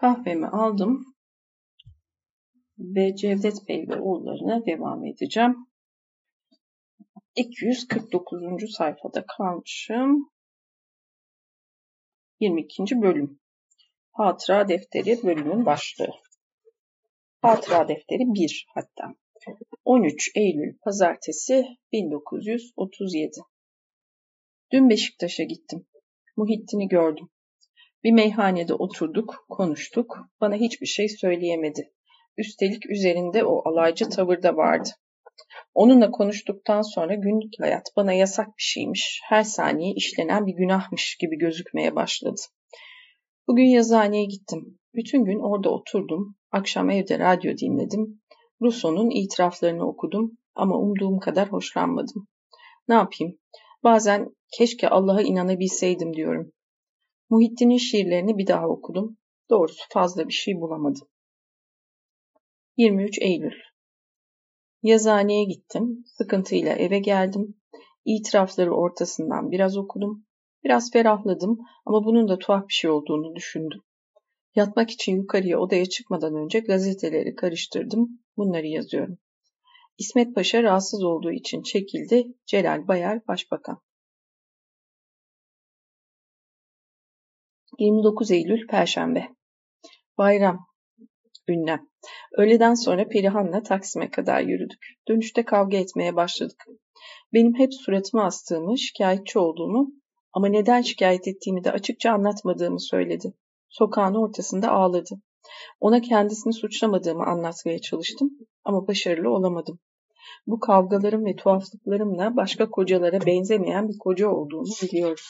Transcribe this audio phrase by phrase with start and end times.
[0.00, 1.14] Kahvemi aldım
[2.78, 5.66] ve Cevdet Bey ve oğullarına devam edeceğim.
[7.36, 8.38] 249.
[8.76, 10.30] sayfada kalmışım.
[12.40, 13.02] 22.
[13.02, 13.40] bölüm.
[14.12, 16.10] Hatıra defteri bölümün başlığı.
[17.42, 19.14] Hatıra defteri 1 hatta.
[19.84, 23.30] 13 Eylül Pazartesi 1937.
[24.72, 25.86] Dün Beşiktaş'a gittim.
[26.36, 27.28] Muhittin'i gördüm.
[28.04, 30.18] Bir meyhanede oturduk, konuştuk.
[30.40, 31.92] Bana hiçbir şey söyleyemedi.
[32.36, 34.88] Üstelik üzerinde o alaycı tavır da vardı.
[35.74, 41.38] Onunla konuştuktan sonra günlük hayat bana yasak bir şeymiş, her saniye işlenen bir günahmış gibi
[41.38, 42.40] gözükmeye başladı.
[43.48, 44.78] Bugün yazıhaneye gittim.
[44.94, 46.36] Bütün gün orada oturdum.
[46.50, 48.22] Akşam evde radyo dinledim.
[48.62, 52.28] Rousseau'nun itiraflarını okudum ama umduğum kadar hoşlanmadım.
[52.88, 53.38] Ne yapayım?
[53.84, 54.28] Bazen
[54.58, 56.52] keşke Allah'a inanabilseydim diyorum.
[57.30, 59.16] Muhittin'in şiirlerini bir daha okudum.
[59.50, 61.08] Doğrusu fazla bir şey bulamadım.
[62.76, 63.54] 23 Eylül
[64.82, 66.04] Yazıhaneye gittim.
[66.06, 67.54] Sıkıntıyla eve geldim.
[68.04, 70.26] İtirafları ortasından biraz okudum.
[70.64, 73.80] Biraz ferahladım ama bunun da tuhaf bir şey olduğunu düşündüm.
[74.54, 78.20] Yatmak için yukarıya odaya çıkmadan önce gazeteleri karıştırdım.
[78.36, 79.18] Bunları yazıyorum.
[79.98, 82.26] İsmet Paşa rahatsız olduğu için çekildi.
[82.46, 83.80] Celal Bayar Başbakan.
[87.78, 89.28] 29 Eylül Perşembe.
[90.18, 90.66] Bayram.
[91.48, 91.88] Ünlem.
[92.38, 94.86] Öğleden sonra Perihan'la Taksim'e kadar yürüdük.
[95.08, 96.64] Dönüşte kavga etmeye başladık.
[97.32, 99.90] Benim hep suratıma astığımı, şikayetçi olduğumu
[100.32, 103.32] ama neden şikayet ettiğimi de açıkça anlatmadığımı söyledi.
[103.68, 105.14] Sokağın ortasında ağladı.
[105.80, 108.30] Ona kendisini suçlamadığımı anlatmaya çalıştım
[108.64, 109.78] ama başarılı olamadım.
[110.46, 115.24] Bu kavgalarım ve tuhaflıklarımla başka kocalara benzemeyen bir koca olduğunu biliyorum.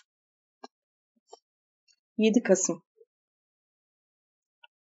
[2.20, 2.82] 7 Kasım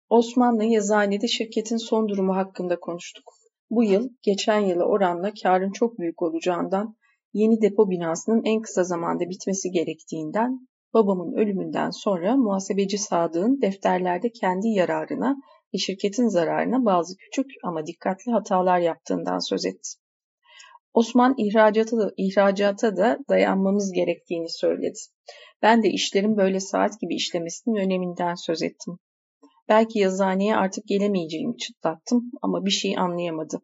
[0.08, 3.24] Osmanlı yazıhanede şirketin son durumu hakkında konuştuk.
[3.70, 6.96] Bu yıl geçen yıla oranla karın çok büyük olacağından
[7.32, 14.68] yeni depo binasının en kısa zamanda bitmesi gerektiğinden babamın ölümünden sonra muhasebeci Sadık'ın defterlerde kendi
[14.68, 15.36] yararına
[15.74, 19.88] ve şirketin zararına bazı küçük ama dikkatli hatalar yaptığından söz etti.
[20.94, 24.98] Osman ihracata da, ihracata da dayanmamız gerektiğini söyledi.
[25.62, 28.98] Ben de işlerin böyle saat gibi işlemesinin öneminden söz ettim.
[29.68, 33.62] Belki yazıhaneye artık gelemeyeceğimi çıtlattım ama bir şey anlayamadı.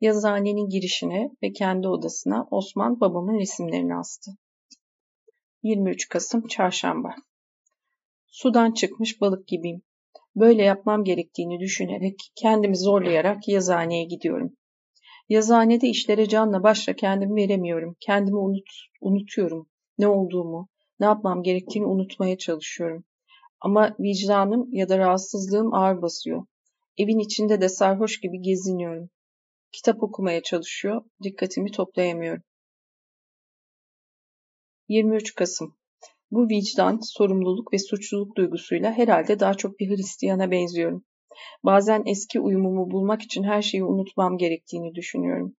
[0.00, 4.30] Yazıhanenin girişine ve kendi odasına Osman babamın resimlerini astı.
[5.62, 7.14] 23 Kasım Çarşamba
[8.26, 9.82] Sudan çıkmış balık gibiyim.
[10.36, 14.56] Böyle yapmam gerektiğini düşünerek kendimi zorlayarak yazıhaneye gidiyorum.
[15.28, 17.96] Yazıhanede işlere canla başla kendimi veremiyorum.
[18.00, 18.70] Kendimi unut,
[19.00, 19.68] unutuyorum.
[19.98, 20.68] Ne olduğumu,
[21.00, 23.04] ne yapmam gerektiğini unutmaya çalışıyorum.
[23.60, 26.46] Ama vicdanım ya da rahatsızlığım ağır basıyor.
[26.98, 29.10] Evin içinde de sarhoş gibi geziniyorum.
[29.72, 32.42] Kitap okumaya çalışıyor, dikkatimi toplayamıyorum.
[34.88, 35.76] 23 Kasım
[36.30, 41.04] Bu vicdan, sorumluluk ve suçluluk duygusuyla herhalde daha çok bir Hristiyana benziyorum.
[41.64, 45.56] Bazen eski uyumumu bulmak için her şeyi unutmam gerektiğini düşünüyorum.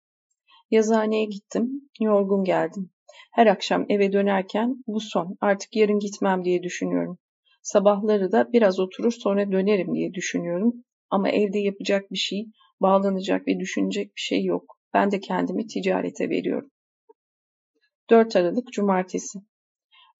[0.71, 2.89] Yazıhaneye gittim, yorgun geldim.
[3.33, 7.17] Her akşam eve dönerken bu son, artık yarın gitmem diye düşünüyorum.
[7.61, 10.73] Sabahları da biraz oturur sonra dönerim diye düşünüyorum.
[11.09, 12.45] Ama evde yapacak bir şey,
[12.81, 14.77] bağlanacak ve düşünecek bir şey yok.
[14.93, 16.71] Ben de kendimi ticarete veriyorum.
[18.09, 19.39] 4 Aralık Cumartesi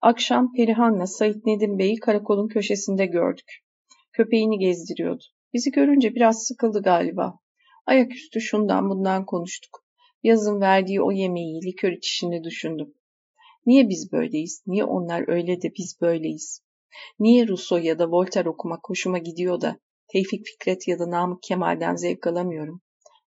[0.01, 3.63] Akşam Perihan'la Sait Nedim Bey'i karakolun köşesinde gördük.
[4.13, 5.23] Köpeğini gezdiriyordu.
[5.53, 7.39] Bizi görünce biraz sıkıldı galiba.
[7.85, 9.86] Ayaküstü şundan bundan konuştuk.
[10.23, 12.93] Yazın verdiği o yemeği, likör içişini düşündüm.
[13.65, 14.63] Niye biz böyleyiz?
[14.67, 16.61] Niye onlar öyle de biz böyleyiz?
[17.19, 21.95] Niye Rousseau ya da Voltaire okumak hoşuma gidiyor da Tevfik Fikret ya da Namık Kemal'den
[21.95, 22.81] zevk alamıyorum?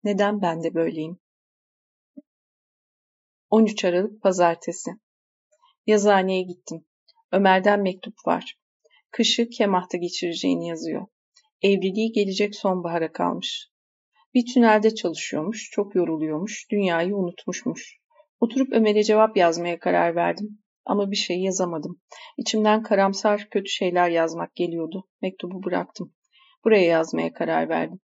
[0.03, 1.19] Neden ben de böyleyim?
[3.49, 4.91] 13 Aralık Pazartesi
[5.87, 6.85] Yazıhaneye gittim.
[7.31, 8.59] Ömer'den mektup var.
[9.11, 11.07] Kışı Kemah'ta geçireceğini yazıyor.
[11.61, 13.69] Evliliği gelecek sonbahara kalmış.
[14.35, 17.97] Bir tünelde çalışıyormuş, çok yoruluyormuş, dünyayı unutmuşmuş.
[18.39, 20.59] Oturup Ömer'e cevap yazmaya karar verdim.
[20.85, 22.01] Ama bir şey yazamadım.
[22.37, 25.07] İçimden karamsar kötü şeyler yazmak geliyordu.
[25.21, 26.13] Mektubu bıraktım.
[26.63, 27.99] Buraya yazmaya karar verdim.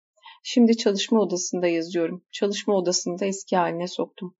[0.44, 2.24] Şimdi çalışma odasında yazıyorum.
[2.31, 4.35] Çalışma odasında eski haline soktum.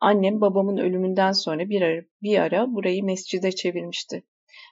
[0.00, 4.22] Annem babamın ölümünden sonra bir ara, bir ara burayı mescide çevirmişti.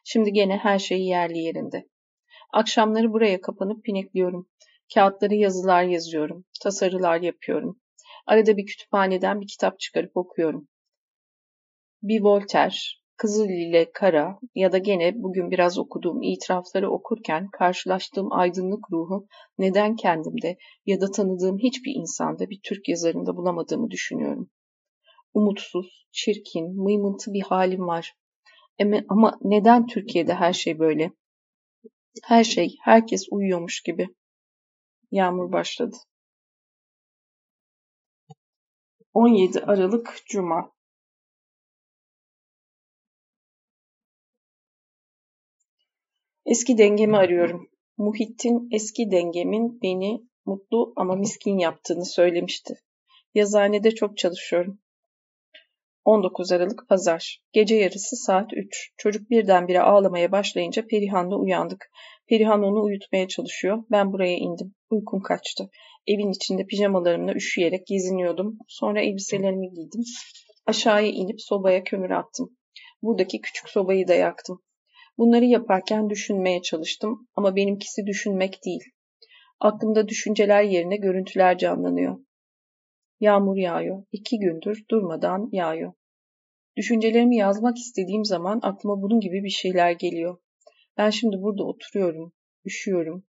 [0.05, 1.89] Şimdi gene her şey yerli yerinde.
[2.53, 4.49] Akşamları buraya kapanıp pinekliyorum.
[4.95, 6.45] Kağıtları yazılar yazıyorum.
[6.63, 7.81] Tasarılar yapıyorum.
[8.27, 10.69] Arada bir kütüphaneden bir kitap çıkarıp okuyorum.
[12.03, 12.75] Bir Voltaire,
[13.17, 19.27] Kızıl ile Kara ya da gene bugün biraz okuduğum itirafları okurken karşılaştığım aydınlık ruhu
[19.59, 20.57] neden kendimde
[20.87, 24.51] ya da tanıdığım hiçbir insanda bir Türk yazarında bulamadığımı düşünüyorum.
[25.35, 28.15] Umutsuz, çirkin, mıymıntı bir halim var.
[29.09, 31.13] Ama neden Türkiye'de her şey böyle?
[32.25, 34.09] Her şey, herkes uyuyormuş gibi.
[35.11, 35.97] Yağmur başladı.
[39.15, 40.73] 17 Aralık Cuma
[46.47, 47.71] Eski dengemi arıyorum.
[47.97, 52.75] Muhittin eski dengemin beni mutlu ama miskin yaptığını söylemişti.
[53.35, 54.81] Yazıhanede çok çalışıyorum.
[56.05, 57.43] 19 Aralık Pazar.
[57.53, 58.93] Gece yarısı saat 3.
[58.97, 61.91] Çocuk birdenbire ağlamaya başlayınca Perihan'la uyandık.
[62.29, 63.85] Perihan onu uyutmaya çalışıyor.
[63.91, 64.75] Ben buraya indim.
[64.91, 65.71] Uykum kaçtı.
[66.07, 68.59] Evin içinde pijamalarımla üşüyerek geziniyordum.
[68.69, 70.03] Sonra elbiselerimi giydim.
[70.67, 72.57] Aşağıya inip sobaya kömür attım.
[73.03, 74.63] Buradaki küçük sobayı da yaktım.
[75.19, 78.83] Bunları yaparken düşünmeye çalıştım ama benimkisi düşünmek değil.
[79.61, 82.19] Aklımda düşünceler yerine görüntüler canlanıyor.
[83.21, 84.05] Yağmur yağıyor.
[84.13, 85.93] İki gündür durmadan yağıyor.
[86.77, 90.39] Düşüncelerimi yazmak istediğim zaman aklıma bunun gibi bir şeyler geliyor.
[90.99, 92.33] Ben şimdi burada oturuyorum,
[92.65, 93.27] üşüyorum.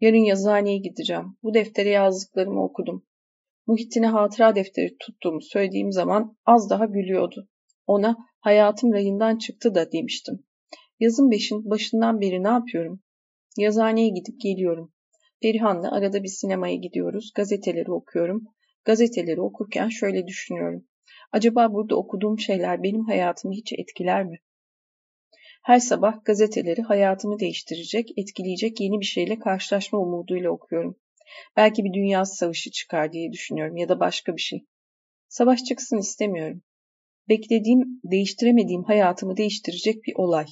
[0.00, 1.36] Yarın yazıhaneye gideceğim.
[1.42, 3.06] Bu deftere yazdıklarımı okudum.
[3.66, 7.48] Muhittin'e hatıra defteri tuttuğumu söylediğim zaman az daha gülüyordu.
[7.86, 10.44] Ona hayatım rayından çıktı da demiştim.
[11.00, 13.02] Yazın beşin, başından beri ne yapıyorum?
[13.58, 14.92] Yazıhaneye gidip geliyorum.
[15.42, 17.32] Perihan'la arada bir sinemaya gidiyoruz.
[17.34, 18.44] Gazeteleri okuyorum.
[18.84, 20.86] Gazeteleri okurken şöyle düşünüyorum.
[21.32, 24.38] Acaba burada okuduğum şeyler benim hayatımı hiç etkiler mi?
[25.62, 30.96] Her sabah gazeteleri hayatımı değiştirecek, etkileyecek yeni bir şeyle karşılaşma umuduyla okuyorum.
[31.56, 34.64] Belki bir dünya savaşı çıkar diye düşünüyorum ya da başka bir şey.
[35.28, 36.62] Savaş çıksın istemiyorum.
[37.28, 40.46] Beklediğim, değiştiremediğim hayatımı değiştirecek bir olay.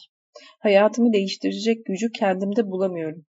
[0.59, 3.27] Hayatımı değiştirecek gücü kendimde bulamıyorum.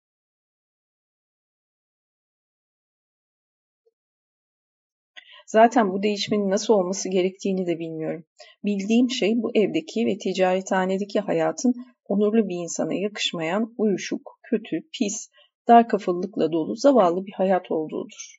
[5.52, 8.26] Zaten bu değişmenin nasıl olması gerektiğini de bilmiyorum.
[8.64, 11.74] Bildiğim şey bu evdeki ve ticarethanedeki hayatın
[12.06, 15.30] onurlu bir insana yakışmayan, uyuşuk, kötü, pis,
[15.68, 18.38] dar kafalılıkla dolu zavallı bir hayat olduğudur.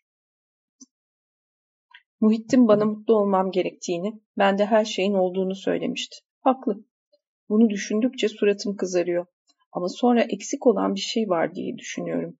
[2.20, 6.16] Muhittin bana mutlu olmam gerektiğini, bende her şeyin olduğunu söylemişti.
[6.40, 6.84] Haklı.
[7.48, 9.26] Bunu düşündükçe suratım kızarıyor.
[9.72, 12.38] Ama sonra eksik olan bir şey var diye düşünüyorum.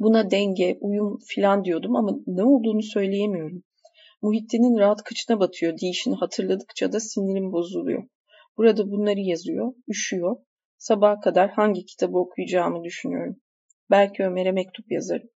[0.00, 3.62] Buna denge, uyum filan diyordum ama ne olduğunu söyleyemiyorum.
[4.22, 8.02] Muhittin'in rahat kıçına batıyor deyişini hatırladıkça da sinirim bozuluyor.
[8.56, 10.36] Burada bunları yazıyor, üşüyor.
[10.78, 13.36] Sabaha kadar hangi kitabı okuyacağımı düşünüyorum.
[13.90, 15.28] Belki Ömer'e mektup yazarım.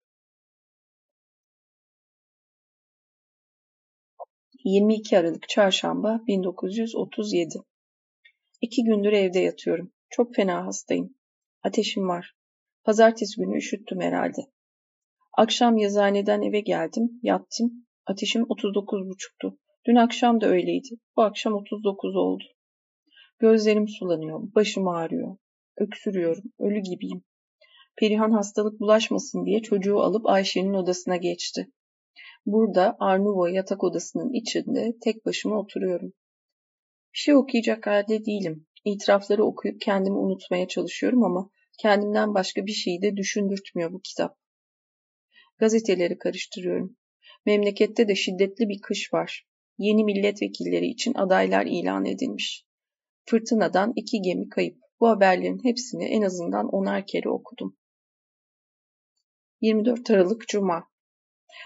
[4.64, 7.54] 22 Aralık Çarşamba 1937
[8.60, 9.92] İki gündür evde yatıyorum.
[10.10, 11.14] Çok fena hastayım.
[11.62, 12.34] Ateşim var.
[12.84, 14.53] Pazartesi günü üşüttüm herhalde.
[15.36, 17.86] Akşam yazıhaneden eve geldim, yattım.
[18.06, 19.58] Ateşim 39,5'tu.
[19.86, 20.88] Dün akşam da öyleydi.
[21.16, 22.44] Bu akşam 39 oldu.
[23.38, 25.36] Gözlerim sulanıyor, başım ağrıyor.
[25.76, 27.24] Öksürüyorum, ölü gibiyim.
[27.96, 31.66] Perihan hastalık bulaşmasın diye çocuğu alıp Ayşe'nin odasına geçti.
[32.46, 36.12] Burada Arnuvo yatak odasının içinde tek başıma oturuyorum.
[37.14, 38.66] Bir şey okuyacak halde değilim.
[38.84, 41.50] İtirafları okuyup kendimi unutmaya çalışıyorum ama
[41.80, 44.43] kendimden başka bir şeyi de düşündürtmüyor bu kitap.
[45.58, 46.96] Gazeteleri karıştırıyorum.
[47.46, 49.46] Memlekette de şiddetli bir kış var.
[49.78, 52.64] Yeni milletvekilleri için adaylar ilan edilmiş.
[53.24, 54.78] Fırtınadan iki gemi kayıp.
[55.00, 57.76] Bu haberlerin hepsini en azından onar kere okudum.
[59.60, 60.88] 24 Aralık Cuma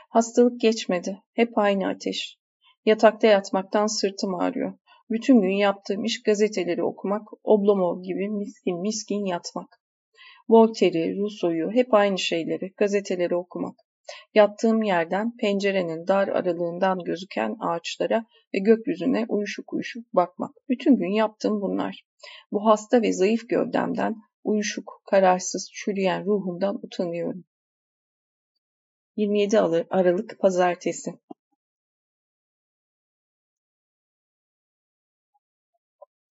[0.09, 1.23] Hastalık geçmedi.
[1.33, 2.39] Hep aynı ateş.
[2.85, 4.79] Yatakta yatmaktan sırtım ağrıyor.
[5.11, 9.81] Bütün gün yaptığım iş gazeteleri okumak, Oblomov gibi miskin miskin yatmak.
[10.49, 13.77] Voltaire'i, Rousseau'yu, hep aynı şeyleri, gazeteleri okumak.
[14.35, 18.25] Yattığım yerden pencerenin dar aralığından gözüken ağaçlara
[18.55, 20.55] ve gökyüzüne uyuşuk uyuşuk bakmak.
[20.69, 22.05] Bütün gün yaptığım bunlar.
[22.53, 27.45] Bu hasta ve zayıf gövdemden, uyuşuk, kararsız, çürüyen ruhumdan utanıyorum.
[29.17, 29.59] 27
[29.91, 31.11] Aralık Pazartesi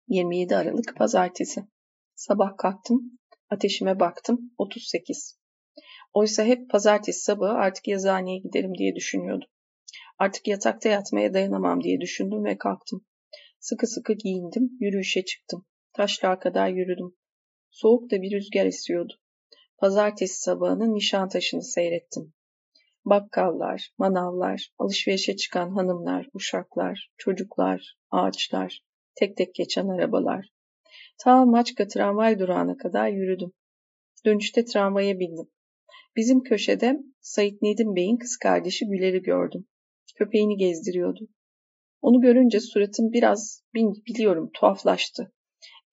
[0.08, 1.64] 27 Aralık Pazartesi.
[2.14, 3.18] Sabah kalktım,
[3.50, 5.38] ateşime baktım, 38.
[6.12, 9.48] Oysa hep pazartesi sabahı artık yazıhaneye giderim diye düşünüyordum.
[10.18, 13.06] Artık yatakta yatmaya dayanamam diye düşündüm ve kalktım.
[13.58, 15.66] Sıkı sıkı giyindim, yürüyüşe çıktım.
[15.92, 17.16] Taşlığa kadar yürüdüm.
[17.70, 19.14] Soğuk da bir rüzgar esiyordu.
[19.78, 22.34] Pazartesi sabahının Nişantaşı'nı seyrettim.
[23.04, 28.86] Bakkallar, manavlar, alışverişe çıkan hanımlar, uşaklar, çocuklar, ağaçlar,
[29.16, 30.48] Tek tek geçen arabalar.
[31.18, 33.52] Ta Maçka tramvay durağına kadar yürüdüm.
[34.24, 35.50] Dönüşte tramvaya bindim.
[36.16, 39.66] Bizim köşede Sayit Nedim Bey'in kız kardeşi Güler'i gördüm.
[40.14, 41.28] Köpeğini gezdiriyordu.
[42.00, 45.32] Onu görünce suratım biraz biliyorum tuhaflaştı.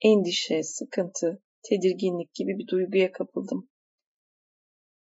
[0.01, 3.69] Endişe, sıkıntı, tedirginlik gibi bir duyguya kapıldım.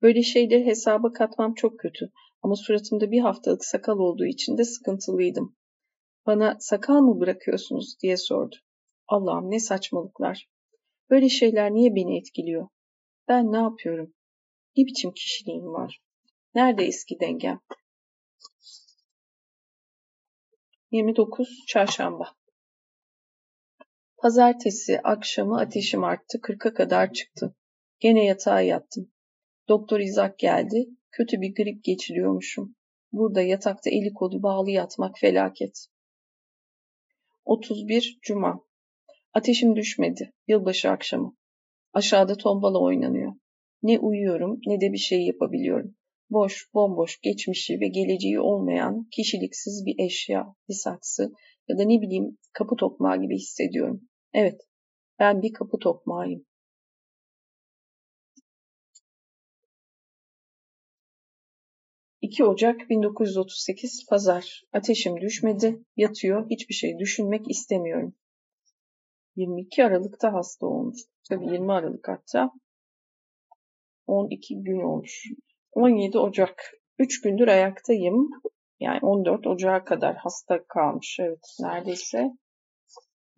[0.02, 2.10] Böyle şeyleri hesaba katmam çok kötü
[2.42, 5.56] ama suratımda bir haftalık sakal olduğu için de sıkıntılıydım.
[6.26, 8.56] Bana sakal mı bırakıyorsunuz diye sordu.
[9.08, 10.48] Allah'ım ne saçmalıklar.
[11.10, 12.68] Böyle şeyler niye beni etkiliyor?
[13.28, 14.14] Ben ne yapıyorum?
[14.76, 16.02] Ne biçim kişiliğim var?
[16.54, 17.60] Nerede eski dengem?
[20.90, 22.36] 29 Çarşamba
[24.18, 27.56] Pazartesi akşamı ateşim arttı, 40'a kadar çıktı.
[28.00, 29.12] Gene yatağa yattım.
[29.68, 32.76] Doktor İzak geldi, kötü bir grip geçiriyormuşum.
[33.12, 35.86] Burada yatakta eli kolu bağlı yatmak felaket.
[37.44, 38.65] 31 Cuma
[39.36, 41.36] Ateşim düşmedi, yılbaşı akşamı.
[41.92, 43.32] Aşağıda tombala oynanıyor.
[43.82, 45.94] Ne uyuyorum ne de bir şey yapabiliyorum.
[46.30, 51.32] Boş, bomboş, geçmişi ve geleceği olmayan, kişiliksiz bir eşya, bir saksı
[51.68, 54.08] ya da ne bileyim kapı tokmağı gibi hissediyorum.
[54.32, 54.60] Evet,
[55.18, 56.46] ben bir kapı tokmağıyım.
[62.22, 64.62] ...2 Ocak 1938 Pazar.
[64.72, 68.14] Ateşim düşmedi, yatıyor, hiçbir şey düşünmek istemiyorum.
[69.36, 70.98] 22 Aralık'ta hasta olmuş.
[71.28, 72.50] Tabii 20 Aralık hatta.
[74.06, 75.24] 12 gün olmuş.
[75.72, 76.72] 17 Ocak.
[76.98, 78.30] 3 gündür ayaktayım.
[78.80, 81.16] Yani 14 Ocak'a kadar hasta kalmış.
[81.20, 82.30] Evet neredeyse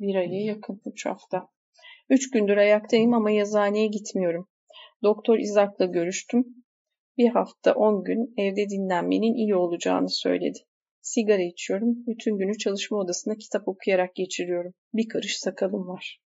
[0.00, 1.48] bir aya yakın 3 hafta.
[2.10, 4.48] 3 gündür ayaktayım ama yazıhaneye gitmiyorum.
[5.02, 6.44] Doktor İzak'la görüştüm.
[7.18, 10.58] Bir hafta 10 gün evde dinlenmenin iyi olacağını söyledi.
[11.08, 12.06] Sigara içiyorum.
[12.06, 14.74] Bütün günü çalışma odasında kitap okuyarak geçiriyorum.
[14.94, 16.20] Bir karış sakalım var.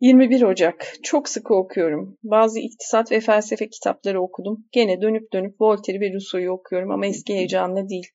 [0.00, 0.92] 21 Ocak.
[1.02, 2.18] Çok sıkı okuyorum.
[2.22, 4.66] Bazı iktisat ve felsefe kitapları okudum.
[4.72, 8.06] Gene dönüp dönüp Voltaire'i ve Rousseau'yu okuyorum ama eski heyecanla değil.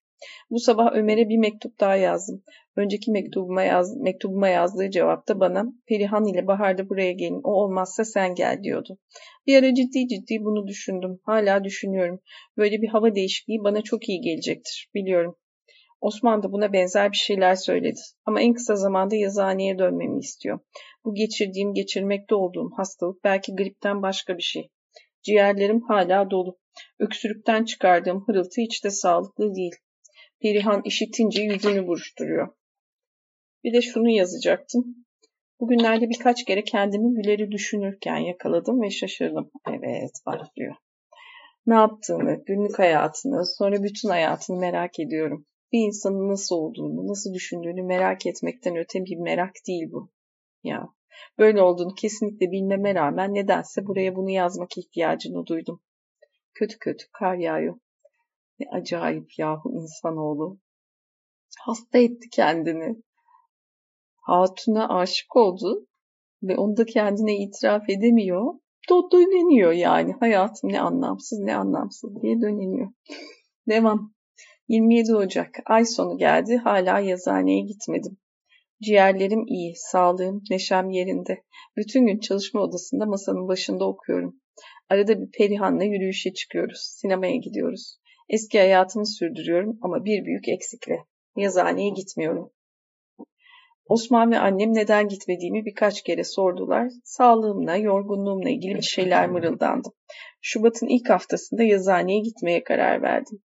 [0.49, 2.43] Bu sabah Ömer'e bir mektup daha yazdım.
[2.75, 8.35] Önceki mektubuma, yaz, mektubuma yazdığı cevapta bana Perihan ile Bahar'da buraya gelin o olmazsa sen
[8.35, 8.97] gel diyordu.
[9.47, 11.19] Bir ara ciddi ciddi bunu düşündüm.
[11.23, 12.19] Hala düşünüyorum.
[12.57, 14.89] Böyle bir hava değişikliği bana çok iyi gelecektir.
[14.95, 15.35] Biliyorum.
[16.01, 17.99] Osman da buna benzer bir şeyler söyledi.
[18.25, 20.59] Ama en kısa zamanda yazıhaneye dönmemi istiyor.
[21.05, 24.69] Bu geçirdiğim, geçirmekte olduğum hastalık belki gripten başka bir şey.
[25.23, 26.57] Ciğerlerim hala dolu.
[26.99, 29.75] Öksürükten çıkardığım hırıltı hiç de sağlıklı değil.
[30.41, 32.47] Perihan işitince yüzünü buruşturuyor.
[33.63, 34.95] Bir de şunu yazacaktım.
[35.59, 39.51] Bugünlerde birkaç kere kendimi Güler'i düşünürken yakaladım ve şaşırdım.
[39.67, 40.75] Evet başlıyor.
[41.65, 45.45] Ne yaptığını, günlük hayatını, sonra bütün hayatını merak ediyorum.
[45.71, 50.09] Bir insanın nasıl olduğunu, nasıl düşündüğünü merak etmekten öte bir merak değil bu.
[50.63, 50.87] Ya
[51.37, 55.81] böyle olduğunu kesinlikle bilmeme rağmen nedense buraya bunu yazmak ihtiyacını duydum.
[56.53, 57.79] Kötü kötü kar yağıyor.
[58.59, 60.59] Ne acayip yahu insanoğlu.
[61.59, 62.95] Hasta etti kendini.
[64.21, 65.87] Hatuna aşık oldu
[66.43, 68.53] ve onu da kendine itiraf edemiyor.
[68.89, 70.13] Do döneniyor yani.
[70.19, 72.91] Hayatım ne anlamsız ne anlamsız diye döneniyor.
[73.69, 74.13] Devam.
[74.67, 75.55] 27 Ocak.
[75.65, 76.57] Ay sonu geldi.
[76.57, 78.17] Hala yazıhaneye gitmedim.
[78.83, 81.43] Ciğerlerim iyi, sağlığım, neşem yerinde.
[81.77, 84.41] Bütün gün çalışma odasında masanın başında okuyorum.
[84.89, 86.79] Arada bir Perihan'la yürüyüşe çıkıyoruz.
[86.81, 87.98] Sinemaya gidiyoruz.
[88.29, 90.97] Eski hayatımı sürdürüyorum ama bir büyük eksikle.
[91.35, 92.51] Yazıhaneye gitmiyorum.
[93.85, 96.91] Osman ve annem neden gitmediğimi birkaç kere sordular.
[97.03, 99.91] Sağlığımla, yorgunluğumla ilgili bir şeyler mırıldandım.
[100.41, 103.39] Şubat'ın ilk haftasında yazıhaneye gitmeye karar verdim.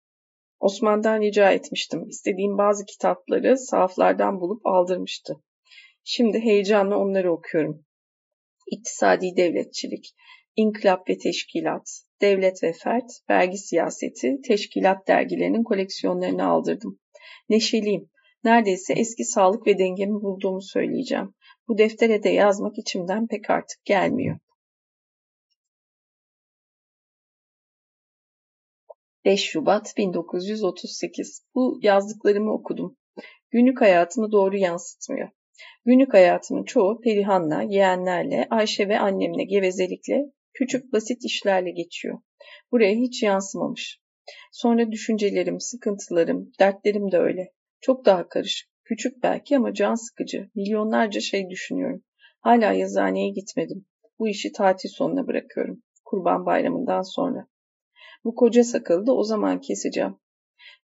[0.59, 2.07] Osman'dan rica etmiştim.
[2.07, 5.33] İstediğim bazı kitapları sahaflardan bulup aldırmıştı.
[6.03, 7.85] Şimdi heyecanla onları okuyorum.
[8.71, 10.13] İktisadi devletçilik,
[10.55, 16.99] İnkılap ve Teşkilat, Devlet ve Fert, Vergi Siyaseti, Teşkilat dergilerinin koleksiyonlarını aldırdım.
[17.49, 18.09] Neşeliyim.
[18.43, 21.33] Neredeyse eski sağlık ve dengemi bulduğumu söyleyeceğim.
[21.67, 24.39] Bu deftere de yazmak içimden pek artık gelmiyor.
[29.25, 31.45] 5 Şubat 1938.
[31.55, 32.97] Bu yazdıklarımı okudum.
[33.51, 35.29] Günlük hayatımı doğru yansıtmıyor.
[35.85, 42.19] Günlük hayatımın çoğu Perihan'la, yeğenlerle, Ayşe ve annemle gevezelikle, küçük basit işlerle geçiyor.
[42.71, 44.01] Buraya hiç yansımamış.
[44.51, 47.53] Sonra düşüncelerim, sıkıntılarım, dertlerim de öyle.
[47.81, 48.69] Çok daha karışık.
[48.83, 50.49] Küçük belki ama can sıkıcı.
[50.55, 52.03] Milyonlarca şey düşünüyorum.
[52.39, 53.85] Hala yazıhaneye gitmedim.
[54.19, 55.83] Bu işi tatil sonuna bırakıyorum.
[56.05, 57.47] Kurban bayramından sonra.
[58.23, 60.15] Bu koca sakalı da o zaman keseceğim.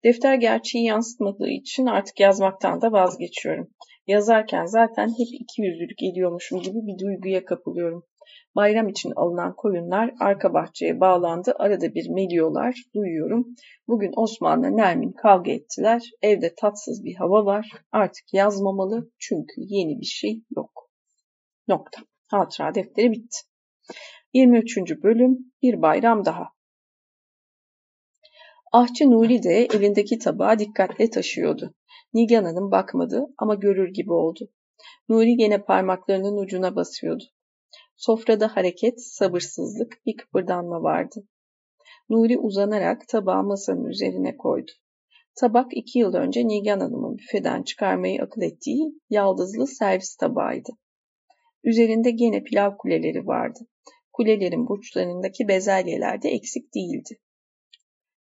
[0.03, 3.67] Defter gerçeği yansıtmadığı için artık yazmaktan da vazgeçiyorum.
[4.07, 8.03] Yazarken zaten hep iki yüzlülük ediyormuşum gibi bir duyguya kapılıyorum.
[8.57, 11.53] Bayram için alınan koyunlar arka bahçeye bağlandı.
[11.59, 13.47] Arada bir meliyorlar, duyuyorum.
[13.87, 16.11] Bugün Osman'la Nermin kavga ettiler.
[16.21, 17.71] Evde tatsız bir hava var.
[17.91, 20.89] Artık yazmamalı çünkü yeni bir şey yok.
[21.67, 22.01] Nokta.
[22.27, 23.37] Hatıra defteri bitti.
[24.33, 24.77] 23.
[25.03, 26.49] bölüm Bir bayram daha.
[28.71, 31.73] Ahçı Nuri de elindeki tabağı dikkatle taşıyordu.
[32.13, 34.49] Nigan Hanım bakmadı ama görür gibi oldu.
[35.09, 37.23] Nuri gene parmaklarının ucuna basıyordu.
[37.97, 41.27] Sofrada hareket, sabırsızlık, bir kıpırdanma vardı.
[42.09, 44.71] Nuri uzanarak tabağı masanın üzerine koydu.
[45.35, 50.69] Tabak iki yıl önce Nigan Hanım'ın büfeden çıkarmayı akıl ettiği yaldızlı servis tabağıydı.
[51.63, 53.59] Üzerinde gene pilav kuleleri vardı.
[54.13, 57.19] Kulelerin burçlarındaki bezelyeler de eksik değildi.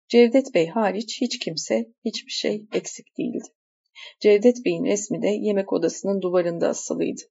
[0.09, 3.49] Cevdet Bey hariç hiç kimse, hiçbir şey eksik değildi.
[4.21, 7.23] Cevdet Bey'in resmi de yemek odasının duvarında asılıydı.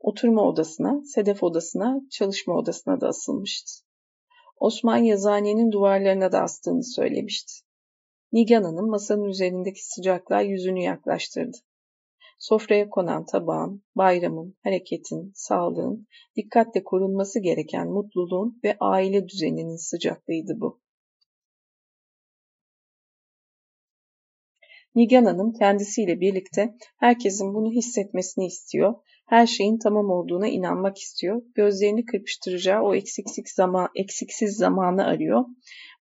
[0.00, 3.72] Oturma odasına, sedef odasına, çalışma odasına da asılmıştı.
[4.56, 7.52] Osman yazıhanenin duvarlarına da astığını söylemişti.
[8.32, 11.56] Nigan Hanım masanın üzerindeki sıcaklığa yüzünü yaklaştırdı.
[12.38, 20.80] Sofraya konan tabağın, bayramın, hareketin, sağlığın, dikkatle korunması gereken mutluluğun ve aile düzeninin sıcaklığıydı bu.
[24.94, 28.94] Nigan Hanım kendisiyle birlikte herkesin bunu hissetmesini istiyor,
[29.28, 35.44] her şeyin tamam olduğuna inanmak istiyor, gözlerini kırpıştıracağı o eksiksiz, zaman, eksiksiz zamanı arıyor.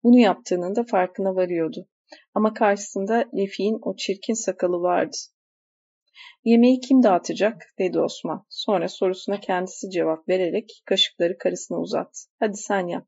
[0.03, 1.87] Bunu yaptığının da farkına varıyordu.
[2.33, 5.17] Ama karşısında Lefi'nin o çirkin sakalı vardı.
[6.43, 8.45] Yemeği kim dağıtacak dedi Osman.
[8.49, 12.19] Sonra sorusuna kendisi cevap vererek kaşıkları karısına uzattı.
[12.39, 13.07] Hadi sen yap.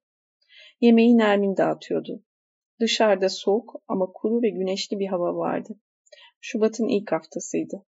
[0.82, 2.24] Yemeği Nermin dağıtıyordu.
[2.82, 5.80] Dışarıda soğuk ama kuru ve güneşli bir hava vardı.
[6.40, 7.86] Şubat'ın ilk haftasıydı.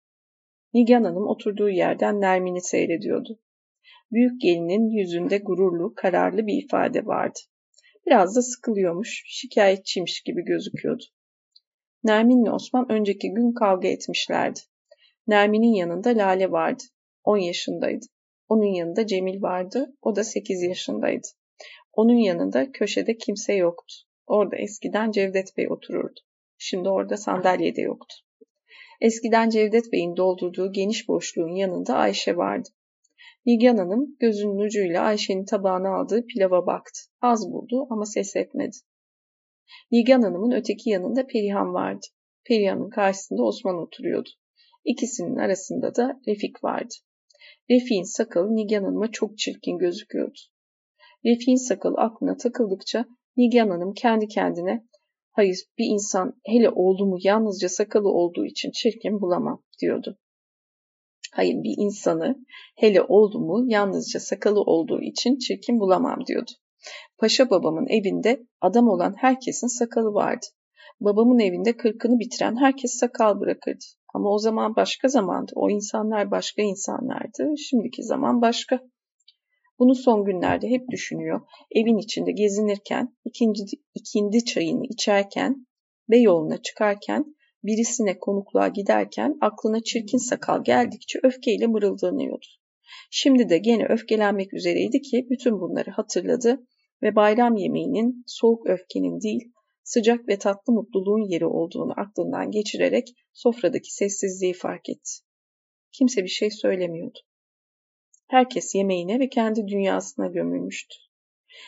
[0.73, 3.39] Nigan Hanım oturduğu yerden Nermin'i seyrediyordu.
[4.11, 7.39] Büyük gelinin yüzünde gururlu, kararlı bir ifade vardı.
[8.05, 11.03] Biraz da sıkılıyormuş, şikayetçiymiş gibi gözüküyordu.
[12.03, 14.59] Nermin'le Osman önceki gün kavga etmişlerdi.
[15.27, 16.83] Nermin'in yanında Lale vardı.
[17.23, 18.05] 10 yaşındaydı.
[18.47, 19.95] Onun yanında Cemil vardı.
[20.01, 21.27] O da 8 yaşındaydı.
[21.93, 23.95] Onun yanında köşede kimse yoktu.
[24.27, 26.19] Orada eskiden Cevdet Bey otururdu.
[26.57, 28.15] Şimdi orada sandalye de yoktu.
[29.01, 32.69] Eskiden Cevdet Bey'in doldurduğu geniş boşluğun yanında Ayşe vardı.
[33.45, 36.99] Nigan Hanım gözünün ucuyla Ayşe'nin tabağına aldığı pilava baktı.
[37.21, 38.75] Az buldu ama ses etmedi.
[39.91, 42.05] Nigan Hanım'ın öteki yanında Perihan vardı.
[42.45, 44.29] Perihan'ın karşısında Osman oturuyordu.
[44.85, 46.93] İkisinin arasında da Refik vardı.
[47.71, 50.39] Refik'in sakalı Nigan Hanım'a çok çirkin gözüküyordu.
[51.25, 53.05] Refik'in sakalı aklına takıldıkça
[53.37, 54.83] Nigan Hanım kendi kendine
[55.31, 60.17] hayır bir insan hele oğlumu yalnızca sakalı olduğu için çirkin bulamam diyordu.
[61.33, 62.35] Hayır bir insanı
[62.77, 66.51] hele oğlumu yalnızca sakalı olduğu için çirkin bulamam diyordu.
[67.17, 70.45] Paşa babamın evinde adam olan herkesin sakalı vardı.
[70.99, 73.85] Babamın evinde kırkını bitiren herkes sakal bırakırdı.
[74.13, 75.51] Ama o zaman başka zamandı.
[75.55, 77.57] O insanlar başka insanlardı.
[77.57, 78.79] Şimdiki zaman başka.
[79.79, 81.41] Bunu son günlerde hep düşünüyor.
[81.71, 83.63] Evin içinde gezinirken, ikinci,
[83.95, 85.67] ikindi çayını içerken,
[86.09, 92.45] Beyoğlu'na çıkarken, birisine konukluğa giderken aklına çirkin sakal geldikçe öfkeyle mırıldanıyordu.
[93.11, 96.67] Şimdi de gene öfkelenmek üzereydi ki bütün bunları hatırladı
[97.01, 99.51] ve bayram yemeğinin soğuk öfkenin değil,
[99.83, 105.11] sıcak ve tatlı mutluluğun yeri olduğunu aklından geçirerek sofradaki sessizliği fark etti.
[105.91, 107.19] Kimse bir şey söylemiyordu.
[108.33, 110.95] Herkes yemeğine ve kendi dünyasına gömülmüştü.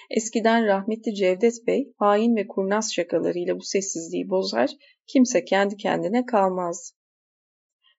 [0.10, 4.70] Eskiden rahmetli Cevdet Bey hain ve kurnaz şakalarıyla bu sessizliği bozar,
[5.08, 6.98] kimse kendi kendine kalmazdı.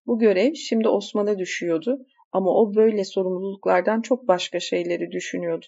[0.07, 5.67] Bu görev şimdi Osman'a düşüyordu ama o böyle sorumluluklardan çok başka şeyleri düşünüyordu.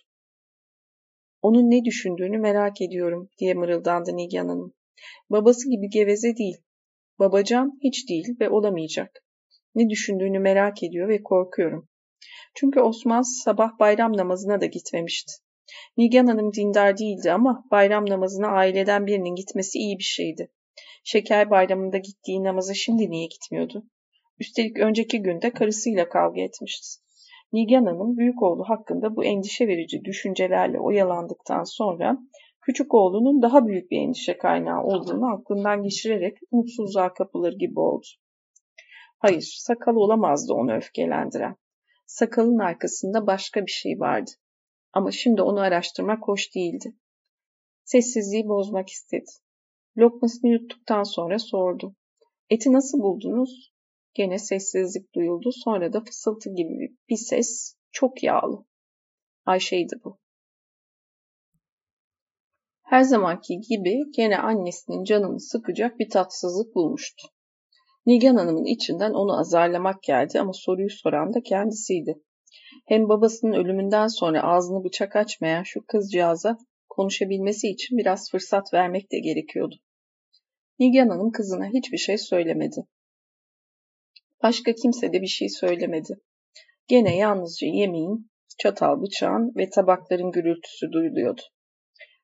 [1.43, 4.75] Onun ne düşündüğünü merak ediyorum diye mırıldandı Nigan Hanım.
[5.31, 6.57] Babası gibi geveze değil.
[7.19, 9.25] Babacan hiç değil ve olamayacak.
[9.75, 11.88] Ne düşündüğünü merak ediyor ve korkuyorum.
[12.55, 15.33] Çünkü Osman sabah bayram namazına da gitmemişti.
[15.97, 20.51] Nigan Hanım dindar değildi ama bayram namazına aileden birinin gitmesi iyi bir şeydi.
[21.05, 23.85] Şeker bayramında gittiği namaza şimdi niye gitmiyordu?
[24.39, 27.01] Üstelik önceki günde karısıyla kavga etmişti.
[27.53, 32.19] Nigan Hanım büyük oğlu hakkında bu endişe verici düşüncelerle oyalandıktan sonra
[32.61, 38.07] küçük oğlunun daha büyük bir endişe kaynağı olduğunu aklından geçirerek umutsuzluğa kapılır gibi oldu.
[39.19, 41.57] Hayır, sakal olamazdı onu öfkelendiren.
[42.09, 44.31] Sakalın arkasında başka bir şey vardı.
[44.93, 46.93] Ama şimdi onu araştırmak hoş değildi.
[47.85, 49.31] Sessizliği bozmak istedi.
[49.99, 51.97] Lokmasını yuttuktan sonra sordu.
[52.51, 53.73] Eti nasıl buldunuz?
[54.15, 55.51] Gene sessizlik duyuldu.
[55.53, 57.77] Sonra da fısıltı gibi bir ses.
[57.93, 58.65] Çok yağlı.
[59.47, 60.19] Ayşe'ydi bu.
[62.83, 67.29] Her zamanki gibi gene annesinin canını sıkacak bir tatsızlık bulmuştu.
[68.09, 72.15] Nigan Hanım'ın içinden onu azarlamak geldi ama soruyu soran da kendisiydi.
[72.87, 79.19] Hem babasının ölümünden sonra ağzını bıçak açmayan şu kızcağıza konuşabilmesi için biraz fırsat vermek de
[79.19, 79.75] gerekiyordu.
[80.79, 82.87] Nigan Hanım kızına hiçbir şey söylemedi.
[84.43, 86.21] Başka kimse de bir şey söylemedi.
[86.87, 91.43] Gene yalnızca yemeğin, çatal bıçağın ve tabakların gürültüsü duyuluyordu.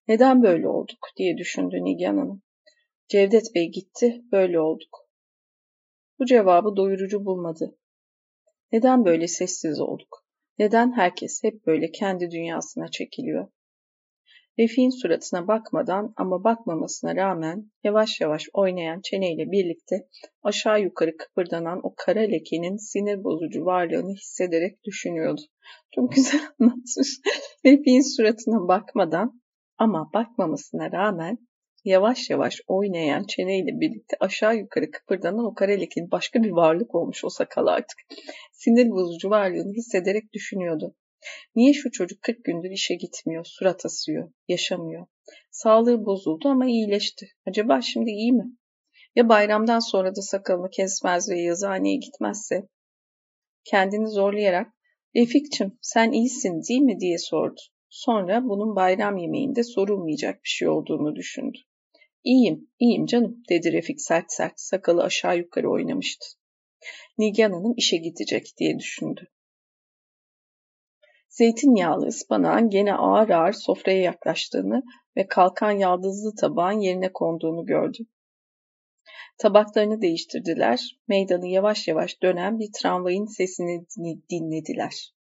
[0.09, 2.43] Neden böyle olduk diye düşündü Nigan Hanım.
[3.09, 5.04] Cevdet Bey gitti, böyle olduk.
[6.19, 7.79] Bu cevabı doyurucu bulmadı.
[8.73, 10.25] Neden böyle sessiz olduk?
[10.59, 13.49] Neden herkes hep böyle kendi dünyasına çekiliyor?
[14.59, 20.09] Refik'in suratına bakmadan ama bakmamasına rağmen yavaş yavaş oynayan çeneyle birlikte
[20.43, 25.41] aşağı yukarı kıpırdanan o kara lekenin sinir bozucu varlığını hissederek düşünüyordu.
[25.95, 27.09] Çok güzel anlatmış.
[27.67, 29.41] Refik'in suratına bakmadan
[29.79, 31.39] ama bakmamasına rağmen
[31.85, 37.29] yavaş yavaş oynayan çeneyle birlikte aşağı yukarı kıpırdanan o karelekin başka bir varlık olmuş o
[37.29, 37.99] sakal artık.
[38.53, 40.95] Sinir bozucu varlığını hissederek düşünüyordu.
[41.57, 45.07] Niye şu çocuk 40 gündür işe gitmiyor, surat asıyor, yaşamıyor?
[45.51, 47.27] Sağlığı bozuldu ama iyileşti.
[47.47, 48.45] Acaba şimdi iyi mi?
[49.17, 52.69] Ya bayramdan sonra da sakalını kesmez ve yazıhaneye gitmezse?
[53.65, 54.75] Kendini zorlayarak,
[55.17, 57.61] Refikçim sen iyisin değil mi diye sordu.
[57.89, 61.59] Sonra bunun bayram yemeğinde sorulmayacak bir şey olduğunu düşündü.
[62.25, 66.27] İyiyim, iyiyim canım dedi Refik sert sert sakalı aşağı yukarı oynamıştı.
[67.19, 69.29] Nigan Hanım işe gidecek diye düşündü.
[71.29, 74.83] Zeytinyağlı ıspanağın gene ağır ağır sofraya yaklaştığını
[75.17, 77.99] ve kalkan yaldızlı tabağın yerine konduğunu gördü.
[79.39, 83.87] Tabaklarını değiştirdiler, meydanı yavaş yavaş dönen bir tramvayın sesini
[84.31, 85.15] dinlediler.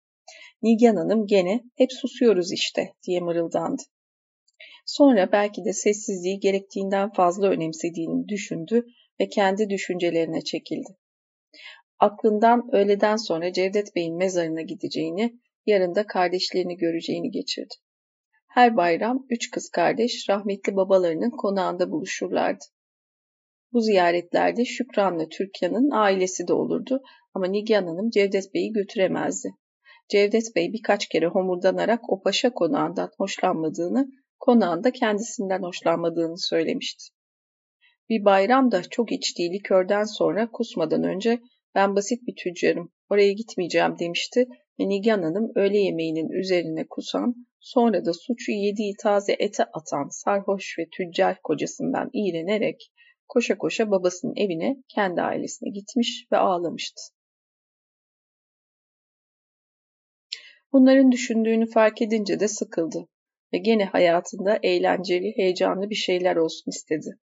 [0.61, 3.81] Nigan Hanım gene hep susuyoruz işte diye mırıldandı.
[4.85, 8.85] Sonra belki de sessizliği gerektiğinden fazla önemsediğini düşündü
[9.19, 10.97] ve kendi düşüncelerine çekildi.
[11.99, 17.73] Aklından öğleden sonra Cevdet Bey'in mezarına gideceğini, yarın da kardeşlerini göreceğini geçirdi.
[18.47, 22.65] Her bayram üç kız kardeş rahmetli babalarının konağında buluşurlardı.
[23.73, 27.01] Bu ziyaretlerde Şükran'la Türkan'ın ailesi de olurdu
[27.33, 29.49] ama Nigan Hanım Cevdet Bey'i götüremezdi.
[30.09, 34.07] Cevdet Bey birkaç kere homurdanarak o paşa konağından hoşlanmadığını,
[34.43, 37.03] konağında kendisinden hoşlanmadığını söylemişti.
[38.09, 41.39] Bir bayramda çok içtiği likörden sonra kusmadan önce
[41.75, 44.47] ben basit bir tüccarım, oraya gitmeyeceğim demişti
[44.79, 50.79] ve Nigan Hanım öğle yemeğinin üzerine kusan, sonra da suçu yediği taze ete atan sarhoş
[50.79, 52.91] ve tüccar kocasından iğrenerek
[53.27, 57.01] koşa koşa babasının evine, kendi ailesine gitmiş ve ağlamıştı.
[60.73, 63.07] Bunların düşündüğünü fark edince de sıkıldı
[63.53, 67.19] ve gene hayatında eğlenceli, heyecanlı bir şeyler olsun istedi.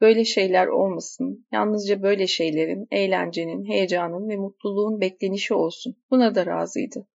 [0.00, 5.96] Böyle şeyler olmasın, yalnızca böyle şeylerin, eğlencenin, heyecanın ve mutluluğun beklenişi olsun.
[6.10, 7.08] Buna da razıydı.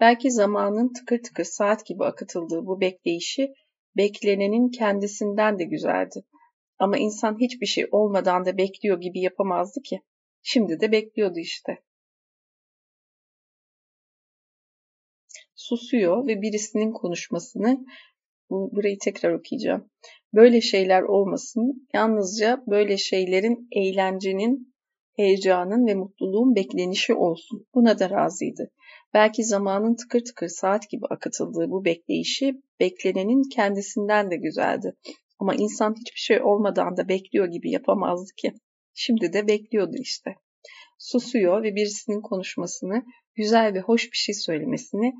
[0.00, 3.52] Belki zamanın tıkır tıkır saat gibi akıtıldığı bu bekleyişi,
[3.96, 6.24] beklenenin kendisinden de güzeldi.
[6.78, 10.00] Ama insan hiçbir şey olmadan da bekliyor gibi yapamazdı ki.
[10.42, 11.78] Şimdi de bekliyordu işte.
[15.76, 17.84] Susuyor ve birisinin konuşmasını
[18.50, 19.90] burayı tekrar okuyacağım.
[20.34, 21.88] Böyle şeyler olmasın.
[21.94, 24.74] Yalnızca böyle şeylerin eğlencenin,
[25.16, 27.66] heyecanın ve mutluluğun beklenişi olsun.
[27.74, 28.70] Buna da razıydı.
[29.14, 34.92] Belki zamanın tıkır tıkır saat gibi akıtıldığı bu bekleyişi beklenenin kendisinden de güzeldi.
[35.38, 38.52] Ama insan hiçbir şey olmadan da bekliyor gibi yapamazdı ki.
[38.94, 40.34] Şimdi de bekliyordu işte.
[40.98, 43.04] Susuyor ve birisinin konuşmasını,
[43.34, 45.12] güzel ve hoş bir şey söylemesini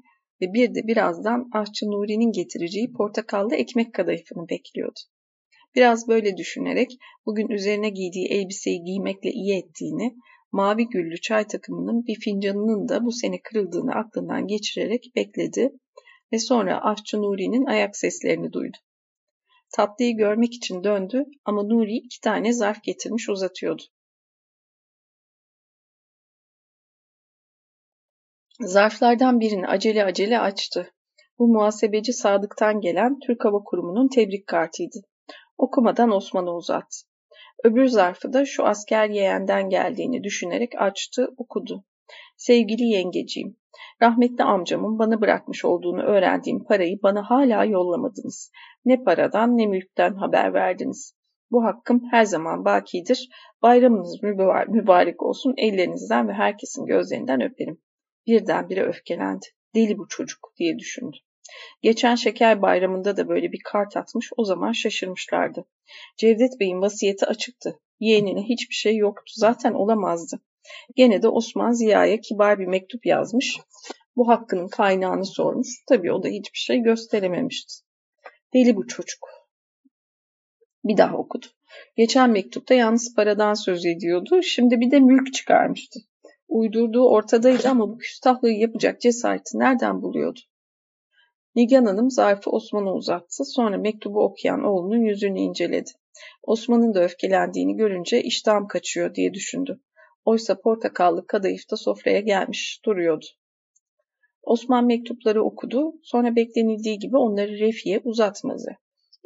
[0.42, 5.00] ve bir de birazdan aşçı Nuri'nin getireceği portakallı ekmek kadayıfını bekliyordu.
[5.74, 6.90] Biraz böyle düşünerek
[7.26, 10.16] bugün üzerine giydiği elbiseyi giymekle iyi ettiğini,
[10.52, 15.72] mavi güllü çay takımının bir fincanının da bu sene kırıldığını aklından geçirerek bekledi
[16.32, 18.76] ve sonra aşçı Nuri'nin ayak seslerini duydu.
[19.76, 23.82] Tatlıyı görmek için döndü ama Nuri iki tane zarf getirmiş uzatıyordu.
[28.64, 30.92] Zarflardan birini acele acele açtı.
[31.38, 34.98] Bu muhasebeci Sadık'tan gelen Türk Hava Kurumu'nun tebrik kartıydı.
[35.58, 36.96] Okumadan Osman'a uzattı.
[37.64, 41.84] Öbür zarfı da şu asker yeğenden geldiğini düşünerek açtı, okudu.
[42.36, 43.56] Sevgili yengeciğim,
[44.02, 48.50] rahmetli amcamın bana bırakmış olduğunu öğrendiğim parayı bana hala yollamadınız.
[48.84, 51.14] Ne paradan ne mülkten haber verdiniz.
[51.50, 53.28] Bu hakkım her zaman bakidir.
[53.62, 54.22] Bayramınız
[54.68, 55.54] mübarek olsun.
[55.56, 57.78] Ellerinizden ve herkesin gözlerinden öperim.
[58.26, 59.46] Birdenbire öfkelendi.
[59.74, 61.16] Deli bu çocuk diye düşündü.
[61.82, 65.64] Geçen şeker bayramında da böyle bir kart atmış, o zaman şaşırmışlardı.
[66.16, 67.80] Cevdet Bey'in vasiyeti açıktı.
[68.00, 70.40] Yeğenine hiçbir şey yoktu, zaten olamazdı.
[70.96, 73.58] Gene de Osman Ziya'ya kibar bir mektup yazmış.
[74.16, 75.68] Bu hakkının kaynağını sormuş.
[75.88, 77.74] Tabii o da hiçbir şey gösterememişti.
[78.54, 79.28] Deli bu çocuk.
[80.84, 81.46] Bir daha okudu.
[81.96, 84.42] Geçen mektupta yalnız paradan söz ediyordu.
[84.42, 86.00] Şimdi bir de mülk çıkarmıştı.
[86.52, 90.40] Uydurduğu ortadaydı ama bu küstahlığı yapacak cesareti nereden buluyordu?
[91.54, 93.44] Nigan Hanım zarfı Osman'a uzattı.
[93.44, 95.90] Sonra mektubu okuyan oğlunun yüzünü inceledi.
[96.42, 99.80] Osman'ın da öfkelendiğini görünce iştahım kaçıyor diye düşündü.
[100.24, 103.26] Oysa portakallı kadayıf da sofraya gelmiş duruyordu.
[104.42, 105.92] Osman mektupları okudu.
[106.02, 108.78] Sonra beklenildiği gibi onları Refi'ye uzatmadı.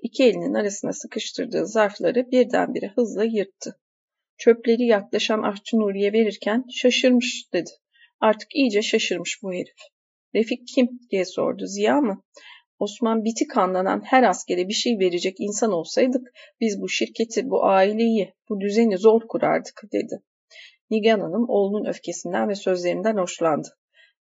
[0.02, 3.80] İki elinin arasına sıkıştırdığı zarfları birdenbire hızla yırttı.
[4.38, 7.70] Çöpleri yaklaşan Ahçı Nuri'ye verirken şaşırmış dedi.
[8.20, 9.78] Artık iyice şaşırmış bu herif.
[10.34, 11.66] Refik kim diye sordu.
[11.66, 12.22] Ziya mı?
[12.78, 18.34] Osman biti kanlanan her askere bir şey verecek insan olsaydık biz bu şirketi, bu aileyi,
[18.48, 20.22] bu düzeni zor kurardık dedi.
[20.90, 23.68] Nigan Hanım oğlunun öfkesinden ve sözlerinden hoşlandı.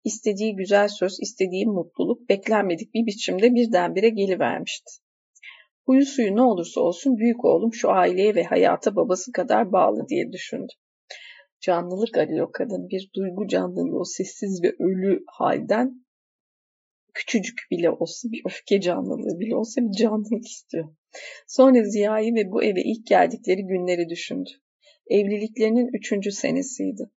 [0.05, 4.91] İstediği güzel söz, istediği mutluluk beklenmedik bir biçimde birdenbire gelivermişti.
[5.89, 10.33] Huyu suyu ne olursa olsun büyük oğlum şu aileye ve hayata babası kadar bağlı diye
[10.33, 10.73] düşündü.
[11.61, 12.89] Canlılık arıyor kadın.
[12.89, 16.05] Bir duygu canlılığı o sessiz ve ölü halden
[17.15, 20.95] küçücük bile olsa bir öfke canlılığı bile olsa bir canlılık istiyor.
[21.47, 24.51] Sonra Ziya'yı ve bu eve ilk geldikleri günleri düşündü.
[25.11, 27.11] Evliliklerinin üçüncü senesiydi.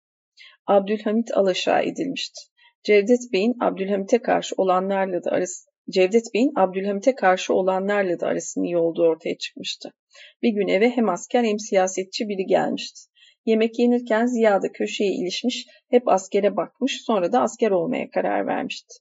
[0.68, 2.42] Abdülhamit alaşağı edilmişti.
[2.84, 8.78] Cevdet Bey'in Abdülhamit'e karşı olanlarla da arası Cevdet Bey'in Abdülhamit'e karşı olanlarla da arasının iyi
[8.78, 9.94] olduğu ortaya çıkmıştı.
[10.42, 13.02] Bir gün eve hem asker hem siyasetçi biri gelmişti.
[13.46, 18.96] Yemek yenirken Ziya da köşeye ilişmiş, hep askere bakmış, sonra da asker olmaya karar vermişti.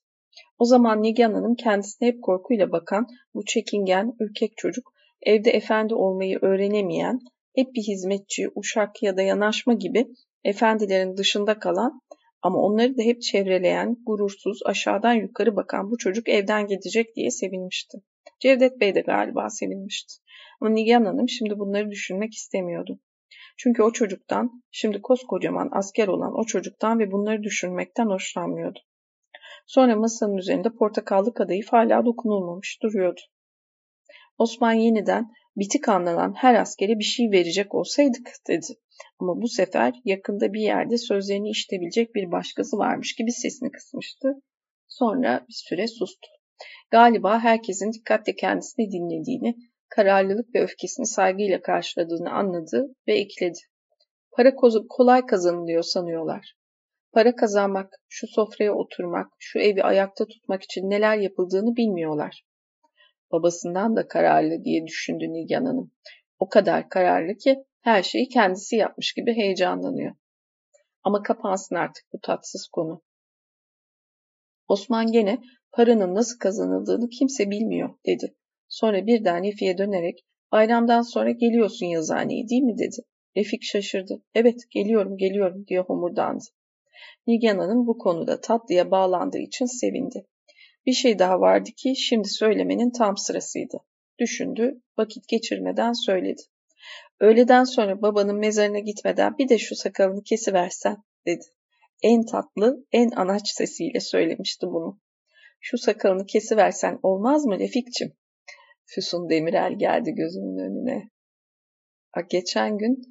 [0.58, 6.38] O zaman Nigan Hanım kendisine hep korkuyla bakan, bu çekingen, ürkek çocuk, evde efendi olmayı
[6.42, 7.18] öğrenemeyen,
[7.54, 10.06] hep bir hizmetçi, uşak ya da yanaşma gibi
[10.44, 12.00] efendilerin dışında kalan
[12.42, 17.98] ama onları da hep çevreleyen, gurursuz, aşağıdan yukarı bakan bu çocuk evden gidecek diye sevinmişti.
[18.40, 20.14] Cevdet Bey de galiba sevinmişti.
[20.60, 23.00] Ama Nigan Hanım şimdi bunları düşünmek istemiyordu.
[23.56, 28.78] Çünkü o çocuktan, şimdi koskocaman asker olan o çocuktan ve bunları düşünmekten hoşlanmıyordu.
[29.66, 33.20] Sonra masanın üzerinde portakallı kadayıf hala dokunulmamış duruyordu.
[34.38, 38.66] Osman yeniden bitik anlanan her askere bir şey verecek olsaydık dedi.
[39.18, 44.28] Ama bu sefer yakında bir yerde sözlerini işitebilecek bir başkası varmış gibi sesini kısmıştı.
[44.88, 46.28] Sonra bir süre sustu.
[46.90, 49.56] Galiba herkesin dikkatle kendisini dinlediğini,
[49.88, 53.58] kararlılık ve öfkesini saygıyla karşıladığını anladı ve ekledi.
[54.32, 54.54] Para
[54.88, 56.54] kolay kazanılıyor sanıyorlar.
[57.12, 62.42] Para kazanmak, şu sofraya oturmak, şu evi ayakta tutmak için neler yapıldığını bilmiyorlar.
[63.32, 65.90] Babasından da kararlı diye düşündü Nigan Hanım.
[66.38, 70.14] O kadar kararlı ki her şeyi kendisi yapmış gibi heyecanlanıyor.
[71.02, 73.02] Ama kapansın artık bu tatsız konu.
[74.68, 75.38] Osman gene
[75.72, 78.34] paranın nasıl kazanıldığını kimse bilmiyor dedi.
[78.68, 82.96] Sonra birden Refik'e dönerek bayramdan sonra geliyorsun yazıhaneye değil mi dedi.
[83.36, 84.22] Refik şaşırdı.
[84.34, 86.44] Evet geliyorum geliyorum diye homurdandı.
[87.26, 90.26] Nigan Hanım bu konuda tatlıya bağlandığı için sevindi.
[90.86, 93.78] Bir şey daha vardı ki şimdi söylemenin tam sırasıydı.
[94.18, 96.42] Düşündü, vakit geçirmeden söyledi.
[97.20, 101.44] Öğleden sonra babanın mezarına gitmeden bir de şu sakalını kesiversen dedi.
[102.02, 105.00] En tatlı, en anaç sesiyle söylemişti bunu.
[105.60, 108.12] Şu sakalını kesiversen olmaz mı Refikçim?
[108.84, 111.10] Füsun Demirel geldi gözümün önüne.
[112.30, 113.02] Geçen gün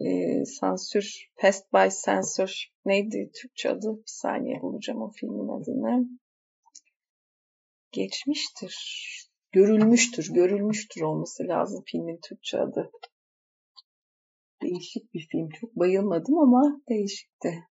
[0.00, 3.96] e, sansür, Pest by Censor neydi Türkçe adı?
[3.96, 6.08] Bir saniye bulacağım o filmin adını.
[7.92, 8.76] Geçmiştir.
[9.52, 12.90] Görülmüştür, görülmüştür olması lazım filmin Türkçe adı.
[14.62, 15.48] Değişik bir film.
[15.60, 17.64] Çok bayılmadım ama değişikti.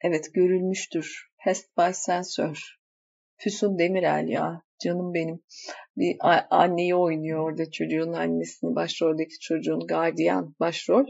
[0.00, 1.30] Evet görülmüştür.
[1.44, 2.78] Pest by Censor.
[3.36, 4.62] Füsun Demirel ya.
[4.84, 5.42] Canım benim.
[5.96, 6.16] Bir
[6.50, 8.74] anneyi oynuyor orada çocuğun annesini.
[8.74, 11.04] Başroldeki çocuğun gardiyan başrol.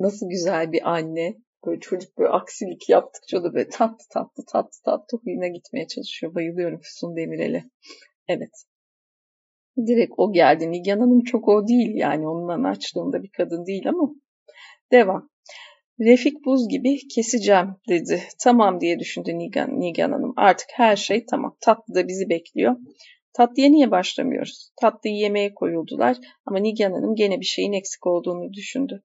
[0.00, 1.36] Nasıl güzel bir anne.
[1.66, 6.34] Böyle çocuk böyle aksilik yaptıkça da böyle tatlı tatlı tatlı tatlı huyuna gitmeye çalışıyor.
[6.34, 7.64] Bayılıyorum Füsun Demirel'e.
[8.28, 8.64] Evet.
[9.86, 10.72] Direkt o geldi.
[10.72, 12.28] Nigan Hanım çok o değil yani.
[12.28, 14.14] Onun açlığında bir kadın değil ama.
[14.92, 15.30] Devam.
[16.00, 18.22] Refik buz gibi keseceğim dedi.
[18.44, 20.32] Tamam diye düşündü Nigan, Nigan Hanım.
[20.36, 21.56] Artık her şey tamam.
[21.60, 22.76] Tatlı da bizi bekliyor.
[23.32, 24.70] Tatlıya niye başlamıyoruz?
[24.80, 29.02] Tatlıyı yemeye koyuldular ama Nigan Hanım gene bir şeyin eksik olduğunu düşündü.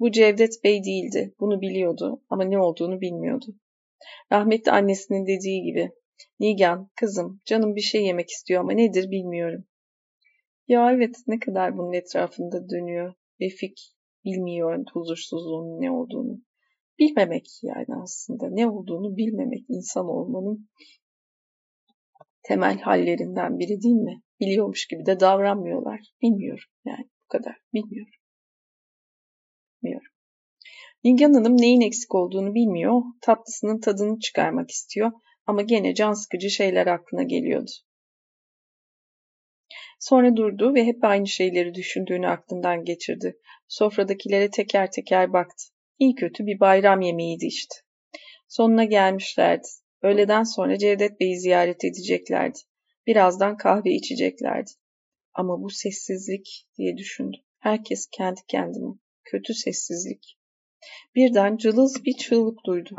[0.00, 1.34] Bu Cevdet Bey değildi.
[1.40, 3.46] Bunu biliyordu ama ne olduğunu bilmiyordu.
[4.32, 5.90] Rahmetli annesinin dediği gibi.
[6.40, 9.64] Nigan, kızım, canım bir şey yemek istiyor ama nedir bilmiyorum.
[10.68, 13.14] Ya evet ne kadar bunun etrafında dönüyor.
[13.40, 16.40] Refik bilmiyor huzursuzluğun ne olduğunu.
[16.98, 20.68] Bilmemek yani aslında ne olduğunu bilmemek insan olmanın
[22.42, 24.22] temel hallerinden biri değil mi?
[24.40, 26.00] Biliyormuş gibi de davranmıyorlar.
[26.22, 27.56] Bilmiyorum yani bu kadar.
[27.74, 28.12] Bilmiyorum.
[29.86, 30.12] Bilmiyorum.
[31.04, 35.12] Nilgen Hanım neyin eksik olduğunu bilmiyor, tatlısının tadını çıkarmak istiyor
[35.46, 37.70] ama gene can sıkıcı şeyler aklına geliyordu.
[40.00, 43.38] Sonra durdu ve hep aynı şeyleri düşündüğünü aklından geçirdi.
[43.68, 45.64] Sofradakilere teker teker baktı.
[45.98, 47.74] İyi kötü bir bayram yemeğiydi işte.
[48.48, 49.68] Sonuna gelmişlerdi.
[50.02, 52.58] Öğleden sonra Cevdet Bey'i ziyaret edeceklerdi.
[53.06, 54.70] Birazdan kahve içeceklerdi.
[55.34, 57.36] Ama bu sessizlik diye düşündü.
[57.58, 59.05] Herkes kendi kendine.
[59.26, 60.38] Kötü sessizlik.
[61.14, 62.96] Birden cılız bir çığlık duydu.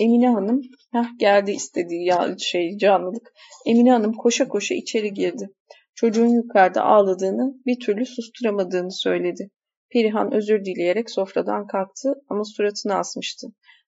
[0.00, 3.32] Emine Hanım, heh geldi istediği ya şey canlılık.
[3.66, 5.50] Emine Hanım koşa koşa içeri girdi.
[5.94, 9.50] Çocuğun yukarıda ağladığını, bir türlü susturamadığını söyledi.
[9.92, 13.46] Perihan özür dileyerek sofradan kalktı ama suratını asmıştı.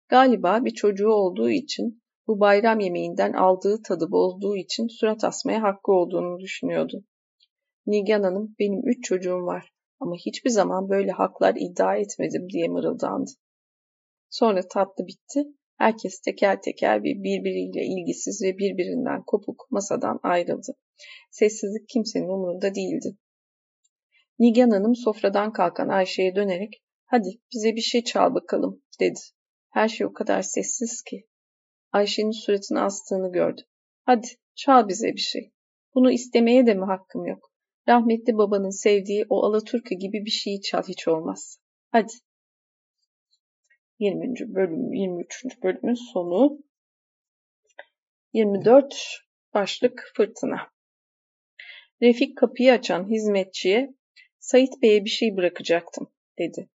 [0.08, 5.92] Galiba bir çocuğu olduğu için, bu bayram yemeğinden aldığı tadı bozduğu için surat asmaya hakkı
[5.92, 7.04] olduğunu düşünüyordu.
[7.86, 13.30] Nigan Hanım, benim üç çocuğum var ama hiçbir zaman böyle haklar iddia etmedim diye mırıldandı.
[14.30, 15.44] Sonra tatlı bitti.
[15.78, 20.76] Herkes teker teker bir birbiriyle ilgisiz ve birbirinden kopuk masadan ayrıldı.
[21.30, 23.16] Sessizlik kimsenin umurunda değildi.
[24.38, 29.20] Nigan Hanım sofradan kalkan Ayşe'ye dönerek hadi bize bir şey çal bakalım dedi.
[29.70, 31.26] Her şey o kadar sessiz ki.
[31.92, 33.60] Ayşe'nin suratını astığını gördü.
[34.02, 35.52] Hadi çal bize bir şey.
[35.94, 37.52] Bunu istemeye de mi hakkım yok?
[37.88, 41.60] Rahmetli babanın sevdiği o Alaturka gibi bir şeyi çal hiç olmaz.
[41.90, 42.12] Hadi.
[43.98, 44.54] 20.
[44.54, 45.62] bölüm, 23.
[45.62, 46.58] bölümün sonu.
[48.32, 49.20] 24
[49.54, 50.70] başlık fırtına.
[52.02, 53.94] Refik kapıyı açan hizmetçiye
[54.38, 56.68] Sait Bey'e bir şey bırakacaktım dedi.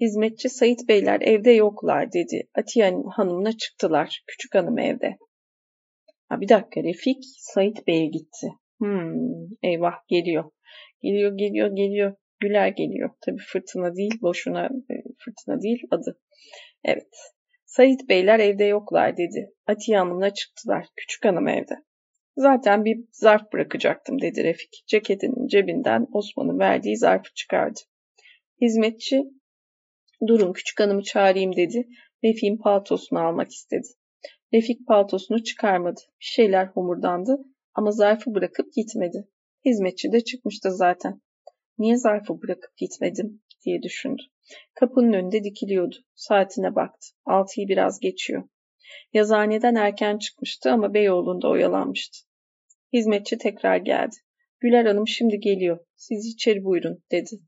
[0.00, 2.48] Hizmetçi Sait Beyler evde yoklar dedi.
[2.54, 4.24] Atiye Hanım'la çıktılar.
[4.26, 5.16] Küçük hanım evde.
[6.28, 8.48] Ha bir dakika Refik Sait Bey'e gitti.
[8.78, 10.50] Hmm, eyvah geliyor.
[11.02, 12.16] Geliyor geliyor geliyor.
[12.40, 13.10] Güler geliyor.
[13.26, 16.18] Tabi fırtına değil boşuna e, fırtına değil adı.
[16.84, 17.08] Evet.
[17.64, 19.52] Sait Beyler evde yoklar dedi.
[19.66, 20.86] Atiye Hanım'la çıktılar.
[20.96, 21.74] Küçük hanım evde.
[22.36, 24.84] Zaten bir zarf bırakacaktım dedi Refik.
[24.86, 27.80] Ceketinin cebinden Osman'ın verdiği zarfı çıkardı.
[28.60, 29.22] Hizmetçi
[30.26, 31.88] durun küçük hanımı çağırayım dedi.
[32.24, 33.86] Refik'in paltosunu almak istedi.
[34.54, 36.00] Refik paltosunu çıkarmadı.
[36.20, 37.38] Bir şeyler homurdandı
[37.76, 39.28] ama zarfı bırakıp gitmedi.
[39.64, 41.20] Hizmetçi de çıkmıştı zaten.
[41.78, 44.22] Niye zarfı bırakıp gitmedim diye düşündü.
[44.74, 45.96] Kapının önünde dikiliyordu.
[46.14, 47.08] Saatine baktı.
[47.24, 48.48] Altıyı biraz geçiyor.
[49.12, 52.18] Yazıhaneden erken çıkmıştı ama Beyoğlu'nda oyalanmıştı.
[52.92, 54.16] Hizmetçi tekrar geldi.
[54.60, 55.78] Güler Hanım şimdi geliyor.
[55.96, 57.38] Siz içeri buyurun dedi.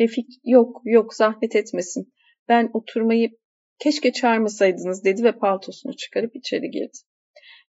[0.00, 2.12] Refik yok yok zahmet etmesin.
[2.48, 3.30] Ben oturmayı
[3.78, 6.98] keşke çağırmasaydınız dedi ve paltosunu çıkarıp içeri girdi.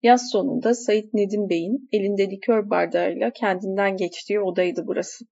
[0.03, 5.25] Yaz sonunda Sayit Nedim Bey'in elinde likör bardağıyla kendinden geçtiği odaydı burası.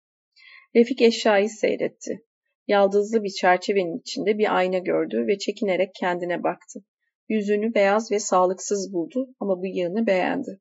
[0.75, 2.25] Refik eşyayı seyretti.
[2.67, 6.80] Yaldızlı bir çerçevenin içinde bir ayna gördü ve çekinerek kendine baktı.
[7.30, 10.60] Yüzünü beyaz ve sağlıksız buldu ama bıyığını beğendi.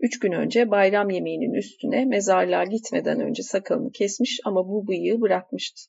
[0.00, 5.82] Üç gün önce bayram yemeğinin üstüne mezarlığa gitmeden önce sakalını kesmiş ama bu bıyığı bırakmıştı.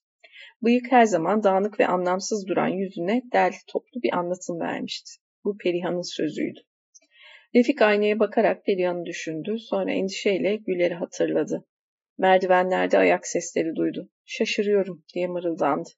[0.63, 5.11] Bıyık her zaman dağınık ve anlamsız duran yüzüne derli toplu bir anlatım vermişti.
[5.45, 6.59] Bu Perihan'ın sözüydü.
[7.55, 11.65] Refik aynaya bakarak Perihan'ı düşündü, sonra endişeyle Güler'i hatırladı.
[12.17, 14.09] Merdivenlerde ayak sesleri duydu.
[14.25, 15.89] Şaşırıyorum diye mırıldandı.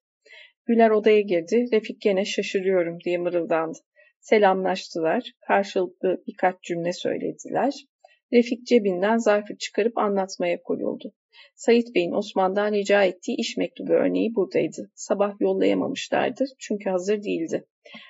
[0.65, 3.77] Güler odaya girdi, Refik gene şaşırıyorum diye mırıldandı.
[4.19, 7.73] Selamlaştılar, karşılıklı birkaç cümle söylediler.
[8.33, 11.13] Refik cebinden zarfı çıkarıp anlatmaya koyuldu.
[11.55, 14.91] Sayit Bey'in Osman'dan rica ettiği iş mektubu örneği buradaydı.
[14.95, 17.65] Sabah yollayamamışlardı çünkü hazır değildi.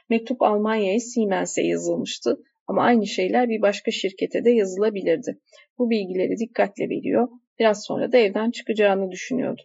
[0.10, 2.38] Mektup Almanya'ya Siemens'e yazılmıştı
[2.72, 5.40] ama aynı şeyler bir başka şirkete de yazılabilirdi.
[5.78, 7.28] Bu bilgileri dikkatle veriyor,
[7.60, 9.62] biraz sonra da evden çıkacağını düşünüyordu.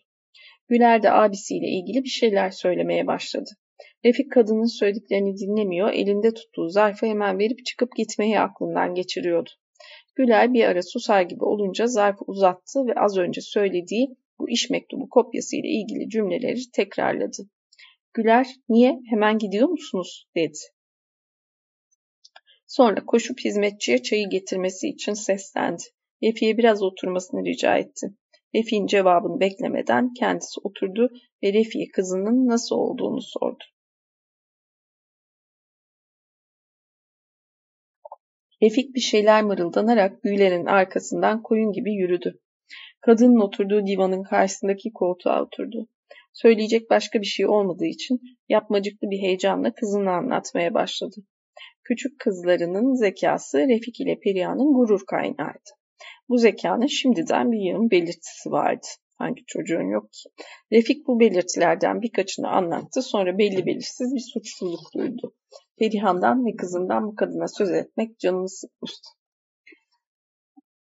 [0.68, 3.50] Güler de abisiyle ilgili bir şeyler söylemeye başladı.
[4.04, 9.50] Refik kadının söylediklerini dinlemiyor, elinde tuttuğu zarfı hemen verip çıkıp gitmeyi aklından geçiriyordu.
[10.16, 15.08] Güler bir ara susar gibi olunca zarfı uzattı ve az önce söylediği bu iş mektubu
[15.08, 17.42] kopyası ile ilgili cümleleri tekrarladı.
[18.14, 20.58] Güler, niye, hemen gidiyor musunuz, dedi.
[22.76, 25.82] Sonra koşup hizmetçiye çayı getirmesi için seslendi.
[26.22, 28.06] Refik'e biraz oturmasını rica etti.
[28.54, 31.10] Refik'in cevabını beklemeden kendisi oturdu
[31.42, 33.64] ve Refik'e kızının nasıl olduğunu sordu.
[38.62, 42.40] Refik bir şeyler mırıldanarak Güler'in arkasından koyun gibi yürüdü.
[43.00, 45.88] Kadının oturduğu divanın karşısındaki koltuğa oturdu.
[46.32, 51.16] Söyleyecek başka bir şey olmadığı için yapmacıklı bir heyecanla kızını anlatmaya başladı.
[51.88, 55.70] Küçük kızlarının zekası Refik ile Perihan'ın gurur kaynağıydı.
[56.28, 58.86] Bu zekanın şimdiden bir yığın belirtisi vardı.
[59.18, 60.28] Hangi çocuğun yok ki?
[60.72, 63.02] Refik bu belirtilerden birkaçını anlattı.
[63.02, 65.34] Sonra belli belirsiz bir suçluluk duydu.
[65.78, 69.08] Perihan'dan ve kızından bu kadına söz etmek canını sıkmıştı.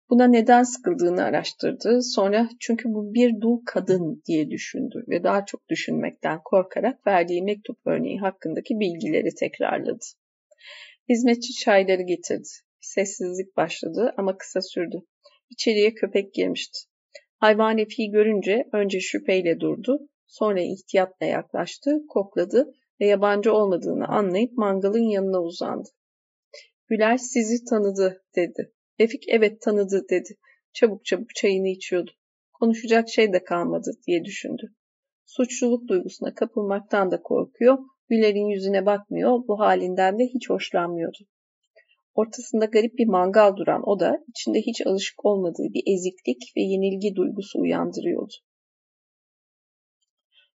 [0.10, 2.02] Buna neden sıkıldığını araştırdı.
[2.02, 7.78] Sonra çünkü bu bir dul kadın diye düşündü ve daha çok düşünmekten korkarak verdiği mektup
[7.86, 10.06] örneği hakkındaki bilgileri tekrarladı.
[11.10, 12.48] Hizmetçi çayları getirdi.
[12.80, 15.02] Sessizlik başladı ama kısa sürdü.
[15.50, 16.80] İçeriye köpek girmişti.
[17.38, 25.10] Hayvan Efi'yi görünce önce şüpheyle durdu, sonra ihtiyatla yaklaştı, kokladı ve yabancı olmadığını anlayıp mangalın
[25.10, 25.90] yanına uzandı.
[26.88, 28.74] Güler sizi tanıdı dedi.
[29.00, 30.38] Refik evet tanıdı dedi.
[30.74, 32.12] Çabuk çabuk çayını içiyordu.
[32.54, 34.76] Konuşacak şey de kalmadı diye düşündü.
[35.26, 37.78] Suçluluk duygusuna kapılmaktan da korkuyor,
[38.12, 41.18] Güler'in yüzüne bakmıyor, bu halinden de hiç hoşlanmıyordu.
[42.14, 47.60] Ortasında garip bir mangal duran oda, içinde hiç alışık olmadığı bir eziklik ve yenilgi duygusu
[47.60, 48.34] uyandırıyordu.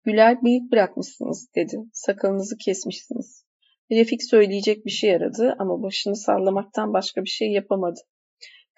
[0.05, 1.77] Güler bıyık bırakmışsınız dedi.
[1.93, 3.45] Sakalınızı kesmişsiniz.
[3.91, 8.01] Refik söyleyecek bir şey aradı ama başını sallamaktan başka bir şey yapamadı.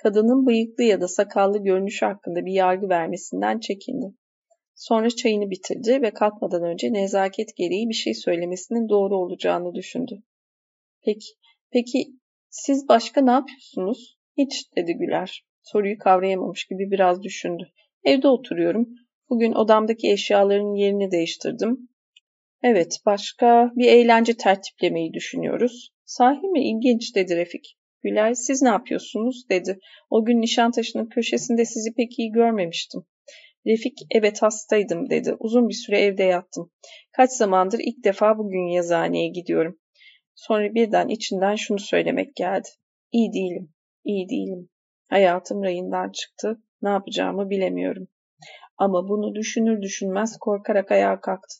[0.03, 4.07] Kadının bıyıklı ya da sakallı görünüşü hakkında bir yargı vermesinden çekindi.
[4.77, 10.23] Sonra çayını bitirdi ve kalkmadan önce nezaket gereği bir şey söylemesinin doğru olacağını düşündü.
[11.05, 11.27] Peki,
[11.73, 12.07] peki
[12.49, 14.19] siz başka ne yapıyorsunuz?
[14.39, 15.45] Hiç dedi Güler.
[15.63, 17.71] Soruyu kavrayamamış gibi biraz düşündü.
[18.05, 18.89] Evde oturuyorum.
[19.31, 21.89] Bugün odamdaki eşyaların yerini değiştirdim.
[22.63, 25.91] Evet, başka bir eğlence tertiplemeyi düşünüyoruz.
[26.05, 26.69] Sahi mi?
[26.69, 27.77] İlginç dedi Refik.
[28.03, 29.49] Güler, siz ne yapıyorsunuz?
[29.51, 29.79] dedi.
[30.11, 33.01] O gün Nişantaşı'nın köşesinde sizi pek iyi görmemiştim.
[33.67, 35.37] Refik, evet hastaydım dedi.
[35.39, 36.73] Uzun bir süre evde yattım.
[37.13, 39.79] Kaç zamandır ilk defa bugün yazıhaneye gidiyorum.
[40.35, 42.69] Sonra birden içinden şunu söylemek geldi.
[43.13, 44.69] İyi değilim, iyi değilim.
[45.09, 46.63] Hayatım rayından çıktı.
[46.83, 48.09] Ne yapacağımı bilemiyorum.
[48.79, 51.55] Ama bunu düşünür düşünmez korkarak ayağa kalktı.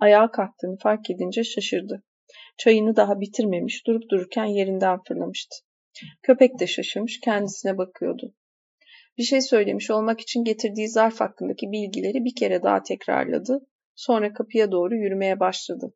[0.00, 2.02] Ayağa kalktığını fark edince şaşırdı.
[2.58, 5.56] Çayını daha bitirmemiş, durup dururken yerinden fırlamıştı.
[6.22, 8.34] Köpek de şaşırmış, kendisine bakıyordu.
[9.18, 13.66] Bir şey söylemiş olmak için getirdiği zarf hakkındaki bilgileri bir kere daha tekrarladı.
[13.94, 15.94] Sonra kapıya doğru yürümeye başladı.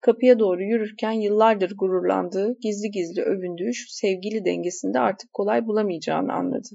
[0.00, 6.68] Kapıya doğru yürürken yıllardır gururlandığı, gizli gizli övündüğü şu sevgili dengesinde artık kolay bulamayacağını anladı.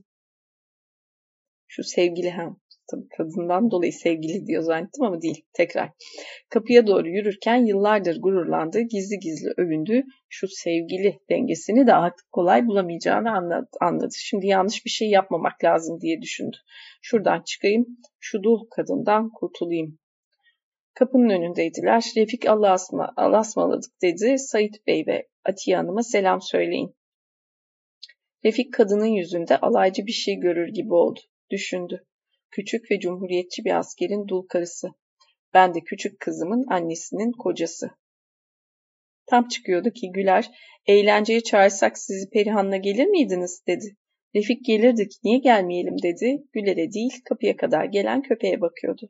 [1.68, 2.56] Şu sevgili hem
[2.92, 5.46] tabii kadından dolayı sevgili diyor zannettim ama değil.
[5.54, 5.90] Tekrar.
[6.50, 13.32] Kapıya doğru yürürken yıllardır gururlandığı, gizli gizli övündüğü şu sevgili dengesini de artık kolay bulamayacağını
[13.82, 14.16] anladı.
[14.18, 16.58] Şimdi yanlış bir şey yapmamak lazım diye düşündü.
[17.02, 17.86] Şuradan çıkayım,
[18.20, 20.00] şu dul kadından kurtulayım.
[20.94, 22.04] Kapının önündeydiler.
[22.18, 24.40] Refik Allah'a asma, Allah asmaladık dedi.
[24.40, 26.96] Sait Bey ve Atiye Hanım'a selam söyleyin.
[28.46, 31.20] Refik kadının yüzünde alaycı bir şey görür gibi oldu.
[31.52, 32.06] Düşündü.
[32.56, 34.88] Küçük ve cumhuriyetçi bir askerin dul karısı.
[35.54, 37.90] Ben de küçük kızımın annesinin kocası.
[39.26, 40.52] Tam çıkıyordu ki Güler,
[40.86, 43.98] eğlenceye çağırsak sizi Perihan'la gelir miydiniz dedi.
[44.36, 46.44] Refik gelirdik, niye gelmeyelim dedi.
[46.52, 49.10] Güler'e değil, kapıya kadar gelen köpeğe bakıyordu.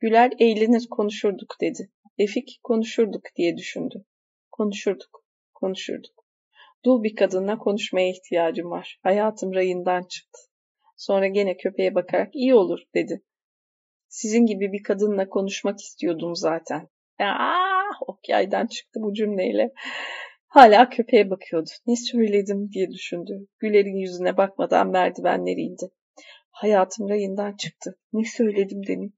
[0.00, 1.90] Güler eğlenir konuşurduk dedi.
[2.20, 4.04] Refik konuşurduk diye düşündü.
[4.50, 6.24] Konuşurduk, konuşurduk.
[6.84, 8.98] Dul bir kadınla konuşmaya ihtiyacım var.
[9.02, 10.47] Hayatım rayından çıktı.
[10.98, 13.22] Sonra gene köpeğe bakarak iyi olur dedi.
[14.08, 16.88] Sizin gibi bir kadınla konuşmak istiyordum zaten.
[17.20, 19.72] Ah, ok yaydan çıktı bu cümleyle.
[20.46, 21.70] Hala köpeğe bakıyordu.
[21.86, 23.46] Ne söyledim diye düşündü.
[23.58, 25.90] Güler'in yüzüne bakmadan merdivenleri indi.
[26.50, 27.98] Hayatım rayından çıktı.
[28.12, 29.14] Ne söyledim demin.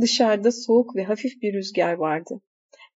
[0.00, 2.40] Dışarıda soğuk ve hafif bir rüzgar vardı.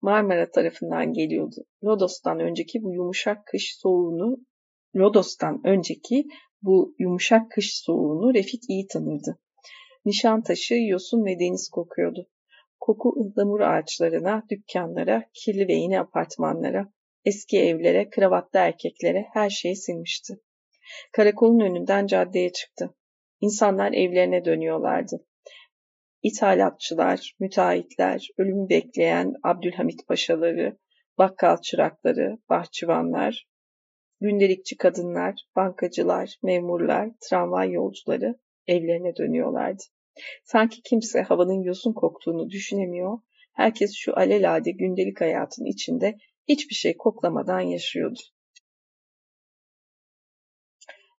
[0.01, 1.65] Marmara tarafından geliyordu.
[1.83, 4.37] Rodos'tan önceki bu yumuşak kış soğuğunu
[4.95, 6.25] Rodos'tan önceki
[6.61, 9.39] bu yumuşak kış soğuğunu Refik iyi tanırdı.
[10.05, 12.27] Nişantaşı yosun ve deniz kokuyordu.
[12.79, 16.93] Koku ıhlamur ağaçlarına, dükkanlara, kirli ve yeni apartmanlara,
[17.25, 20.39] eski evlere, kravatlı erkeklere her şeyi silmişti.
[21.11, 22.95] Karakolun önünden caddeye çıktı.
[23.41, 25.25] İnsanlar evlerine dönüyorlardı.
[26.23, 30.77] İthalatçılar, müteahhitler, ölümü bekleyen Abdülhamit paşaları,
[31.17, 33.47] bakkal çırakları, bahçıvanlar,
[34.21, 38.35] Gündelikçi kadınlar, bankacılar, memurlar, tramvay yolcuları
[38.67, 39.83] evlerine dönüyorlardı.
[40.43, 43.19] Sanki kimse havanın yosun koktuğunu düşünemiyor,
[43.53, 46.17] herkes şu alelade gündelik hayatın içinde
[46.47, 48.19] hiçbir şey koklamadan yaşıyordu.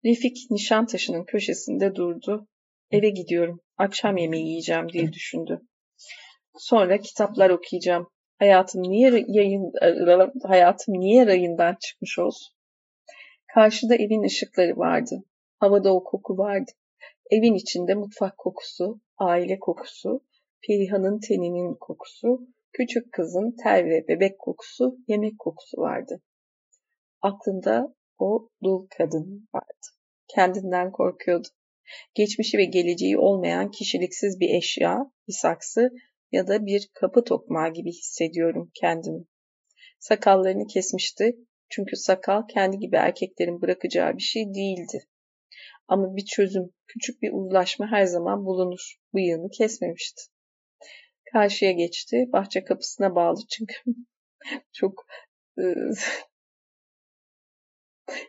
[0.05, 2.49] Refik Nişantaşı'nın köşesinde durdu.
[2.91, 5.61] Eve gidiyorum, akşam yemeği yiyeceğim diye düşündü.
[6.59, 8.07] Sonra kitaplar okuyacağım.
[8.39, 9.73] Hayatım niye yayın
[10.43, 12.60] hayatım niye rayından çıkmış olsun?
[13.55, 15.25] Karşıda evin ışıkları vardı.
[15.59, 16.71] Havada o koku vardı.
[17.31, 20.25] Evin içinde mutfak kokusu, aile kokusu,
[20.67, 26.23] Perihan'ın teninin kokusu, küçük kızın ter ve bebek kokusu, yemek kokusu vardı.
[27.23, 29.87] Aklında o dul kadın vardı.
[30.29, 31.49] Kendinden korkuyordu.
[32.15, 35.91] Geçmişi ve geleceği olmayan kişiliksiz bir eşya, bir saksı
[36.33, 39.25] ya da bir kapı tokmağı gibi hissediyorum kendimi.
[39.99, 41.37] Sakallarını kesmişti
[41.71, 45.05] çünkü sakal kendi gibi erkeklerin bırakacağı bir şey değildi.
[45.89, 48.97] Ama bir çözüm, küçük bir uzlaşma her zaman bulunur.
[49.15, 50.23] Bıyığını kesmemişti.
[51.33, 52.25] Karşıya geçti.
[52.33, 53.75] Bahçe kapısına bağlı çünkü
[54.73, 55.07] çok
[55.59, 55.65] e,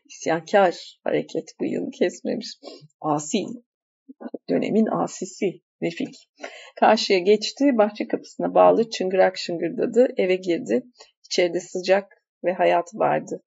[0.06, 2.48] isyankar hareket bıyığını kesmemiş.
[3.02, 3.44] Asi.
[4.50, 5.62] Dönemin asisi.
[5.82, 6.16] Refik.
[6.80, 7.78] Karşıya geçti.
[7.78, 10.08] Bahçe kapısına bağlı çıngırak şıngırdadı.
[10.18, 10.84] Eve girdi.
[11.26, 13.44] İçeride sıcak ve hayat vardı.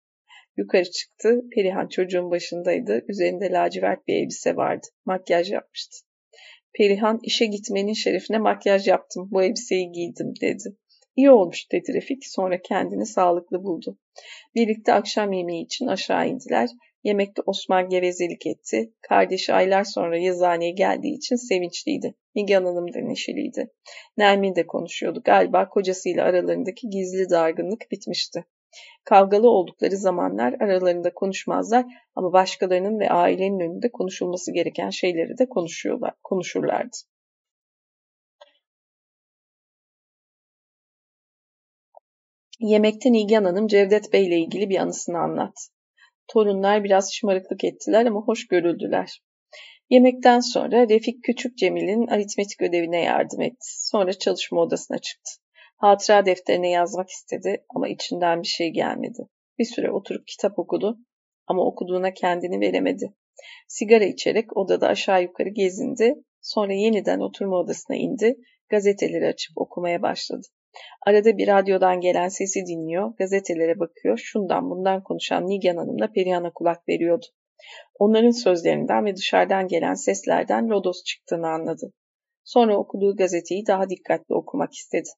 [0.56, 1.40] Yukarı çıktı.
[1.54, 3.04] Perihan çocuğun başındaydı.
[3.08, 4.86] Üzerinde lacivert bir elbise vardı.
[5.04, 5.96] Makyaj yapmıştı.
[6.78, 9.28] Perihan işe gitmenin şerefine makyaj yaptım.
[9.30, 10.76] Bu elbiseyi giydim dedi.
[11.16, 12.26] İyi olmuş dedi Refik.
[12.26, 13.98] Sonra kendini sağlıklı buldu.
[14.54, 16.68] Birlikte akşam yemeği için aşağı indiler.
[17.04, 18.92] Yemekte Osman gevezelik etti.
[19.00, 22.14] Kardeşi aylar sonra yazıhaneye geldiği için sevinçliydi.
[22.34, 23.70] Nigan Hanım da neşeliydi.
[24.16, 25.22] Nermin de konuşuyordu.
[25.24, 28.44] Galiba kocasıyla aralarındaki gizli dargınlık bitmişti.
[29.04, 36.14] Kavgalı oldukları zamanlar aralarında konuşmazlar ama başkalarının ve ailenin önünde konuşulması gereken şeyleri de konuşuyorlar,
[36.22, 36.96] konuşurlardı.
[42.60, 45.62] Yemekte Nigan Hanım Cevdet Bey ile ilgili bir anısını anlattı.
[46.28, 49.20] Torunlar biraz şımarıklık ettiler ama hoş görüldüler.
[49.90, 53.56] Yemekten sonra Refik Küçük Cemil'in aritmetik ödevine yardım etti.
[53.60, 55.43] Sonra çalışma odasına çıktı.
[55.84, 59.28] Hatıra defterine yazmak istedi ama içinden bir şey gelmedi.
[59.58, 60.98] Bir süre oturup kitap okudu
[61.46, 63.14] ama okuduğuna kendini veremedi.
[63.68, 66.14] Sigara içerek odada aşağı yukarı gezindi.
[66.40, 68.36] Sonra yeniden oturma odasına indi.
[68.68, 70.46] Gazeteleri açıp okumaya başladı.
[71.06, 76.88] Arada bir radyodan gelen sesi dinliyor, gazetelere bakıyor, şundan bundan konuşan Nigan Hanım'la Perihan'a kulak
[76.88, 77.26] veriyordu.
[77.98, 81.92] Onların sözlerinden ve dışarıdan gelen seslerden Lodos çıktığını anladı.
[82.44, 85.08] Sonra okuduğu gazeteyi daha dikkatli okumak istedi.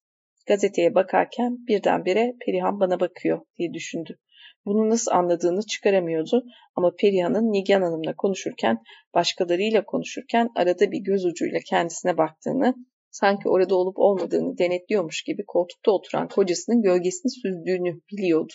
[0.47, 4.19] Gazeteye bakarken birdenbire Perihan bana bakıyor diye düşündü.
[4.67, 6.45] Bunu nasıl anladığını çıkaramıyordu
[6.77, 8.83] ama Perihan'ın Nigan Hanım'la konuşurken,
[9.15, 12.75] başkalarıyla konuşurken arada bir göz ucuyla kendisine baktığını,
[13.11, 18.53] sanki orada olup olmadığını denetliyormuş gibi koltukta oturan kocasının gölgesini süzdüğünü biliyordu.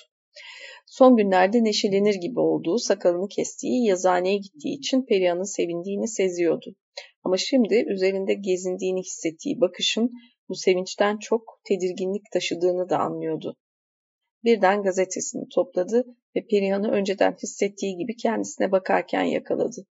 [0.87, 6.75] Son günlerde neşelenir gibi olduğu, sakalını kestiği, yazıhaneye gittiği için Perihan'ın sevindiğini seziyordu.
[7.23, 10.11] Ama şimdi üzerinde gezindiğini hissettiği bakışın
[10.51, 13.55] bu sevinçten çok tedirginlik taşıdığını da anlıyordu.
[14.43, 19.87] Birden gazetesini topladı ve Perihan'ı önceden hissettiği gibi kendisine bakarken yakaladı.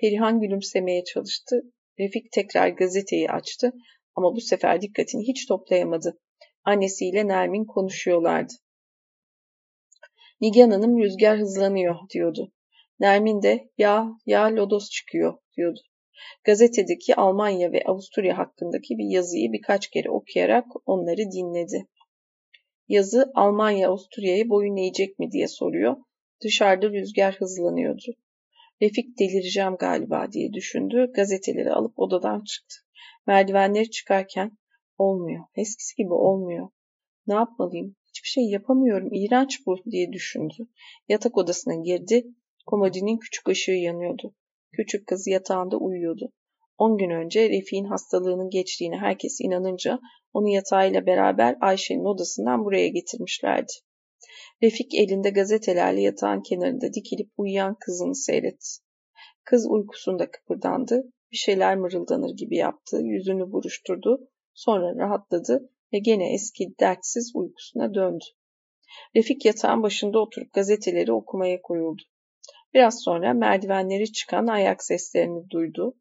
[0.00, 1.62] Perihan gülümsemeye çalıştı.
[1.98, 3.72] Refik tekrar gazeteyi açtı
[4.14, 6.18] ama bu sefer dikkatini hiç toplayamadı.
[6.64, 8.52] Annesiyle Nermin konuşuyorlardı.
[10.40, 12.52] Nigan Hanım rüzgar hızlanıyor diyordu.
[13.00, 15.80] Nermin de ya ya lodos çıkıyor diyordu.
[16.44, 21.86] Gazetedeki Almanya ve Avusturya hakkındaki bir yazıyı birkaç kere okuyarak onları dinledi.
[22.88, 25.96] Yazı Almanya Avusturya'ya boyun eğecek mi diye soruyor.
[26.44, 28.16] Dışarıda rüzgar hızlanıyordu.
[28.82, 31.12] Refik delireceğim galiba diye düşündü.
[31.14, 32.76] Gazeteleri alıp odadan çıktı.
[33.26, 34.58] Merdivenleri çıkarken
[34.98, 35.44] olmuyor.
[35.54, 36.68] Eskisi gibi olmuyor.
[37.26, 37.96] Ne yapmalıyım?
[38.08, 39.08] Hiçbir şey yapamıyorum.
[39.12, 40.68] İğrenç bu diye düşündü.
[41.08, 42.26] Yatak odasına girdi.
[42.66, 44.34] Komodinin küçük ışığı yanıyordu.
[44.72, 46.32] Küçük kız yatağında uyuyordu.
[46.78, 49.98] On gün önce Refik'in hastalığının geçtiğine herkes inanınca
[50.32, 53.72] onu yatağıyla beraber Ayşe'nin odasından buraya getirmişlerdi.
[54.62, 58.68] Refik elinde gazetelerle yatağın kenarında dikilip uyuyan kızını seyretti.
[59.44, 61.02] Kız uykusunda kıpırdandı,
[61.32, 68.24] bir şeyler mırıldanır gibi yaptı, yüzünü buruşturdu, sonra rahatladı ve gene eski dertsiz uykusuna döndü.
[69.16, 72.02] Refik yatağın başında oturup gazeteleri okumaya koyuldu.
[72.74, 75.94] Biraz sonra merdivenleri çıkan ayak seslerini duydu.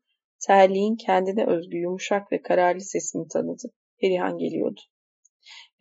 [0.48, 3.68] Terliğin kendine özgü yumuşak ve kararlı sesini tanıdı.
[4.02, 4.82] Perihan geliyordu.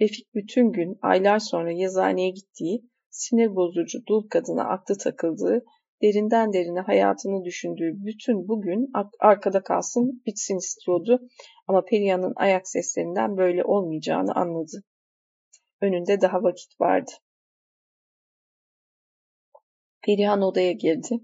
[0.00, 5.64] Refik bütün gün aylar sonra yazıhaneye gittiği, sinir bozucu dul kadına aklı takıldığı,
[6.02, 11.20] derinden derine hayatını düşündüğü bütün bugün arkada kalsın, bitsin istiyordu.
[11.66, 14.82] Ama Perihan'ın ayak seslerinden böyle olmayacağını anladı.
[15.80, 17.10] Önünde daha vakit vardı.
[20.08, 21.20] Perihan odaya girdi.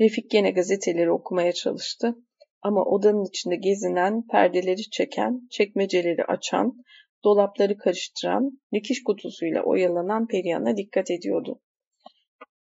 [0.00, 2.14] Refik gene gazeteleri okumaya çalıştı.
[2.62, 6.76] Ama odanın içinde gezinen, perdeleri çeken, çekmeceleri açan,
[7.24, 11.60] dolapları karıştıran, dikiş kutusuyla oyalanan Perihan'a dikkat ediyordu.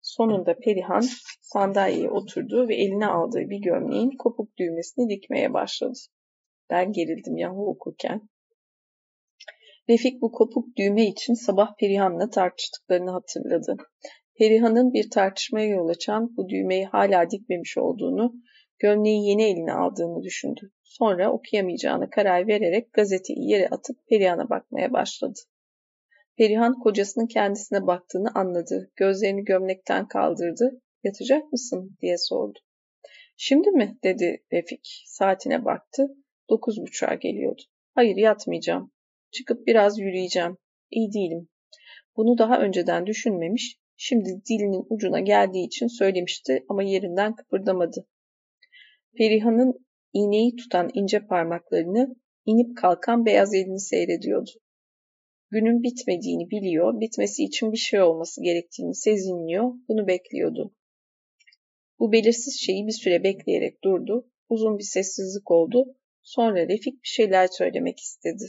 [0.02, 1.04] Sonunda Perihan
[1.40, 5.98] sandalyeye oturdu ve eline aldığı bir gömleğin kopuk düğmesini dikmeye başladı.
[6.70, 8.28] Ben gerildim yahu okurken.
[9.88, 13.76] Refik bu kopuk düğme için sabah Perihan'la tartıştıklarını hatırladı.
[14.38, 18.34] Perihan'ın bir tartışmaya yol açan bu düğmeyi hala dikmemiş olduğunu,
[18.78, 20.72] gömleği yeni eline aldığını düşündü.
[20.82, 25.38] Sonra okuyamayacağını karar vererek gazeteyi yere atıp Perihan'a bakmaya başladı.
[26.36, 28.92] Perihan kocasının kendisine baktığını anladı.
[28.96, 30.80] Gözlerini gömlekten kaldırdı.
[31.04, 32.58] Yatacak mısın diye sordu.
[33.36, 35.04] Şimdi mi dedi Refik.
[35.06, 36.06] Saatine baktı.
[36.50, 37.62] Dokuz buçuğa geliyordu.
[37.94, 38.92] Hayır yatmayacağım.
[39.30, 40.56] Çıkıp biraz yürüyeceğim.
[40.90, 41.48] İyi değilim.
[42.16, 48.06] Bunu daha önceden düşünmemiş, şimdi dilinin ucuna geldiği için söylemişti ama yerinden kıpırdamadı.
[49.18, 54.50] Perihan'ın iğneyi tutan ince parmaklarını, inip kalkan beyaz elini seyrediyordu.
[55.50, 60.74] Günün bitmediğini biliyor, bitmesi için bir şey olması gerektiğini sezinliyor, bunu bekliyordu.
[61.98, 65.84] Bu belirsiz şeyi bir süre bekleyerek durdu, uzun bir sessizlik oldu,
[66.22, 68.44] sonra Refik bir şeyler söylemek istedi.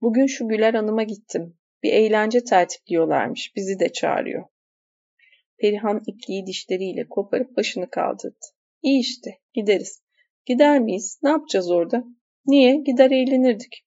[0.00, 1.58] Bugün şu Güler Hanım'a gittim.
[1.82, 4.44] Bir eğlence tertipliyorlarmış, bizi de çağırıyor.
[5.58, 8.46] Perihan ipliği dişleriyle koparıp başını kaldırdı.
[8.82, 10.02] İyi işte, gideriz.
[10.46, 11.20] Gider miyiz?
[11.22, 12.04] Ne yapacağız orada?
[12.46, 12.76] Niye?
[12.76, 13.84] Gider eğlenirdik.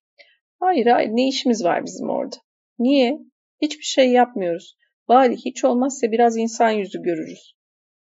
[0.60, 2.36] Hayır hayır ne işimiz var bizim orada?
[2.78, 3.18] Niye?
[3.62, 4.76] Hiçbir şey yapmıyoruz.
[5.08, 7.56] Bari hiç olmazsa biraz insan yüzü görürüz.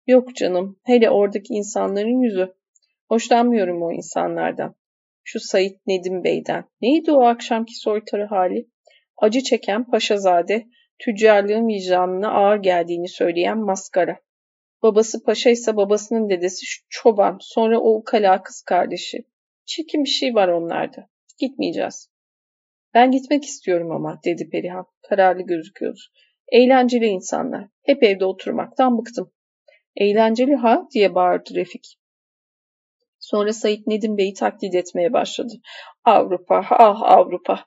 [0.06, 2.54] Yok canım, hele oradaki insanların yüzü.
[3.08, 4.74] Hoşlanmıyorum o insanlardan.
[5.24, 6.64] Şu Sayit Nedim Bey'den.
[6.80, 8.68] Neydi o akşamki soytarı hali?
[9.22, 10.66] Acı çeken paşazade,
[10.98, 14.18] tüccarlığın vicdanına ağır geldiğini söyleyen maskara.
[14.82, 19.24] Babası paşa ise babasının dedesi çoban, sonra o ukala kız kardeşi.
[19.64, 21.08] Çirkin bir şey var onlarda.
[21.38, 22.10] Gitmeyeceğiz.
[22.94, 24.86] Ben gitmek istiyorum ama, dedi Perihan.
[25.08, 26.00] Kararlı gözüküyordu.
[26.52, 27.68] Eğlenceli insanlar.
[27.82, 29.32] Hep evde oturmaktan bıktım.
[29.96, 31.98] Eğlenceli ha, diye bağırdı Refik.
[33.18, 35.52] Sonra Sayit Nedim Bey'i taklit etmeye başladı.
[36.04, 37.64] Avrupa, ah Avrupa.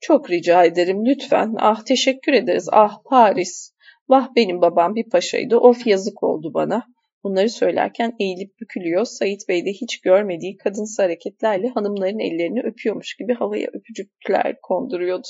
[0.00, 1.54] Çok rica ederim lütfen.
[1.58, 2.68] Ah teşekkür ederiz.
[2.72, 3.72] Ah Paris.
[4.08, 5.56] Vah benim babam bir paşaydı.
[5.56, 6.86] Of yazık oldu bana.
[7.24, 9.04] Bunları söylerken eğilip bükülüyor.
[9.04, 15.28] Sait Bey de hiç görmediği kadınsı hareketlerle hanımların ellerini öpüyormuş gibi havaya öpücükler konduruyordu.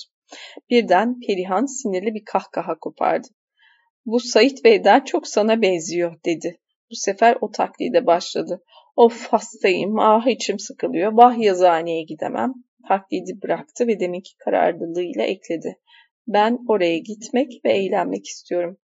[0.71, 3.29] Birden Perihan sinirli bir kahkaha kopardı.
[4.07, 6.59] Bu Sait Bey'den çok sana benziyor dedi.
[6.91, 8.63] Bu sefer o taklide başladı.
[8.97, 12.55] Of hastayım, ah içim sıkılıyor, vah yazıhaneye gidemem.
[12.89, 15.79] Taklidi bıraktı ve deminki kararlılığıyla ekledi.
[16.27, 18.79] Ben oraya gitmek ve eğlenmek istiyorum.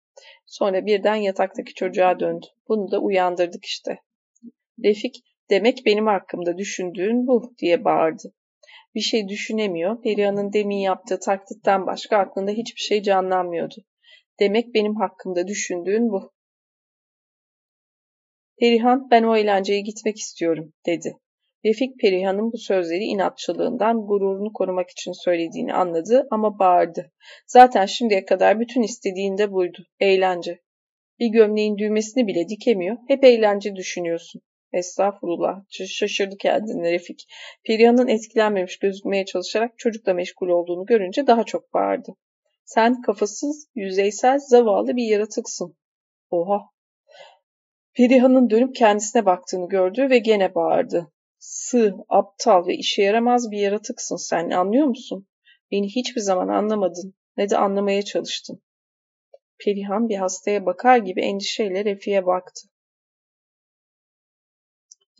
[0.46, 2.46] Sonra birden yataktaki çocuğa döndü.
[2.68, 4.00] Bunu da uyandırdık işte.
[4.84, 5.16] Refik,
[5.50, 8.34] demek benim hakkımda düşündüğün bu diye bağırdı.
[8.96, 13.76] Bir şey düşünemiyor, Perihan'ın demin yaptığı taklitten başka aklında hiçbir şey canlanmıyordu.
[14.40, 16.34] Demek benim hakkımda düşündüğün bu.
[18.60, 21.18] Perihan, ben o eğlenceye gitmek istiyorum, dedi.
[21.66, 27.12] Refik Perihan'ın bu sözleri inatçılığından gururunu korumak için söylediğini anladı ama bağırdı.
[27.48, 29.86] Zaten şimdiye kadar bütün istediğinde buydu.
[30.00, 30.60] Eğlence.
[31.20, 32.98] Bir gömleğin düğmesini bile dikemiyor.
[33.08, 34.42] Hep eğlence düşünüyorsun.
[34.74, 35.56] Estağfurullah.
[35.70, 37.26] Şaşırdı kendini Refik.
[37.66, 42.16] Perihan'ın etkilenmemiş gözükmeye çalışarak çocukla meşgul olduğunu görünce daha çok bağırdı.
[42.66, 45.78] Sen kafasız, yüzeysel, zavallı bir yaratıksın.
[46.30, 46.60] Oha.
[47.94, 51.12] Perihan'ın dönüp kendisine baktığını gördü ve gene bağırdı.
[51.52, 55.28] Sığ, aptal ve işe yaramaz bir yaratıksın sen, anlıyor musun?
[55.72, 58.62] Beni hiçbir zaman anlamadın, ne de anlamaya çalıştın.
[59.66, 62.68] Perihan bir hastaya bakar gibi endişeyle Refik'e baktı.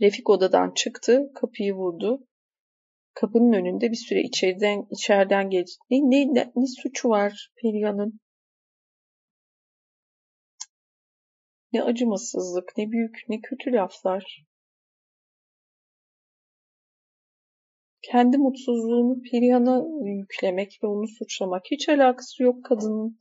[0.02, 2.28] Refik odadan çıktı, kapıyı vurdu.
[3.14, 5.80] Kapının önünde bir süre içeriden içeriden geçti.
[5.90, 8.20] Ne, ne, ne, suçu var Perihan'ın?
[11.74, 14.49] Ne acımasızlık, ne büyük, ne kötü laflar.
[18.12, 21.62] Kendi mutsuzluğunu Perihan'a yüklemek ve onu suçlamak.
[21.72, 23.18] Hiç alakası yok kadının.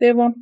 [0.00, 0.34] Devam.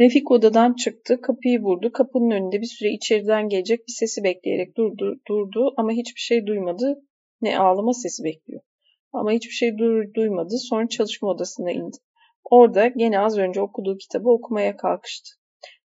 [0.00, 1.92] Refik odadan çıktı, kapıyı vurdu.
[1.92, 7.02] Kapının önünde bir süre içeriden gelecek bir sesi bekleyerek durdu, durdu ama hiçbir şey duymadı.
[7.40, 8.62] Ne ağlama sesi bekliyor.
[9.12, 10.54] Ama hiçbir şey du duymadı.
[10.58, 11.96] Sonra çalışma odasına indi.
[12.44, 15.30] Orada gene az önce okuduğu kitabı okumaya kalkıştı.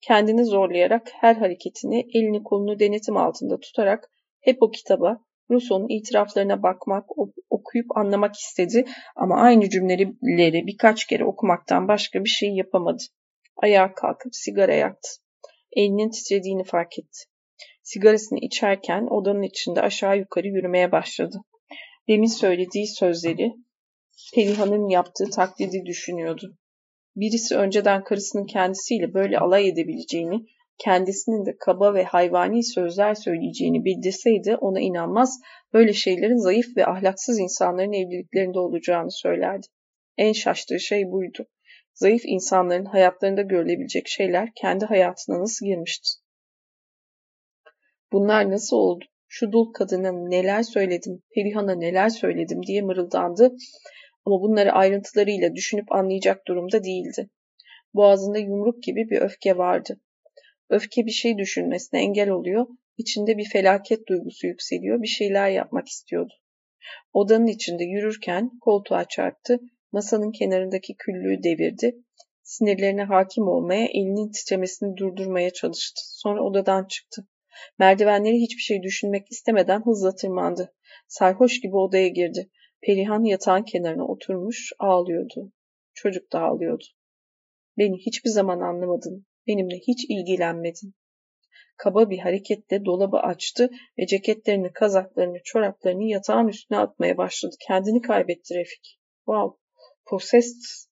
[0.02, 4.10] Kendini zorlayarak her hareketini elini kolunu denetim altında tutarak
[4.42, 7.06] hep o kitaba, Rousseau'nun itiraflarına bakmak,
[7.50, 8.86] okuyup anlamak istedi
[9.16, 13.04] ama aynı cümleleri birkaç kere okumaktan başka bir şey yapamadı.
[13.58, 15.10] Ayağa kalkıp sigara yaktı.
[15.72, 17.20] Elinin titrediğini fark etti.
[17.84, 21.42] Sigarasını içerken odanın içinde aşağı yukarı yürümeye başladı.
[22.08, 23.54] Demin söylediği sözleri,
[24.36, 26.58] Perihan'ın yaptığı taklidi düşünüyordu.
[27.16, 30.46] Birisi önceden karısının kendisiyle böyle alay edebileceğini,
[30.78, 35.40] kendisinin de kaba ve hayvani sözler söyleyeceğini bildirseydi ona inanmaz,
[35.74, 39.68] böyle şeylerin zayıf ve ahlaksız insanların evliliklerinde olacağını söylerdi.
[40.18, 41.46] En şaştığı şey buydu.
[41.94, 46.10] Zayıf insanların hayatlarında görülebilecek şeyler kendi hayatına nasıl girmişti?
[48.12, 49.06] Bunlar nasıl oldu?
[49.28, 53.56] Şu dul kadına neler söyledim, Perihan'a neler söyledim diye mırıldandı
[54.26, 57.30] ama bunları ayrıntılarıyla düşünüp anlayacak durumda değildi.
[57.94, 60.00] Boğazında yumruk gibi bir öfke vardı.
[60.70, 66.34] Öfke bir şey düşünmesine engel oluyor, içinde bir felaket duygusu yükseliyor, bir şeyler yapmak istiyordu.
[67.14, 69.60] Odanın içinde yürürken koltuğa çarptı,
[69.92, 71.98] masanın kenarındaki küllüğü devirdi.
[72.44, 76.02] Sinirlerine hakim olmaya, elinin titremesini durdurmaya çalıştı.
[76.06, 77.28] Sonra odadan çıktı.
[77.80, 80.74] Merdivenleri hiçbir şey düşünmek istemeden hızla tırmandı.
[81.08, 82.50] Sarhoş gibi odaya girdi.
[82.82, 85.52] Perihan yatağın kenarına oturmuş ağlıyordu.
[85.94, 86.84] Çocuk da ağlıyordu.
[87.78, 89.27] Beni hiçbir zaman anlamadın.
[89.48, 90.94] Benimle hiç ilgilenmedin.
[91.78, 93.70] Kaba bir hareketle dolabı açtı
[94.00, 97.56] ve ceketlerini, kazaklarını, çoraplarını yatağın üstüne atmaya başladı.
[97.68, 99.00] Kendini kaybetti Refik.
[99.26, 99.58] Wow,
[100.06, 100.88] possessed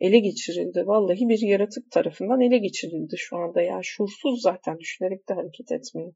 [0.00, 0.86] ele geçirildi.
[0.86, 3.62] Vallahi bir yaratık tarafından ele geçirildi şu anda.
[3.62, 6.12] Yani şuursuz zaten düşünerek de hareket etmiyor.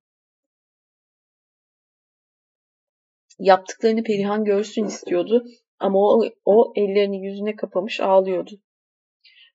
[3.39, 5.45] Yaptıklarını Perihan görsün istiyordu
[5.79, 8.61] ama o, o ellerini yüzüne kapamış ağlıyordu.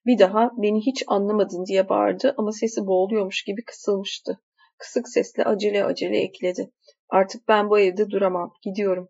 [0.06, 4.40] Bir daha beni hiç anlamadın diye bağırdı ama sesi boğuluyormuş gibi kısılmıştı.
[4.78, 6.70] Kısık sesle acele acele ekledi.
[7.08, 8.52] Artık ben bu evde duramam.
[8.62, 9.08] Gidiyorum.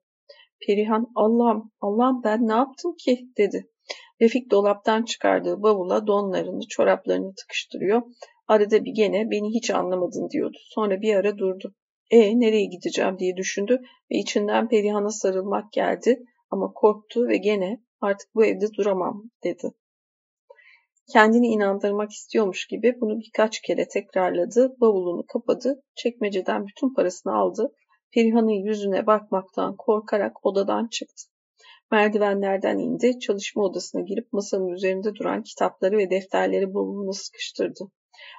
[0.67, 3.71] Perihan Allah'ım Allah'ım ben ne yaptım ki dedi.
[4.21, 8.03] Refik dolaptan çıkardığı bavula donlarını, çoraplarını tıkıştırıyor.
[8.49, 10.57] Arada bir gene beni hiç anlamadın diyordu.
[10.61, 11.75] Sonra bir ara durdu.
[12.11, 13.81] E nereye gideceğim diye düşündü
[14.11, 19.73] ve içinden Perihan'a sarılmak geldi ama korktu ve gene artık bu evde duramam dedi.
[21.13, 27.73] Kendini inandırmak istiyormuş gibi bunu birkaç kere tekrarladı, bavulunu kapadı, çekmeceden bütün parasını aldı,
[28.15, 31.23] Perihan'ın yüzüne bakmaktan korkarak odadan çıktı.
[31.91, 37.85] Merdivenlerden indi, çalışma odasına girip masanın üzerinde duran kitapları ve defterleri bavuluna sıkıştırdı.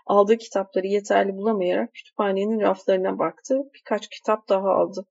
[0.06, 5.06] Aldığı kitapları yeterli bulamayarak kütüphanenin raflarına baktı, birkaç kitap daha aldı.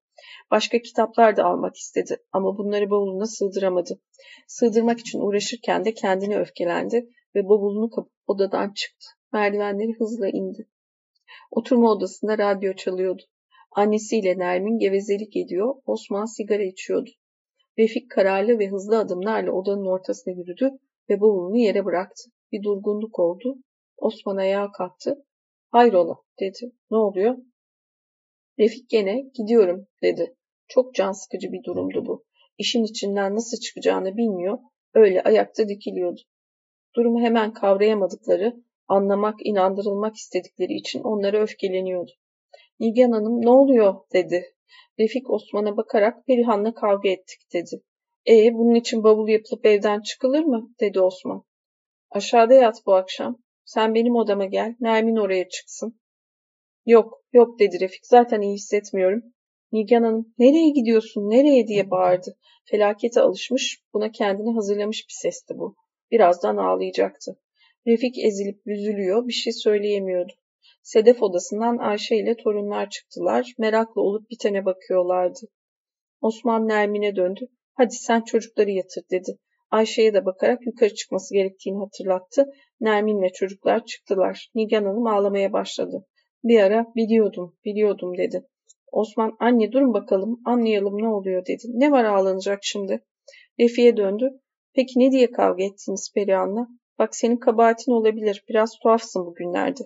[0.50, 4.00] Başka kitaplar da almak istedi ama bunları bavuluna sığdıramadı.
[4.48, 7.08] Sığdırmak için uğraşırken de kendini öfkelendi
[7.38, 9.06] ve bavulunu kapıp odadan çıktı.
[9.32, 10.68] Merdivenleri hızla indi.
[11.50, 13.22] Oturma odasında radyo çalıyordu.
[13.70, 17.10] Annesiyle Nermin gevezelik ediyor, Osman sigara içiyordu.
[17.78, 20.70] Refik kararlı ve hızlı adımlarla odanın ortasına yürüdü
[21.10, 22.30] ve bavulunu yere bıraktı.
[22.52, 23.56] Bir durgunluk oldu.
[23.96, 25.24] Osman ayağa kalktı.
[25.70, 26.72] Hayrola dedi.
[26.90, 27.36] Ne oluyor?
[28.58, 30.36] Refik gene gidiyorum dedi.
[30.68, 32.24] Çok can sıkıcı bir durumdu bu.
[32.58, 34.58] İşin içinden nasıl çıkacağını bilmiyor,
[34.94, 36.20] öyle ayakta dikiliyordu.
[36.98, 38.56] Durumu hemen kavrayamadıkları,
[38.88, 42.10] anlamak, inandırılmak istedikleri için onlara öfkeleniyordu.
[42.80, 44.44] Nigen Hanım ne oluyor dedi.
[44.98, 47.82] Refik Osman'a bakarak Perihan'la kavga ettik dedi.
[48.28, 50.74] E bunun için bavul yapılıp evden çıkılır mı?
[50.80, 51.44] dedi Osman.
[52.10, 53.38] Aşağıda yat bu akşam.
[53.64, 54.74] Sen benim odama gel.
[54.80, 56.00] Nermin oraya çıksın.
[56.86, 58.06] Yok, yok dedi Refik.
[58.06, 59.22] Zaten iyi hissetmiyorum.
[59.72, 62.36] Nigan Hanım, nereye gidiyorsun, nereye diye bağırdı.
[62.64, 65.76] Felakete alışmış, buna kendini hazırlamış bir sesti bu.
[66.10, 67.38] Birazdan ağlayacaktı.
[67.86, 70.32] Refik ezilip büzülüyor, bir şey söyleyemiyordu.
[70.82, 73.54] Sedef odasından Ayşe ile torunlar çıktılar.
[73.58, 75.40] Merakla olup bitene bakıyorlardı.
[76.20, 77.48] Osman Nermin'e döndü.
[77.74, 79.38] Hadi sen çocukları yatır dedi.
[79.70, 82.46] Ayşe'ye de bakarak yukarı çıkması gerektiğini hatırlattı.
[82.80, 84.50] Nermin'le çocuklar çıktılar.
[84.54, 86.06] Nigan Hanım ağlamaya başladı.
[86.44, 88.44] Bir ara biliyordum, biliyordum dedi.
[88.92, 91.62] Osman anne durun bakalım anlayalım ne oluyor dedi.
[91.68, 93.00] Ne var ağlanacak şimdi?
[93.60, 94.30] Refi'ye döndü.
[94.74, 96.68] Peki ne diye kavga ettiniz Perihan'la?
[96.98, 98.44] Bak senin kabahatin olabilir.
[98.48, 99.82] Biraz tuhafsın bugünlerde.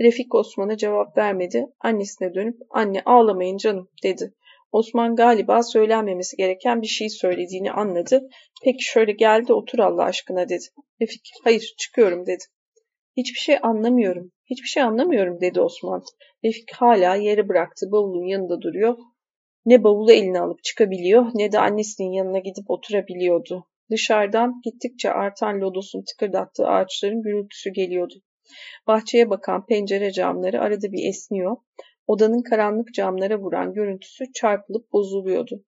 [0.00, 1.66] Refik Osman'a cevap vermedi.
[1.80, 4.34] Annesine dönüp anne ağlamayın canım dedi.
[4.72, 8.28] Osman galiba söylenmemesi gereken bir şey söylediğini anladı.
[8.64, 10.64] Peki şöyle geldi otur Allah aşkına dedi.
[11.00, 12.44] Refik hayır çıkıyorum dedi.
[13.16, 14.32] Hiçbir şey anlamıyorum.
[14.50, 16.02] Hiçbir şey anlamıyorum dedi Osman.
[16.44, 18.96] Refik hala yere bıraktı bavulun yanında duruyor.
[19.66, 23.66] Ne bavulu eline alıp çıkabiliyor ne de annesinin yanına gidip oturabiliyordu.
[23.90, 28.14] Dışarıdan gittikçe artan lodosun tıkırdattığı ağaçların gürültüsü geliyordu.
[28.86, 31.56] Bahçeye bakan pencere camları arada bir esniyor.
[32.06, 35.64] Odanın karanlık camlara vuran görüntüsü çarpılıp bozuluyordu.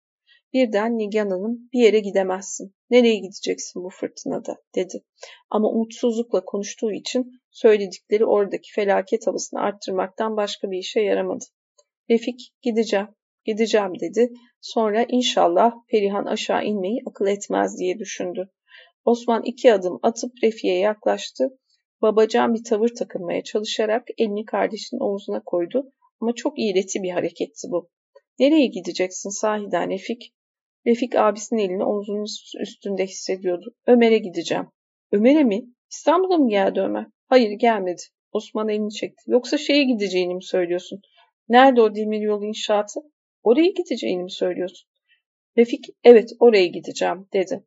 [0.52, 2.74] Birden Nigan Hanım bir yere gidemezsin.
[2.90, 5.04] Nereye gideceksin bu fırtınada dedi.
[5.50, 11.44] Ama umutsuzlukla konuştuğu için söyledikleri oradaki felaket havasını arttırmaktan başka bir işe yaramadı.
[12.10, 13.08] Refik gideceğim,
[13.46, 14.32] gideceğim dedi.
[14.60, 18.50] Sonra inşallah Perihan aşağı inmeyi akıl etmez diye düşündü.
[19.04, 21.58] Osman iki adım atıp Refik'e yaklaştı.
[22.02, 27.88] Babacan bir tavır takılmaya çalışarak elini kardeşinin omzuna koydu ama çok iğreti bir hareketti bu.
[28.38, 30.32] Nereye gideceksin sahiden Refik?
[30.86, 32.26] Refik abisinin elini omzunun
[32.60, 33.74] üstünde hissediyordu.
[33.86, 34.66] Ömer'e gideceğim.
[35.12, 35.64] Ömer'e mi?
[35.90, 37.06] İstanbul'a mı geldi Ömer?
[37.26, 38.02] Hayır gelmedi.
[38.32, 39.22] Osman elini çekti.
[39.26, 41.00] Yoksa şeye gideceğini mi söylüyorsun?
[41.48, 43.00] Nerede o demir yolu inşaatı?
[43.46, 44.88] Oraya gideceğini mi söylüyorsun?
[45.58, 47.64] Refik evet oraya gideceğim dedi.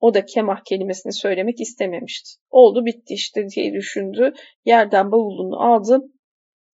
[0.00, 2.30] O da kemah kelimesini söylemek istememişti.
[2.50, 4.32] Oldu bitti işte diye düşündü.
[4.64, 6.00] Yerden bavulunu aldı.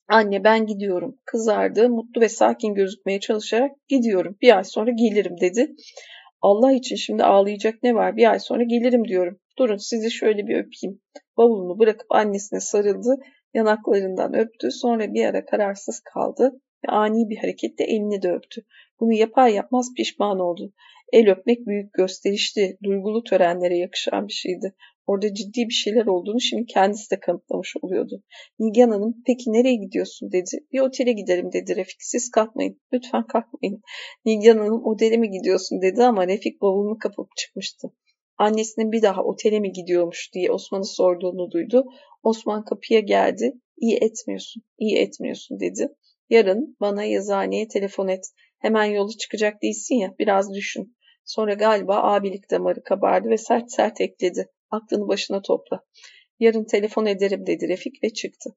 [0.07, 1.19] Anne ben gidiyorum.
[1.25, 4.37] Kızardı, mutlu ve sakin gözükmeye çalışarak gidiyorum.
[4.41, 5.71] Bir ay sonra gelirim dedi.
[6.41, 8.17] Allah için şimdi ağlayacak ne var?
[8.17, 9.39] Bir ay sonra gelirim diyorum.
[9.57, 11.01] Durun sizi şöyle bir öpeyim.
[11.37, 13.15] Bavulunu bırakıp annesine sarıldı.
[13.53, 14.71] Yanaklarından öptü.
[14.71, 18.61] Sonra bir ara kararsız kaldı ve ani bir hareketle elini de öptü.
[18.99, 20.73] Bunu yapar yapmaz pişman oldu.
[21.13, 24.75] El öpmek büyük gösterişli, duygulu törenlere yakışan bir şeydi.
[25.07, 28.23] Orada ciddi bir şeyler olduğunu şimdi kendisi de kanıtlamış oluyordu.
[28.59, 30.65] Nigan Hanım peki nereye gidiyorsun dedi.
[30.71, 32.03] Bir otele giderim dedi Refik.
[32.03, 32.81] Siz kalkmayın.
[32.93, 33.81] Lütfen kalkmayın.
[34.25, 37.87] Nigan Hanım otele mi gidiyorsun dedi ama Refik bavulunu kapıp çıkmıştı.
[38.37, 41.85] Annesinin bir daha otele mi gidiyormuş diye Osman'ı sorduğunu duydu.
[42.23, 43.53] Osman kapıya geldi.
[43.77, 45.87] İyi etmiyorsun, iyi etmiyorsun dedi.
[46.31, 48.25] Yarın bana yazıhaneye telefon et.
[48.59, 50.97] Hemen yolu çıkacak değilsin ya biraz düşün.
[51.25, 54.47] Sonra galiba abilik damarı kabardı ve sert sert ekledi.
[54.69, 55.83] Aklını başına topla.
[56.39, 58.49] Yarın telefon ederim dedi Refik ve çıktı.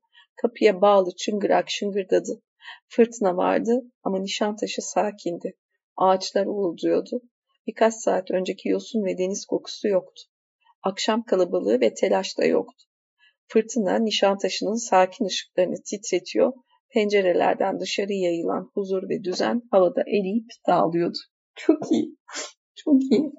[0.42, 2.42] Kapıya bağlı çıngırak şıngırdadı.
[2.88, 5.52] Fırtına vardı ama Nişantaşı sakindi.
[5.96, 7.20] Ağaçlar uğulduyordu.
[7.66, 10.22] Birkaç saat önceki yosun ve deniz kokusu yoktu.
[10.82, 12.84] Akşam kalabalığı ve telaş da yoktu.
[13.48, 16.52] Fırtına Nişantaşı'nın sakin ışıklarını titretiyor,
[16.94, 21.18] pencerelerden dışarı yayılan huzur ve düzen havada eriyip dağılıyordu.
[21.56, 22.16] Çok iyi,
[22.76, 23.32] çok iyi.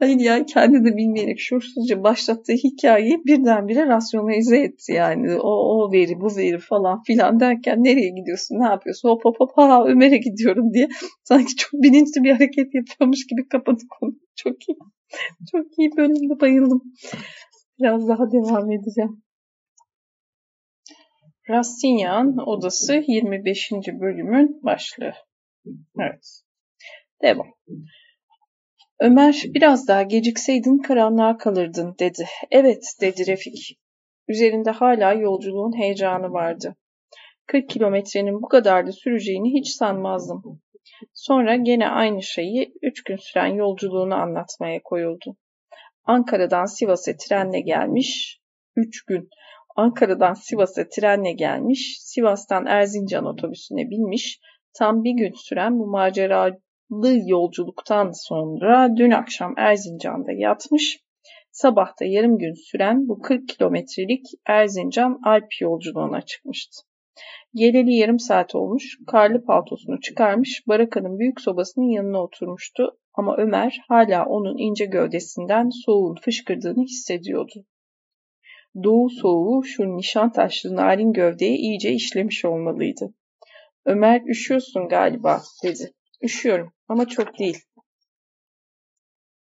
[0.00, 5.36] Hayır ya kendi de bilmeyerek şuursuzca başlattığı hikayeyi birdenbire rasyonalize etti yani.
[5.40, 9.50] O, o veri bu veri falan filan derken nereye gidiyorsun ne yapıyorsun hop hop hop
[9.56, 10.88] ha Ömer'e gidiyorum diye
[11.24, 14.14] sanki çok bilinçli bir hareket yapıyormuş gibi kapadı konu.
[14.36, 14.78] Çok iyi.
[15.52, 16.82] Çok iyi bölümde bayıldım.
[17.78, 19.22] Biraz daha devam edeceğim.
[21.50, 23.70] Rastinyan Odası 25.
[23.72, 25.12] bölümün başlığı.
[26.00, 26.42] Evet.
[27.22, 27.46] Devam.
[29.00, 32.26] Ömer biraz daha gecikseydin karanlığa kalırdın dedi.
[32.50, 33.78] Evet dedi Refik.
[34.28, 36.76] Üzerinde hala yolculuğun heyecanı vardı.
[37.46, 40.62] 40 kilometrenin bu kadar da süreceğini hiç sanmazdım.
[41.14, 45.36] Sonra gene aynı şeyi üç gün süren yolculuğunu anlatmaya koyuldu.
[46.04, 48.40] Ankara'dan Sivas'a trenle gelmiş,
[48.76, 49.28] üç gün.
[49.78, 54.40] Ankara'dan Sivas'a trenle gelmiş, Sivas'tan Erzincan otobüsüne binmiş,
[54.78, 56.58] tam bir gün süren bu macera
[57.26, 61.00] yolculuktan sonra dün akşam Erzincan'da yatmış,
[61.50, 66.82] sabahta yarım gün süren bu 40 kilometrelik Erzincan Alp yolculuğuna çıkmıştı.
[67.54, 74.26] Geleli yarım saat olmuş, karlı paltosunu çıkarmış, barakanın büyük sobasının yanına oturmuştu ama Ömer hala
[74.26, 77.64] onun ince gövdesinden soğuğun fışkırdığını hissediyordu.
[78.84, 83.14] Doğu soğuğu şu nişan taşlı narin gövdeye iyice işlemiş olmalıydı.
[83.84, 85.92] Ömer üşüyorsun galiba dedi.
[86.22, 87.58] Üşüyorum ama çok değil.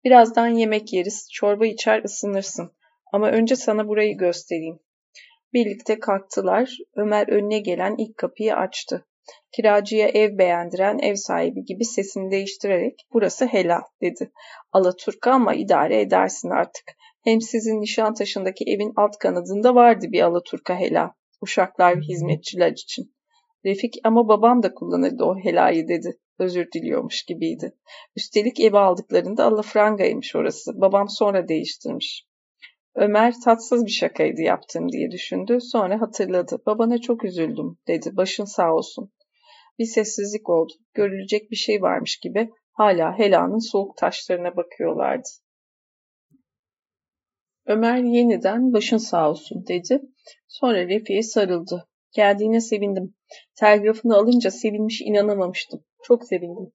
[0.03, 2.71] Birazdan yemek yeriz, çorba içer ısınırsın.
[3.13, 4.79] Ama önce sana burayı göstereyim.
[5.53, 6.77] Birlikte kalktılar.
[6.95, 9.05] Ömer önüne gelen ilk kapıyı açtı.
[9.51, 14.31] Kiracıya ev beğendiren ev sahibi gibi sesini değiştirerek burası helal dedi.
[14.71, 16.85] Alaturka ama idare edersin artık.
[17.23, 21.09] Hem sizin Nişantaşı'ndaki evin alt kanadında vardı bir Alaturka helal.
[21.41, 23.15] Uşaklar ve hizmetçiler için.
[23.65, 27.73] Refik ama babam da kullanırdı o helayı dedi özür diliyormuş gibiydi.
[28.15, 30.81] Üstelik evi aldıklarında alafrangaymış orası.
[30.81, 32.25] Babam sonra değiştirmiş.
[32.95, 35.57] Ömer tatsız bir şakaydı yaptığım diye düşündü.
[35.61, 36.57] Sonra hatırladı.
[36.65, 38.09] Babana çok üzüldüm dedi.
[38.17, 39.11] Başın sağ olsun.
[39.79, 40.73] Bir sessizlik oldu.
[40.93, 45.27] Görülecek bir şey varmış gibi hala Hela'nın soğuk taşlarına bakıyorlardı.
[47.65, 50.01] Ömer yeniden başın sağ olsun dedi.
[50.47, 51.87] Sonra Refik'e sarıldı.
[52.11, 53.15] Geldiğine sevindim.
[53.55, 55.83] Telgrafını alınca sevinmiş inanamamıştım.
[56.03, 56.71] Çok sevindim.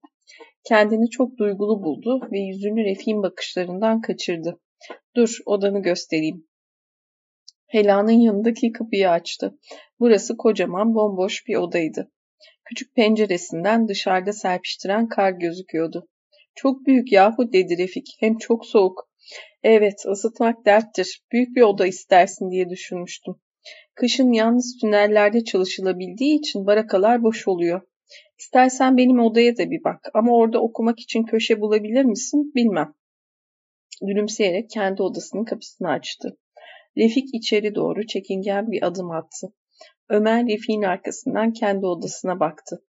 [0.65, 4.61] Kendini çok duygulu buldu ve yüzünü Refik'in bakışlarından kaçırdı.
[5.17, 6.47] Dur, odanı göstereyim.
[7.67, 9.59] Hela'nın yanındaki kapıyı açtı.
[10.01, 12.11] Burası kocaman, bomboş bir odaydı.
[12.71, 16.09] Küçük penceresinden dışarıda serpiştiren kar gözüküyordu.
[16.55, 18.07] Çok büyük yahu dedi Refik.
[18.21, 19.09] Hem çok soğuk.
[19.63, 21.23] Evet, ısıtmak derttir.
[21.33, 23.35] Büyük bir oda istersin diye düşünmüştüm.
[23.95, 27.81] Kışın yalnız tünellerde çalışılabildiği için barakalar boş oluyor.
[28.39, 32.95] İstersen benim odaya da bir bak ama orada okumak için köşe bulabilir misin bilmem.
[34.03, 36.39] Gülümseyerek kendi odasının kapısını açtı.
[36.97, 39.53] Refik içeri doğru çekingen bir adım attı.
[40.11, 42.83] Ömer Refik'in arkasından kendi odasına baktı.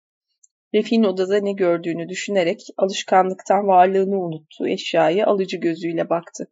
[0.75, 6.47] Refik'in odada ne gördüğünü düşünerek alışkanlıktan varlığını unuttuğu eşyaya alıcı gözüyle baktı.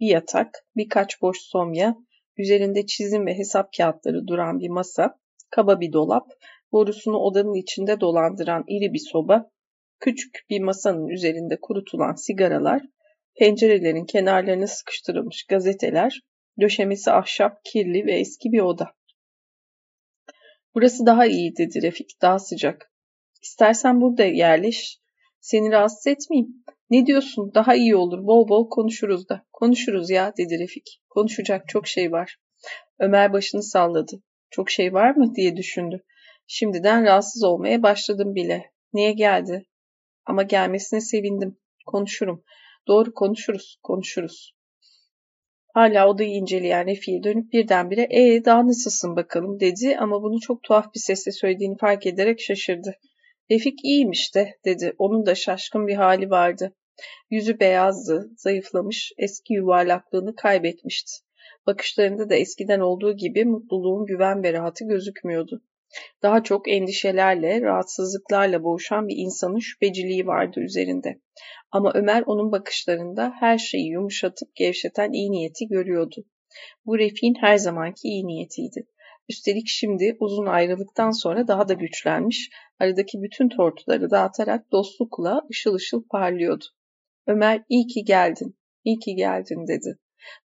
[0.00, 1.96] Bir yatak, birkaç boş somya,
[2.38, 5.18] üzerinde çizim ve hesap kağıtları duran bir masa,
[5.50, 6.26] kaba bir dolap,
[6.72, 9.50] borusunu odanın içinde dolandıran iri bir soba,
[10.00, 12.82] küçük bir masanın üzerinde kurutulan sigaralar,
[13.38, 16.20] pencerelerin kenarlarına sıkıştırılmış gazeteler,
[16.60, 18.92] döşemesi ahşap, kirli ve eski bir oda.
[20.74, 22.92] Burası daha iyi dedi Refik, daha sıcak.
[23.42, 24.98] İstersen burada yerleş.
[25.40, 26.64] Seni rahatsız etmeyeyim.
[26.90, 27.54] Ne diyorsun?
[27.54, 28.26] Daha iyi olur.
[28.26, 29.46] Bol bol konuşuruz da.
[29.52, 31.00] Konuşuruz ya dedi Refik.
[31.10, 32.38] Konuşacak çok şey var.
[32.98, 34.22] Ömer başını salladı.
[34.50, 36.04] Çok şey var mı diye düşündü.
[36.46, 38.72] Şimdiden rahatsız olmaya başladım bile.
[38.92, 39.66] Niye geldi?
[40.26, 41.58] Ama gelmesine sevindim.
[41.86, 42.44] Konuşurum.
[42.88, 44.54] Doğru konuşuruz, konuşuruz.
[45.72, 50.94] Hala odayı inceleyen Refik'e dönüp birdenbire ee daha nasılsın bakalım dedi ama bunu çok tuhaf
[50.94, 52.94] bir sesle söylediğini fark ederek şaşırdı.
[53.50, 54.94] Refik iyiymiş de dedi.
[54.98, 56.74] Onun da şaşkın bir hali vardı.
[57.30, 61.12] Yüzü beyazdı, zayıflamış, eski yuvarlaklığını kaybetmişti.
[61.66, 65.62] Bakışlarında da eskiden olduğu gibi mutluluğun güven ve rahatı gözükmüyordu.
[66.22, 71.20] Daha çok endişelerle, rahatsızlıklarla boğuşan bir insanın şüpheciliği vardı üzerinde.
[71.70, 76.24] Ama Ömer onun bakışlarında her şeyi yumuşatıp gevşeten iyi niyeti görüyordu.
[76.86, 78.86] Bu Refik'in her zamanki iyi niyetiydi.
[79.28, 86.02] Üstelik şimdi uzun ayrılıktan sonra daha da güçlenmiş, aradaki bütün tortuları dağıtarak dostlukla ışıl ışıl
[86.10, 86.64] parlıyordu.
[87.26, 89.98] Ömer iyi ki geldin, iyi ki geldin dedi.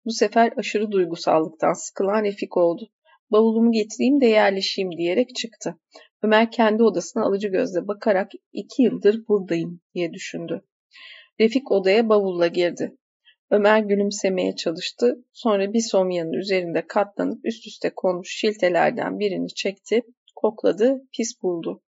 [0.06, 2.90] Bu sefer aşırı duygusallıktan sıkılan Refik oldu.
[3.32, 5.80] Bavulumu getireyim de yerleşeyim diyerek çıktı.
[6.24, 10.62] Ömer kendi odasına alıcı gözle bakarak iki yıldır buradayım diye düşündü.
[11.40, 12.98] Refik odaya bavulla girdi.
[13.52, 15.26] Ömer gülümsemeye çalıştı.
[15.34, 20.02] Sonra bir somyanın üzerinde katlanıp üst üste konmuş şiltelerden birini çekti,
[20.36, 21.84] kokladı, pis buldu.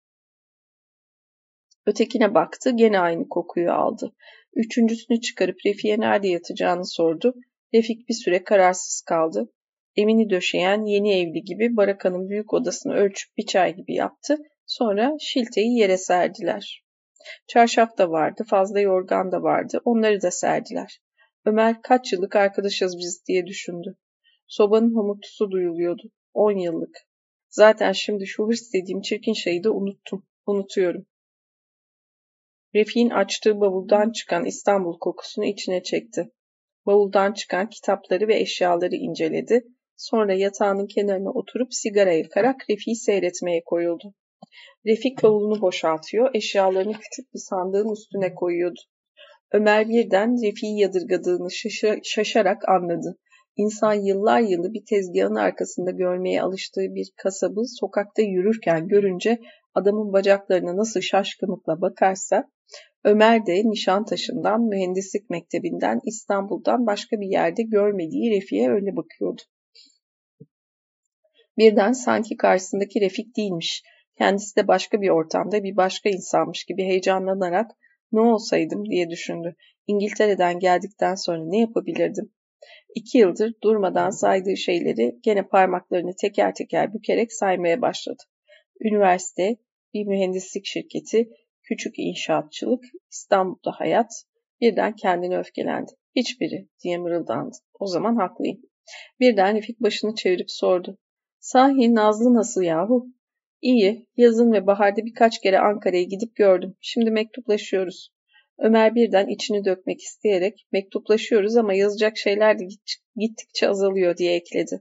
[1.86, 4.16] Ötekine baktı, gene aynı kokuyu aldı.
[4.54, 7.36] Üçüncüsünü çıkarıp Refik'e nerede yatacağını sordu.
[7.74, 9.52] Refik bir süre kararsız kaldı.
[9.96, 14.38] Emini döşeyen yeni evli gibi barakanın büyük odasını ölçüp bir çay gibi yaptı.
[14.66, 16.84] Sonra şilteyi yere serdiler.
[17.48, 19.82] Çarşaf da vardı, fazla yorgan da vardı.
[19.86, 21.00] Onları da serdiler.
[21.46, 23.98] Ömer kaç yıllık arkadaşız biz diye düşündü.
[24.48, 26.12] Sobanın homurtusu duyuluyordu.
[26.34, 26.98] On yıllık.
[27.50, 30.26] Zaten şimdi şu hırs dediğim çirkin şeyi de unuttum.
[30.46, 31.06] Unutuyorum.
[32.76, 36.32] Refik'in açtığı bavuldan çıkan İstanbul kokusunu içine çekti.
[36.86, 39.64] Bavuldan çıkan kitapları ve eşyaları inceledi.
[39.98, 44.14] Sonra yatağının kenarına oturup sigara yakarak Refik'i seyretmeye koyuldu.
[44.86, 48.80] Refik bavulunu boşaltıyor, eşyalarını küçük bir sandığın üstüne koyuyordu.
[49.52, 51.48] Ömer birden Refik'i yadırgadığını
[52.04, 53.18] şaşarak anladı.
[53.58, 59.40] İnsan yıllar yılı bir tezgahın arkasında görmeye alıştığı bir kasabı sokakta yürürken görünce
[59.74, 62.44] adamın bacaklarına nasıl şaşkınlıkla bakarsa,
[63.04, 69.42] Ömer de Nişantaşı'ndan, mühendislik mektebinden, İstanbul'dan başka bir yerde görmediği Refik'e öyle bakıyordu.
[71.58, 73.84] Birden sanki karşısındaki Refik değilmiş,
[74.18, 77.72] kendisi de başka bir ortamda bir başka insanmış gibi heyecanlanarak
[78.12, 79.56] ne olsaydım diye düşündü.
[79.88, 82.32] İngiltere'den geldikten sonra ne yapabilirdim?
[82.96, 88.24] İki yıldır durmadan saydığı şeyleri gene parmaklarını teker teker bükerek saymaya başladı.
[88.82, 89.58] Üniversite,
[89.94, 91.30] bir mühendislik şirketi,
[91.64, 94.12] küçük inşaatçılık, İstanbul'da hayat,
[94.62, 95.92] birden kendini öfkelendi.
[96.16, 97.56] Hiçbiri diye mırıldandı.
[97.80, 98.62] O zaman haklıyım.
[99.20, 100.98] Birden Refik başını çevirip sordu.
[101.46, 103.08] Sahi Nazlı nasıl yahu?
[103.62, 106.76] İyi, yazın ve baharda birkaç kere Ankara'ya gidip gördüm.
[106.82, 108.10] Şimdi mektuplaşıyoruz.
[108.58, 112.64] Ömer birden içini dökmek isteyerek mektuplaşıyoruz ama yazacak şeyler de
[113.16, 114.80] gittikçe azalıyor diye ekledi.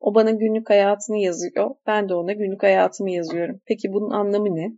[0.00, 3.60] O bana günlük hayatını yazıyor, ben de ona günlük hayatımı yazıyorum.
[3.66, 4.72] Peki bunun anlamı ne?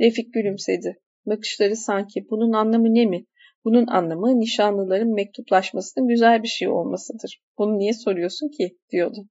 [0.00, 0.98] Refik gülümsedi.
[1.26, 3.24] Bakışları sanki bunun anlamı ne mi?
[3.64, 7.42] Bunun anlamı nişanlıların mektuplaşmasının güzel bir şey olmasıdır.
[7.58, 8.76] Bunu niye soruyorsun ki?
[8.90, 9.28] diyordu.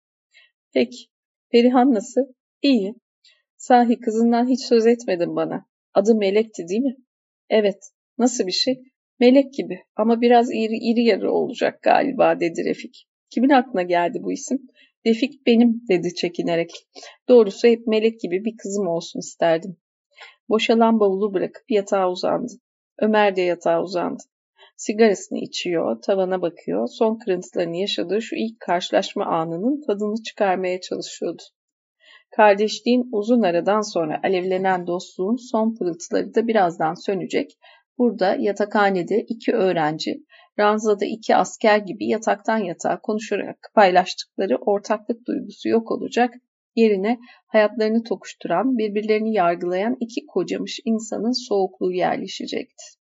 [0.74, 0.98] Peki,
[1.52, 2.22] Perihan nasıl?
[2.62, 2.96] İyi.
[3.58, 5.66] Sahi kızından hiç söz etmedin bana.
[5.94, 6.96] Adı Melek'ti değil mi?
[7.50, 7.78] Evet.
[8.18, 8.84] Nasıl bir şey?
[9.20, 13.08] Melek gibi ama biraz iri, iri yarı olacak galiba dedi Refik.
[13.30, 14.60] Kimin aklına geldi bu isim?
[15.06, 16.72] Refik benim dedi çekinerek.
[17.30, 19.78] Doğrusu hep melek gibi bir kızım olsun isterdim.
[20.50, 22.54] Boşalan bavulu bırakıp yatağa uzandı.
[23.00, 24.24] Ömer de yatağa uzandı.
[24.78, 31.44] Sigarasını içiyor, tavana bakıyor, son kırıntılarını yaşadığı şu ilk karşılaşma anının tadını çıkarmaya çalışıyordu.
[32.36, 37.58] Kardeşliğin uzun aradan sonra alevlenen dostluğun son pırıltıları da birazdan sönecek.
[37.98, 40.24] Burada yatakhanede iki öğrenci,
[40.60, 46.34] ranzada iki asker gibi yataktan yatağa konuşarak paylaştıkları ortaklık duygusu yok olacak.
[46.76, 52.97] Yerine hayatlarını tokuşturan, birbirlerini yargılayan iki kocamış insanın soğukluğu yerleşecekti.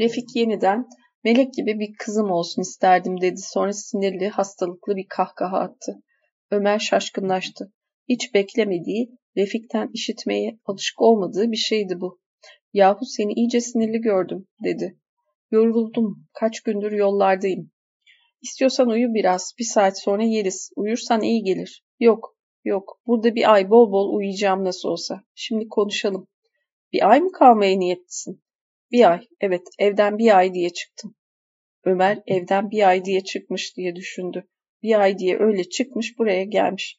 [0.00, 0.88] Refik yeniden
[1.24, 3.40] melek gibi bir kızım olsun isterdim dedi.
[3.40, 6.02] Sonra sinirli, hastalıklı bir kahkaha attı.
[6.50, 7.72] Ömer şaşkınlaştı.
[8.08, 12.20] Hiç beklemediği, Refik'ten işitmeye alışık olmadığı bir şeydi bu.
[12.72, 14.98] Yahu seni iyice sinirli gördüm dedi.
[15.50, 16.26] Yoruldum.
[16.32, 17.70] Kaç gündür yollardayım.
[18.42, 19.52] İstiyorsan uyu biraz.
[19.58, 20.70] Bir saat sonra yeriz.
[20.76, 21.84] Uyursan iyi gelir.
[21.98, 23.00] Yok, yok.
[23.06, 25.22] Burada bir ay bol bol uyuyacağım nasıl olsa.
[25.34, 26.28] Şimdi konuşalım.
[26.92, 28.42] Bir ay mı kalmaya niyetlisin?
[28.92, 31.14] Bir ay, evet evden bir ay diye çıktım.
[31.84, 34.44] Ömer evden bir ay diye çıkmış diye düşündü.
[34.82, 36.96] Bir ay diye öyle çıkmış buraya gelmiş.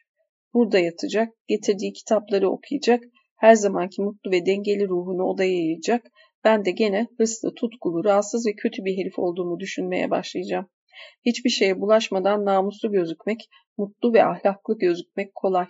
[0.54, 3.04] Burada yatacak, getirdiği kitapları okuyacak,
[3.38, 6.06] her zamanki mutlu ve dengeli ruhunu odaya yayacak.
[6.44, 10.70] Ben de gene hırslı, tutkulu, rahatsız ve kötü bir herif olduğumu düşünmeye başlayacağım.
[11.26, 15.68] Hiçbir şeye bulaşmadan namuslu gözükmek, mutlu ve ahlaklı gözükmek kolay.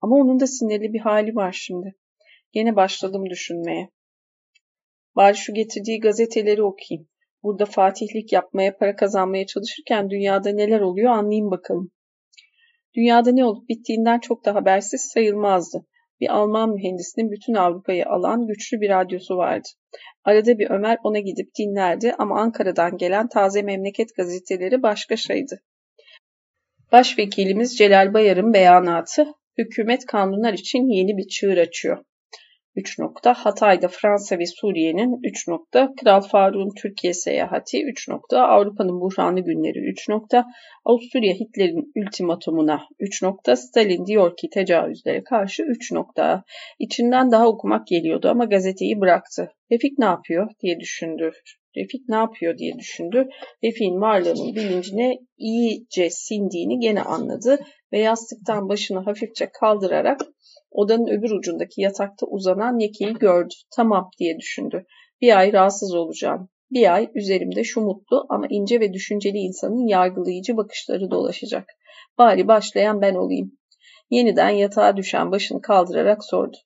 [0.00, 1.94] Ama onun da sinirli bir hali var şimdi.
[2.52, 3.88] Gene başladım düşünmeye.
[5.16, 7.08] Bari şu getirdiği gazeteleri okuyayım.
[7.42, 11.90] Burada fatihlik yapmaya, para kazanmaya çalışırken dünyada neler oluyor anlayayım bakalım.
[12.96, 15.86] Dünyada ne olup bittiğinden çok da habersiz sayılmazdı.
[16.20, 19.68] Bir Alman mühendisinin bütün Avrupa'yı alan güçlü bir radyosu vardı.
[20.24, 25.60] Arada bir Ömer ona gidip dinlerdi ama Ankara'dan gelen taze memleket gazeteleri başka şeydi.
[26.92, 29.26] Başvekilimiz Celal Bayar'ın beyanatı,
[29.58, 32.04] hükümet kanunlar için yeni bir çığır açıyor.
[32.76, 39.00] 3 nokta Hatay'da Fransa ve Suriye'nin 3 nokta Kral Faruk'un Türkiye seyahati 3 nokta Avrupa'nın
[39.00, 40.44] buhranlı günleri 3 nokta
[40.84, 46.44] Avusturya Hitler'in ultimatumuna 3 nokta Stalin diyor ki tecavüzlere karşı 3 nokta
[46.78, 49.52] içinden daha okumak geliyordu ama gazeteyi bıraktı.
[49.72, 51.30] Refik ne yapıyor diye düşündü.
[51.76, 53.28] Refik ne yapıyor diye düşündü.
[53.64, 57.58] Refik'in varlığının bilincine iyice sindiğini gene anladı
[57.92, 60.20] ve yastıktan başını hafifçe kaldırarak
[60.72, 63.54] Odanın öbür ucundaki yatakta uzanan Yeki'yi gördü.
[63.76, 64.86] Tamam diye düşündü.
[65.20, 66.48] Bir ay rahatsız olacağım.
[66.70, 71.64] Bir ay üzerimde şu mutlu ama ince ve düşünceli insanın yargılayıcı bakışları dolaşacak.
[72.18, 73.58] Bari başlayan ben olayım.
[74.10, 76.56] Yeniden yatağa düşen başını kaldırarak sordu.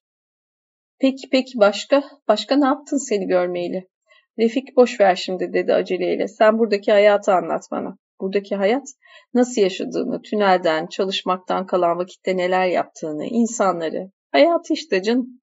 [0.99, 2.05] Peki peki başka?
[2.29, 3.89] Başka ne yaptın seni görmeyeli?
[4.39, 6.29] Refik boş ver şimdi dedi aceleyle.
[6.29, 7.99] Sen buradaki hayatı anlat bana.
[8.21, 8.87] Buradaki hayat
[9.35, 14.11] nasıl yaşadığını, tünelden, çalışmaktan kalan vakitte neler yaptığını, insanları.
[14.33, 15.43] Hayat işte canım.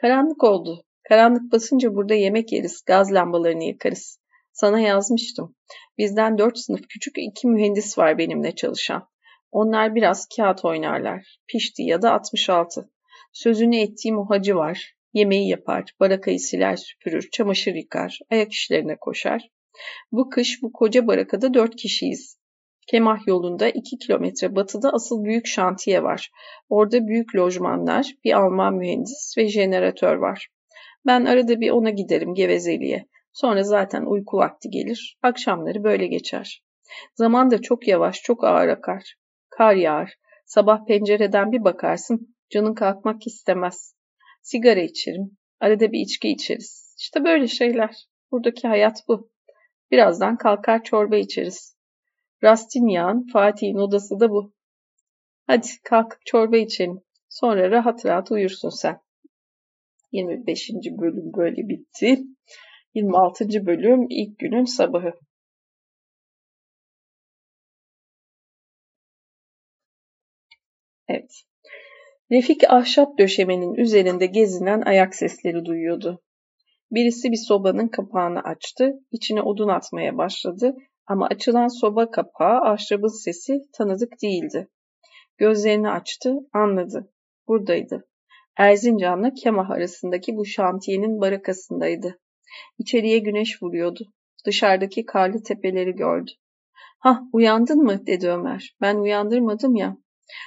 [0.00, 0.84] Karanlık oldu.
[1.08, 4.18] Karanlık basınca burada yemek yeriz, gaz lambalarını yakarız.
[4.52, 5.56] Sana yazmıştım.
[5.98, 9.08] Bizden dört sınıf küçük iki mühendis var benimle çalışan.
[9.50, 11.38] Onlar biraz kağıt oynarlar.
[11.48, 12.90] Pişti ya da 66.
[13.32, 14.94] Sözünü ettiğim o hacı var.
[15.12, 19.48] Yemeği yapar, barakayı siler süpürür, çamaşır yıkar, ayak işlerine koşar.
[20.12, 22.38] Bu kış bu koca barakada dört kişiyiz.
[22.86, 26.30] Kemah yolunda iki kilometre batıda asıl büyük şantiye var.
[26.68, 30.48] Orada büyük lojmanlar, bir Alman mühendis ve jeneratör var.
[31.06, 33.06] Ben arada bir ona giderim gevezeliğe.
[33.32, 35.18] Sonra zaten uyku vakti gelir.
[35.22, 36.62] Akşamları böyle geçer.
[37.14, 39.14] Zaman da çok yavaş, çok ağır akar.
[39.50, 40.14] Kar yağar.
[40.46, 43.94] Sabah pencereden bir bakarsın, canın kalkmak istemez.
[44.42, 45.38] Sigara içerim.
[45.60, 46.96] Arada bir içki içeriz.
[46.98, 47.96] İşte böyle şeyler.
[48.30, 49.30] Buradaki hayat bu.
[49.92, 51.76] Birazdan kalkar çorba içeriz.
[52.42, 54.52] Rastinyan, Fatih'in odası da bu.
[55.46, 57.00] Hadi kalk çorba içelim.
[57.28, 59.00] Sonra rahat rahat uyursun sen.
[60.12, 60.70] 25.
[60.98, 62.18] bölüm böyle bitti.
[62.94, 63.66] 26.
[63.66, 65.12] bölüm ilk günün sabahı.
[71.08, 71.42] Evet.
[72.30, 76.22] Refik ahşap döşemenin üzerinde gezinen ayak sesleri duyuyordu.
[76.92, 80.74] Birisi bir sobanın kapağını açtı, içine odun atmaya başladı
[81.06, 84.68] ama açılan soba kapağı ahşabın sesi tanıdık değildi.
[85.38, 87.12] Gözlerini açtı, anladı.
[87.48, 88.08] Buradaydı.
[88.56, 92.18] Erzincan'la Kemah arasındaki bu şantiyenin barakasındaydı.
[92.78, 94.04] İçeriye güneş vuruyordu.
[94.46, 96.30] Dışarıdaki karlı tepeleri gördü.
[96.98, 98.76] Hah uyandın mı dedi Ömer.
[98.80, 99.96] Ben uyandırmadım ya.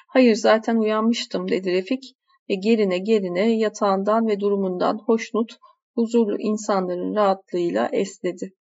[0.08, 2.04] Hayır zaten uyanmıştım dedi Refik
[2.50, 5.58] ve gerine gerine yatağından ve durumundan hoşnut,
[5.96, 8.54] huzurlu insanların rahatlığıyla esnedi.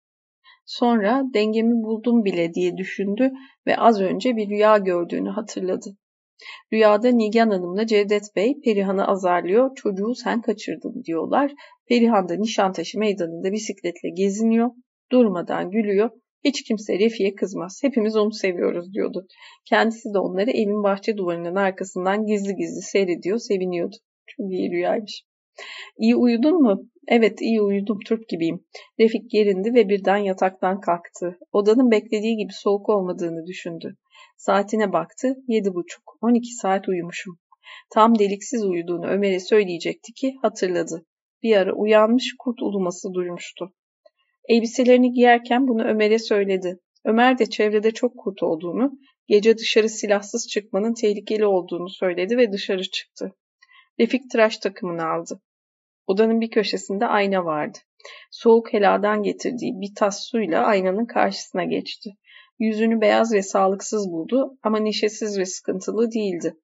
[0.66, 3.30] Sonra dengemi buldum bile diye düşündü
[3.66, 5.96] ve az önce bir rüya gördüğünü hatırladı.
[6.72, 11.52] Rüyada Nigan Hanım'la Cevdet Bey Perihan'ı azarlıyor, çocuğu sen kaçırdın diyorlar.
[11.88, 14.70] Perihan da Nişantaşı meydanında bisikletle geziniyor,
[15.12, 16.10] durmadan gülüyor.
[16.44, 19.26] Hiç kimse Refi'ye kızmaz, hepimiz onu seviyoruz diyordu.
[19.68, 23.96] Kendisi de onları evin bahçe duvarının arkasından gizli gizli seyrediyor, seviniyordu.
[24.26, 25.24] Çok iyi rüyaymış.
[25.98, 26.88] İyi uyudun mu?
[27.08, 28.64] Evet iyi uyudum turp gibiyim.
[29.00, 31.38] Refik gerindi ve birden yataktan kalktı.
[31.52, 33.96] Odanın beklediği gibi soğuk olmadığını düşündü.
[34.36, 35.36] Saatine baktı.
[35.48, 36.18] Yedi buçuk.
[36.22, 37.38] On iki saat uyumuşum.
[37.94, 41.04] Tam deliksiz uyuduğunu Ömer'e söyleyecekti ki hatırladı.
[41.42, 43.72] Bir ara uyanmış kurt uluması duymuştu.
[44.48, 46.78] Elbiselerini giyerken bunu Ömer'e söyledi.
[47.04, 48.92] Ömer de çevrede çok kurt olduğunu,
[49.28, 53.32] gece dışarı silahsız çıkmanın tehlikeli olduğunu söyledi ve dışarı çıktı.
[54.00, 55.40] Refik tıraş takımını aldı.
[56.06, 57.78] Odanın bir köşesinde ayna vardı.
[58.30, 62.10] Soğuk heladan getirdiği bir tas suyla aynanın karşısına geçti.
[62.58, 66.56] Yüzünü beyaz ve sağlıksız buldu ama neşesiz ve sıkıntılı değildi.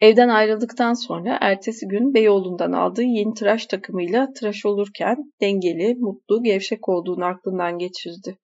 [0.00, 6.88] Evden ayrıldıktan sonra ertesi gün Beyoğlu'ndan aldığı yeni tıraş takımıyla tıraş olurken dengeli, mutlu, gevşek
[6.88, 8.38] olduğunu aklından geçirdi.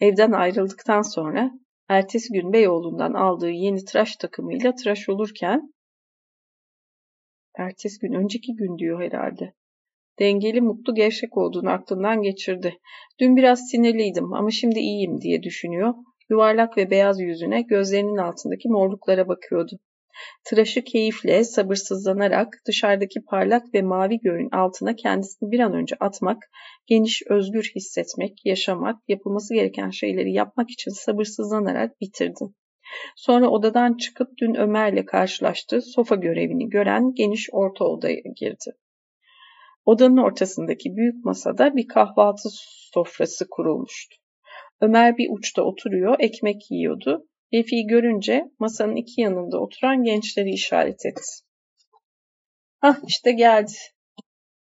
[0.00, 1.50] Evden ayrıldıktan sonra
[1.88, 5.72] ertesi gün Beyoğlu'ndan aldığı yeni tıraş takımıyla tıraş olurken
[7.58, 9.52] ertesi gün, önceki gün diyor herhalde.
[10.18, 12.78] Dengeli, mutlu, gevşek olduğunu aklından geçirdi.
[13.20, 15.94] Dün biraz sinirliydim ama şimdi iyiyim diye düşünüyor.
[16.30, 19.78] Yuvarlak ve beyaz yüzüne gözlerinin altındaki morluklara bakıyordu.
[20.44, 26.38] Tıraşı keyifle, sabırsızlanarak dışarıdaki parlak ve mavi göğün altına kendisini bir an önce atmak,
[26.86, 32.44] geniş, özgür hissetmek, yaşamak, yapılması gereken şeyleri yapmak için sabırsızlanarak bitirdi.
[33.16, 38.72] Sonra odadan çıkıp dün Ömer'le karşılaştığı sofa görevini gören geniş orta odaya girdi.
[39.84, 42.48] Odanın ortasındaki büyük masada bir kahvaltı
[42.94, 44.16] sofrası kurulmuştu.
[44.80, 47.26] Ömer bir uçta oturuyor, ekmek yiyordu.
[47.54, 51.22] Refi'yi görünce masanın iki yanında oturan gençleri işaret etti.
[52.78, 53.72] Hah işte geldi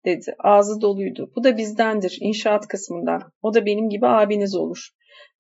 [0.05, 0.35] dedi.
[0.39, 1.31] Ağzı doluydu.
[1.35, 3.21] Bu da bizdendir, inşaat kısmından.
[3.41, 4.89] O da benim gibi abiniz olur.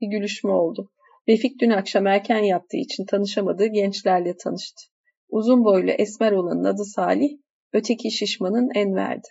[0.01, 0.89] Bir gülüşme oldu.
[1.31, 4.81] Refik dün akşam erken yattığı için tanışamadığı gençlerle tanıştı.
[5.29, 7.29] Uzun boylu esmer olanın adı Salih,
[7.73, 9.27] öteki şişmanın Enver'di.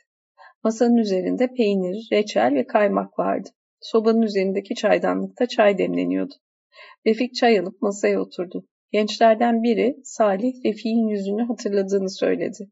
[0.65, 3.49] Masanın üzerinde peynir, reçel ve kaymak vardı.
[3.81, 6.35] Sobanın üzerindeki çaydanlıkta çay demleniyordu.
[7.07, 8.67] Refik çay alıp masaya oturdu.
[8.93, 12.71] Gençlerden biri Salih Refik'in yüzünü hatırladığını söyledi.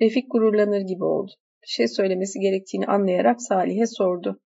[0.00, 1.32] Refik gururlanır gibi oldu.
[1.62, 4.40] Bir şey söylemesi gerektiğini anlayarak Salih'e sordu.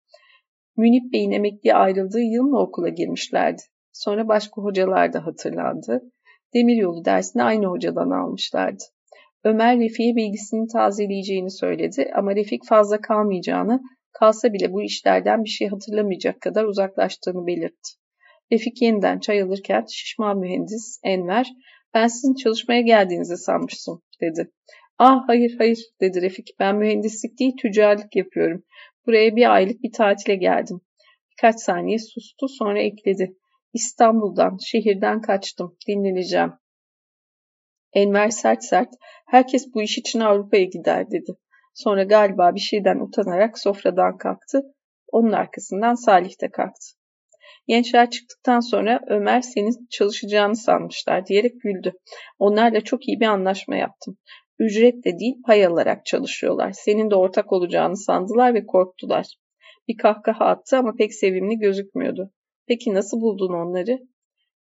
[0.77, 3.63] Münip Bey'in emekliye ayrıldığı yıl mı okula girmişlerdi?
[3.97, 6.03] Sonra başka hocalar da hatırlandı.
[6.55, 8.85] Demiryolu dersini aynı hocadan almışlardı.
[9.45, 13.81] Ömer Refik'e bilgisini tazeleyeceğini söyledi ama Refik fazla kalmayacağını,
[14.13, 17.91] kalsa bile bu işlerden bir şey hatırlamayacak kadar uzaklaştığını belirtti.
[18.53, 21.47] Refik yeniden çay alırken şişman mühendis Enver,
[21.95, 24.51] ben sizin çalışmaya geldiğinizi sanmıştım dedi.
[24.99, 28.63] Ah hayır hayır dedi Refik ben mühendislik değil tüccarlık yapıyorum.
[29.07, 30.81] Buraya bir aylık bir tatile geldim.
[31.31, 33.37] Birkaç saniye sustu sonra ekledi.
[33.77, 36.53] İstanbul'dan, şehirden kaçtım, dinleneceğim.
[37.93, 38.89] Enver sert sert,
[39.27, 41.37] herkes bu iş için Avrupa'ya gider dedi.
[41.75, 44.63] Sonra galiba bir şeyden utanarak sofradan kalktı.
[45.09, 46.87] Onun arkasından Salih de kalktı.
[47.69, 51.93] Gençler çıktıktan sonra Ömer senin çalışacağını sanmışlar diyerek güldü.
[52.39, 54.19] Onlarla çok iyi bir anlaşma yaptım.
[54.59, 56.73] Ücret de değil pay alarak çalışıyorlar.
[56.73, 59.27] Senin de ortak olacağını sandılar ve korktular.
[59.89, 62.33] Bir kahkaha attı ama pek sevimli gözükmüyordu.
[62.69, 63.99] Peki nasıl buldun onları?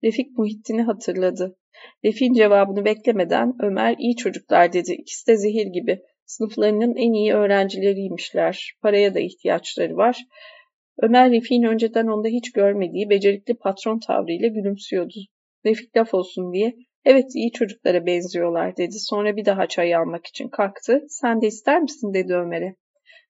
[0.04, 1.56] Refik Muhittin'i hatırladı.
[2.04, 4.92] Refik'in cevabını beklemeden Ömer iyi çocuklar dedi.
[4.92, 6.02] İkisi de zehir gibi.
[6.26, 8.72] Sınıflarının en iyi öğrencileriymişler.
[8.82, 10.18] Paraya da ihtiyaçları var.
[11.02, 15.14] Ömer Refik'in önceden onda hiç görmediği becerikli patron tavrıyla gülümsüyordu.
[15.64, 16.74] Refik laf olsun diye
[17.04, 18.98] evet iyi çocuklara benziyorlar dedi.
[18.98, 21.04] Sonra bir daha çay almak için kalktı.
[21.08, 22.74] Sen de ister misin dedi Ömer'e.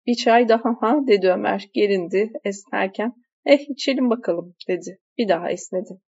[0.06, 3.12] Bir çay daha ha dedi Ömer gerindi esnerken.
[3.46, 4.98] Eh içelim bakalım dedi.
[5.18, 6.00] Bir daha esnedi.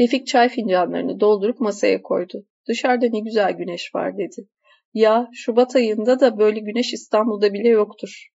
[0.00, 2.46] Refik çay fincanlarını doldurup masaya koydu.
[2.68, 4.48] Dışarıda ne güzel güneş var dedi.
[4.94, 8.28] Ya Şubat ayında da böyle güneş İstanbul'da bile yoktur.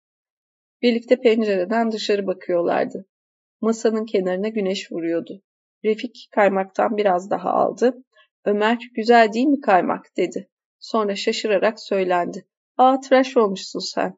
[0.82, 3.06] Birlikte pencereden dışarı bakıyorlardı.
[3.62, 5.42] Masanın kenarına güneş vuruyordu.
[5.86, 8.04] Refik kaymaktan biraz daha aldı.
[8.46, 10.50] Ömer güzel değil mi kaymak dedi.
[10.80, 12.46] Sonra şaşırarak söylendi.
[12.78, 14.18] Aa tıraş olmuşsun sen.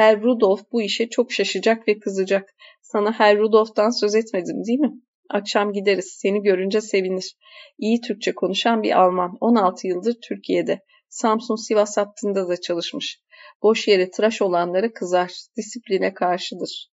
[0.00, 2.54] Herr Rudolf bu işe çok şaşacak ve kızacak.
[2.82, 4.92] Sana Herr Rudolf'tan söz etmedim değil mi?
[5.30, 6.16] Akşam gideriz.
[6.18, 7.36] Seni görünce sevinir.
[7.78, 9.36] İyi Türkçe konuşan bir Alman.
[9.40, 10.80] 16 yıldır Türkiye'de.
[11.08, 13.20] Samsun Sivas hattında da çalışmış.
[13.62, 15.32] Boş yere tıraş olanlara kızar.
[15.56, 16.90] Disipline karşıdır.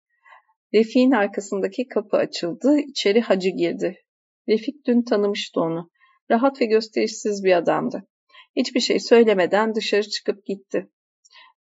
[0.74, 2.76] Refik'in arkasındaki kapı açıldı.
[2.78, 3.97] İçeri hacı girdi.
[4.48, 5.90] Refik dün tanımıştı onu.
[6.31, 8.09] Rahat ve gösterişsiz bir adamdı.
[8.56, 10.89] Hiçbir şey söylemeden dışarı çıkıp gitti.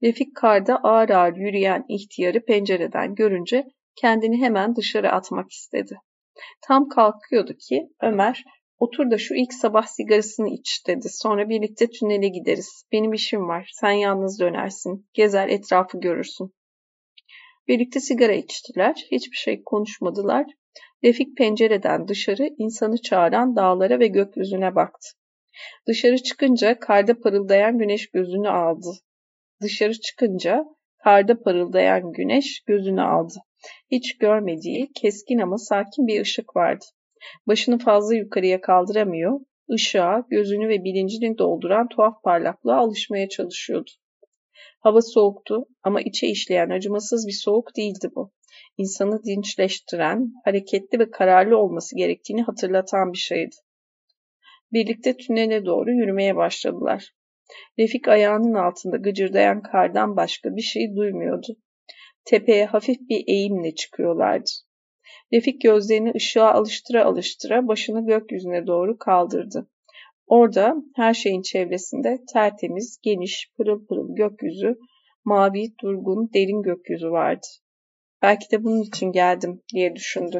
[0.04, 3.66] Refik karda ağır ağır yürüyen ihtiyarı pencereden görünce
[3.96, 5.96] kendini hemen dışarı atmak istedi.
[6.62, 8.44] Tam kalkıyordu ki Ömer
[8.78, 11.10] otur da şu ilk sabah sigarasını iç dedi.
[11.10, 12.86] Sonra birlikte tünele gideriz.
[12.92, 13.70] Benim işim var.
[13.74, 15.08] Sen yalnız dönersin.
[15.14, 16.54] Gezer etrafı görürsün.
[17.68, 19.08] Birlikte sigara içtiler.
[19.12, 20.46] Hiçbir şey konuşmadılar.
[21.04, 25.10] Refik pencereden dışarı insanı çağıran dağlara ve gökyüzüne baktı.
[25.88, 28.90] Dışarı çıkınca karda parıldayan güneş gözünü aldı.
[29.64, 30.66] Dışarı çıkınca
[31.04, 33.34] karda parıldayan güneş gözünü aldı.
[33.92, 36.86] Hiç görmediği keskin ama sakin bir ışık vardı.
[37.48, 39.40] Başını fazla yukarıya kaldıramıyor,
[39.72, 43.92] ışığa, gözünü ve bilincini dolduran tuhaf parlaklığa alışmaya çalışıyordu.
[44.80, 48.32] Hava soğuktu ama içe işleyen acımasız bir soğuk değildi bu.
[48.78, 53.56] İnsanı dinçleştiren, hareketli ve kararlı olması gerektiğini hatırlatan bir şeydi.
[54.72, 57.14] Birlikte tünele doğru yürümeye başladılar.
[57.80, 61.58] Refik ayağının altında gıcırdayan kardan başka bir şey duymuyordu.
[62.26, 64.50] Tepeye hafif bir eğimle çıkıyorlardı.
[65.34, 69.70] Refik gözlerini ışığa alıştıra alıştıra başını gökyüzüne doğru kaldırdı.
[70.28, 74.78] Orada her şeyin çevresinde tertemiz, geniş, pırıl pırıl gökyüzü,
[75.26, 77.48] mavi, durgun, derin gökyüzü vardı.
[78.22, 80.40] Belki de bunun için geldim diye düşündü.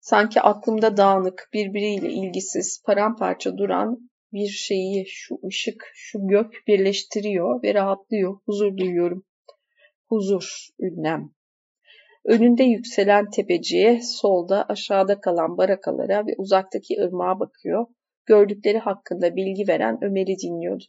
[0.00, 7.74] Sanki aklımda dağınık, birbiriyle ilgisiz, paramparça duran bir şeyi şu ışık, şu gök birleştiriyor ve
[7.74, 9.24] rahatlıyor, huzur duyuyorum.
[10.08, 11.30] Huzur, ünlem.
[12.24, 17.86] Önünde yükselen tepeciye, solda aşağıda kalan barakalara ve uzaktaki ırmağa bakıyor.
[18.26, 20.84] Gördükleri hakkında bilgi veren Ömer'i dinliyordu.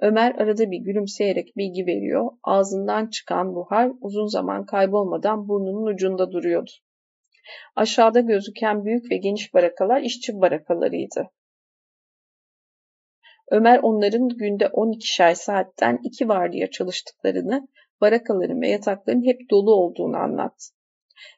[0.00, 2.30] Ömer arada bir gülümseyerek bilgi veriyor.
[2.42, 6.70] Ağzından çıkan buhar uzun zaman kaybolmadan burnunun ucunda duruyordu.
[7.76, 11.30] Aşağıda gözüken büyük ve geniş barakalar işçi barakalarıydı.
[13.50, 17.68] Ömer onların günde 12'şer saatten iki vardiya çalıştıklarını,
[18.00, 20.64] barakaların ve yatakların hep dolu olduğunu anlattı.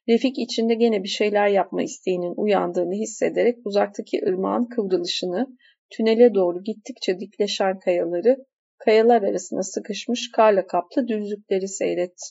[0.09, 5.47] Refik içinde gene bir şeyler yapma isteğinin uyandığını hissederek uzaktaki ırmağın kıvrılışını,
[5.91, 8.37] tünele doğru gittikçe dikleşen kayaları,
[8.78, 12.27] kayalar arasına sıkışmış karla kaplı düzlükleri seyretti.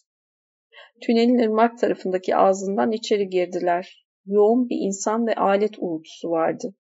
[1.01, 4.06] Tünelin ırmak tarafındaki ağzından içeri girdiler.
[4.26, 6.73] Yoğun bir insan ve alet uğultusu vardı.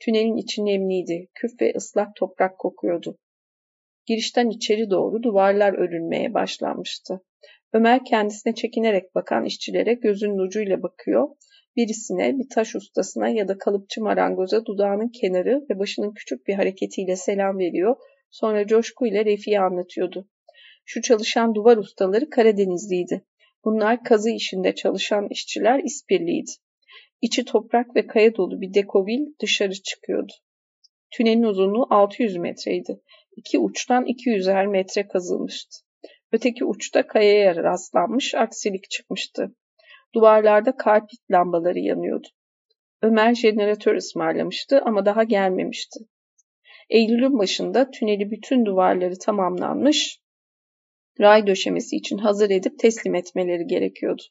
[0.00, 3.18] Tünelin içi nemliydi, küf ve ıslak toprak kokuyordu.
[4.06, 7.20] Girişten içeri doğru duvarlar örülmeye başlanmıştı.
[7.72, 11.28] Ömer kendisine çekinerek bakan işçilere gözünün ucuyla bakıyor.
[11.76, 17.16] Birisine, bir taş ustasına ya da kalıpçı marangoza dudağının kenarı ve başının küçük bir hareketiyle
[17.16, 17.96] selam veriyor.
[18.30, 20.28] Sonra coşkuyla Refik'e anlatıyordu.
[20.84, 23.24] Şu çalışan duvar ustaları Karadenizliydi.
[23.64, 26.50] Bunlar kazı işinde çalışan işçiler İspirliydi.
[27.20, 30.32] İçi toprak ve kaya dolu bir dekovil dışarı çıkıyordu.
[31.10, 33.00] Tünelin uzunluğu 600 metreydi.
[33.36, 35.76] İki uçtan 200'er metre kazılmıştı.
[36.32, 39.54] Öteki uçta kayaya rastlanmış aksilik çıkmıştı.
[40.14, 42.28] Duvarlarda karpit lambaları yanıyordu.
[43.02, 46.00] Ömer jeneratör ısmarlamıştı ama daha gelmemişti.
[46.90, 50.20] Eylül'ün başında tüneli bütün duvarları tamamlanmış,
[51.20, 54.22] ray döşemesi için hazır edip teslim etmeleri gerekiyordu.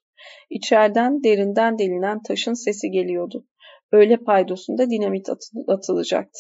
[0.50, 3.46] İçeriden derinden delinen taşın sesi geliyordu.
[3.92, 5.28] Öğle paydosunda dinamit
[5.68, 6.40] atılacaktı.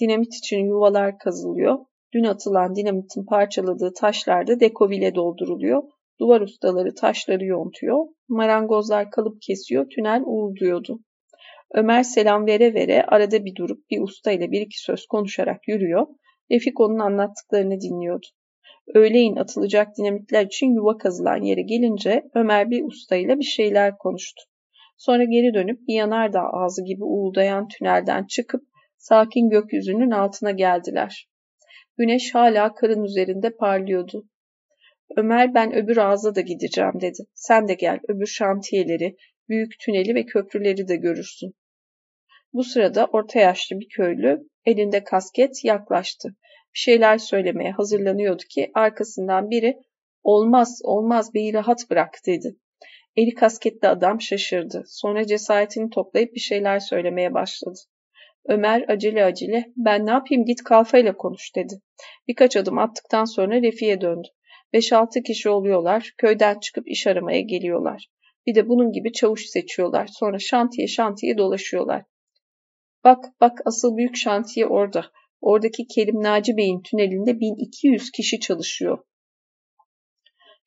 [0.00, 1.78] Dinamit için yuvalar kazılıyor.
[2.14, 5.82] Dün atılan dinamitin parçaladığı taşlar da dekovile dolduruluyor.
[6.20, 8.06] Duvar ustaları taşları yontuyor.
[8.28, 9.86] Marangozlar kalıp kesiyor.
[9.88, 11.00] Tünel uğulduyordu.
[11.74, 16.06] Ömer selam vere vere arada bir durup bir usta ile bir iki söz konuşarak yürüyor.
[16.50, 18.26] Refik onun anlattıklarını dinliyordu.
[18.94, 24.42] Öğleyin atılacak dinamitler için yuva kazılan yere gelince Ömer bir ustayla bir şeyler konuştu.
[24.96, 28.62] Sonra geri dönüp bir yanardağ ağzı gibi uğuldayan tünelden çıkıp
[28.98, 31.28] sakin gökyüzünün altına geldiler.
[31.96, 34.24] Güneş hala karın üzerinde parlıyordu.
[35.16, 37.22] Ömer ben öbür ağza da gideceğim dedi.
[37.34, 39.16] Sen de gel öbür şantiyeleri,
[39.48, 41.52] büyük tüneli ve köprüleri de görürsün.
[42.52, 46.28] Bu sırada orta yaşlı bir köylü elinde kasket yaklaştı.
[46.74, 49.78] Bir şeyler söylemeye hazırlanıyordu ki arkasından biri
[50.22, 52.56] olmaz olmaz beyi rahat bırak dedi.
[53.16, 54.84] Eli kasketli adam şaşırdı.
[54.86, 57.78] Sonra cesaretini toplayıp bir şeyler söylemeye başladı.
[58.48, 61.80] Ömer acele acele ben ne yapayım git kalfayla konuş dedi.
[62.28, 64.28] Birkaç adım attıktan sonra Refi'ye döndü.
[64.72, 68.08] Beş altı kişi oluyorlar, köyden çıkıp iş aramaya geliyorlar.
[68.46, 70.06] Bir de bunun gibi çavuş seçiyorlar.
[70.06, 72.04] Sonra şantiye şantiye dolaşıyorlar.
[73.04, 75.10] Bak bak asıl büyük şantiye orada.
[75.40, 78.98] Oradaki Kerim Naci Bey'in tünelinde 1200 kişi çalışıyor.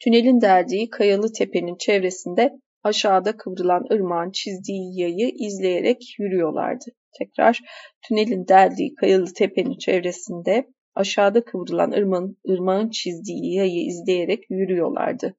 [0.04, 2.52] Tünelin deldiği kayalı tepenin çevresinde
[2.84, 6.86] aşağıda kıvrılan ırmağın çizdiği yayı izleyerek yürüyorlardı.
[7.20, 7.60] Tekrar
[8.08, 15.36] tünelin deldiği kayalı tepenin çevresinde aşağıda kıvrılan ırmağın, ırmağın çizdiği yayı izleyerek yürüyorlardı.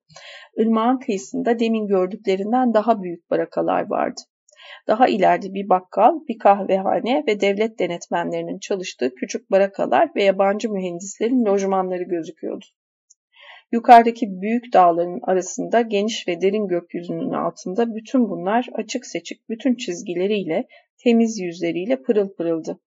[0.57, 4.21] Irmağın kıyısında demin gördüklerinden daha büyük barakalar vardı.
[4.87, 11.45] Daha ileride bir bakkal, bir kahvehane ve devlet denetmenlerinin çalıştığı küçük barakalar ve yabancı mühendislerin
[11.45, 12.65] lojmanları gözüküyordu.
[13.73, 20.67] Yukarıdaki büyük dağların arasında geniş ve derin gökyüzünün altında bütün bunlar açık seçik bütün çizgileriyle,
[21.05, 22.81] temiz yüzleriyle pırıl pırıldı.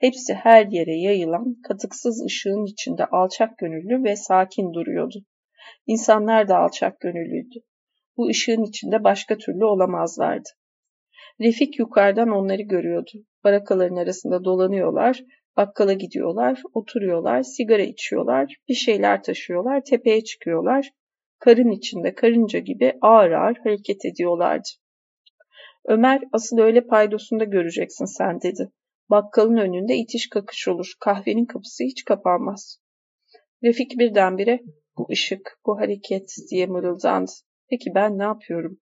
[0.00, 5.24] Hepsi her yere yayılan katıksız ışığın içinde alçak gönüllü ve sakin duruyordu.
[5.86, 7.58] İnsanlar da alçak gönüllüydü.
[8.16, 10.48] Bu ışığın içinde başka türlü olamazlardı.
[11.40, 13.10] Refik yukarıdan onları görüyordu.
[13.44, 15.22] Barakaların arasında dolanıyorlar,
[15.56, 20.90] bakkala gidiyorlar, oturuyorlar, sigara içiyorlar, bir şeyler taşıyorlar, tepeye çıkıyorlar.
[21.38, 24.68] Karın içinde karınca gibi ağır ağır hareket ediyorlardı.
[25.84, 28.70] Ömer asıl öyle paydosunda göreceksin sen dedi.
[29.10, 30.92] Bakkalın önünde itiş kakış olur.
[31.00, 32.78] Kahvenin kapısı hiç kapanmaz.
[33.64, 34.60] Refik birdenbire
[34.98, 37.30] bu ışık, bu hareket diye mırıldandı.
[37.70, 38.78] Peki ben ne yapıyorum?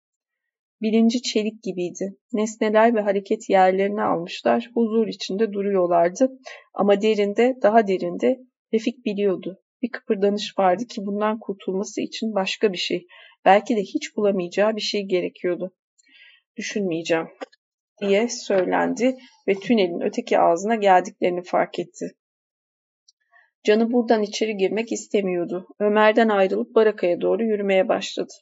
[0.85, 2.17] Bilinci çelik gibiydi.
[2.33, 6.29] Nesneler ve hareket yerlerini almışlar, huzur içinde duruyorlardı.
[6.73, 8.39] Ama derinde, daha derinde
[8.73, 9.57] Refik biliyordu.
[9.81, 13.07] Bir kıpırdanış vardı ki bundan kurtulması için başka bir şey,
[13.45, 15.71] belki de hiç bulamayacağı bir şey gerekiyordu.
[16.57, 17.27] Düşünmeyeceğim
[18.01, 19.15] diye söylendi
[19.47, 22.05] ve tünelin öteki ağzına geldiklerini fark etti.
[23.63, 25.67] Canı buradan içeri girmek istemiyordu.
[25.79, 28.33] Ömer'den ayrılıp barakaya doğru yürümeye başladı.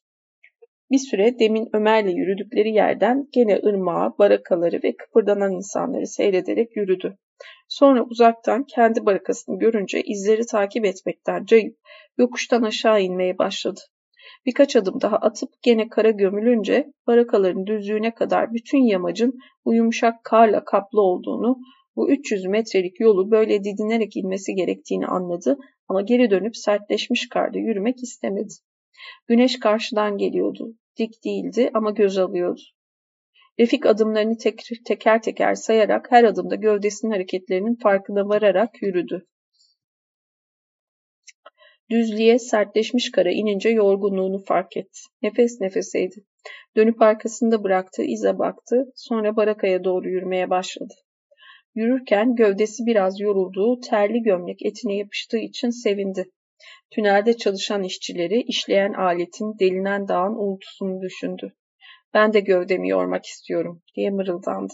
[0.94, 7.18] Bir süre demin Ömer'le yürüdükleri yerden gene ırmağı, barakaları ve kıpırdanan insanları seyrederek yürüdü.
[7.68, 11.78] Sonra uzaktan kendi barakasını görünce izleri takip etmekten cayıp
[12.18, 13.80] yokuştan aşağı inmeye başladı.
[14.46, 20.66] Birkaç adım daha atıp gene kara gömülünce barakaların düzlüğüne kadar bütün yamacın bu yumuşak karla
[20.66, 21.58] kaplı olduğunu,
[21.96, 25.58] bu 300 metrelik yolu böyle didinerek inmesi gerektiğini anladı
[25.88, 28.54] ama geri dönüp sertleşmiş karda yürümek istemedi.
[29.28, 30.76] Güneş karşıdan geliyordu.
[30.98, 32.62] Dik değildi ama göz alıyordu.
[33.60, 39.28] Refik adımlarını tek, teker teker sayarak her adımda gövdesinin hareketlerinin farkına vararak yürüdü.
[41.90, 45.00] Düzlüğe sertleşmiş kara inince yorgunluğunu fark etti.
[45.22, 46.16] Nefes nefeseydi.
[46.76, 50.94] Dönüp arkasında bıraktığı ize baktı, sonra barakaya doğru yürümeye başladı.
[51.76, 56.26] Yürürken gövdesi biraz yorulduğu, terli gömlek etine yapıştığı için sevindi.
[56.92, 61.54] Tünelde çalışan işçileri, işleyen aletin, delinen dağın uğultusunu düşündü.
[62.14, 64.74] Ben de gövdemi yormak istiyorum, diye mırıldandı.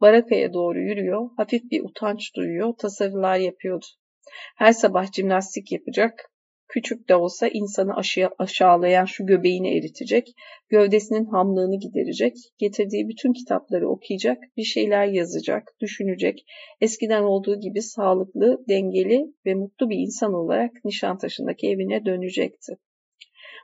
[0.00, 3.86] Barakaya doğru yürüyor, hafif bir utanç duyuyor, tasarılar yapıyordu.
[4.56, 6.30] Her sabah jimnastik yapacak,
[6.74, 7.92] küçük de olsa insanı
[8.38, 10.28] aşağılayan şu göbeğini eritecek,
[10.68, 16.44] gövdesinin hamlığını giderecek, getirdiği bütün kitapları okuyacak, bir şeyler yazacak, düşünecek,
[16.80, 22.76] eskiden olduğu gibi sağlıklı, dengeli ve mutlu bir insan olarak Nişantaşı'ndaki evine dönecekti.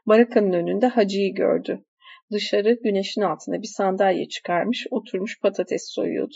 [0.06, 1.84] Barakanın önünde hacıyı gördü.
[2.32, 6.34] Dışarı güneşin altına bir sandalye çıkarmış, oturmuş patates soyuyordu.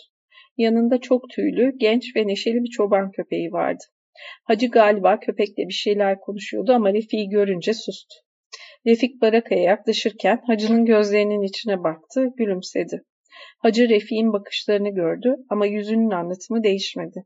[0.57, 3.85] Yanında çok tüylü, genç ve neşeli bir çoban köpeği vardı.
[4.45, 8.15] Hacı galiba köpekle bir şeyler konuşuyordu ama Refik'i görünce sustu.
[8.87, 13.03] Refik Baraka'ya yaklaşırken hacının gözlerinin içine baktı, gülümsedi.
[13.59, 17.25] Hacı Refik'in bakışlarını gördü ama yüzünün anlatımı değişmedi.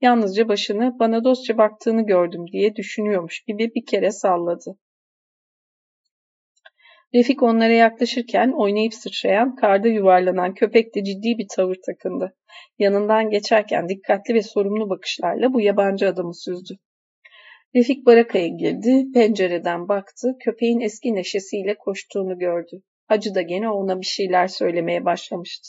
[0.00, 4.78] Yalnızca başını bana dostça baktığını gördüm diye düşünüyormuş gibi bir kere salladı.
[7.16, 12.36] Refik onlara yaklaşırken oynayıp sıçrayan, karda yuvarlanan köpek de ciddi bir tavır takındı.
[12.78, 16.74] Yanından geçerken dikkatli ve sorumlu bakışlarla bu yabancı adamı süzdü.
[17.74, 22.82] Refik barakaya girdi, pencereden baktı, köpeğin eski neşesiyle koştuğunu gördü.
[23.06, 25.68] Hacı da gene ona bir şeyler söylemeye başlamıştı.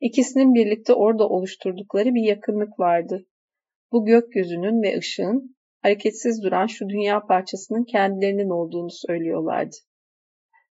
[0.00, 3.26] İkisinin birlikte orada oluşturdukları bir yakınlık vardı.
[3.92, 9.76] Bu gökyüzünün ve ışığın hareketsiz duran şu dünya parçasının kendilerinin olduğunu söylüyorlardı.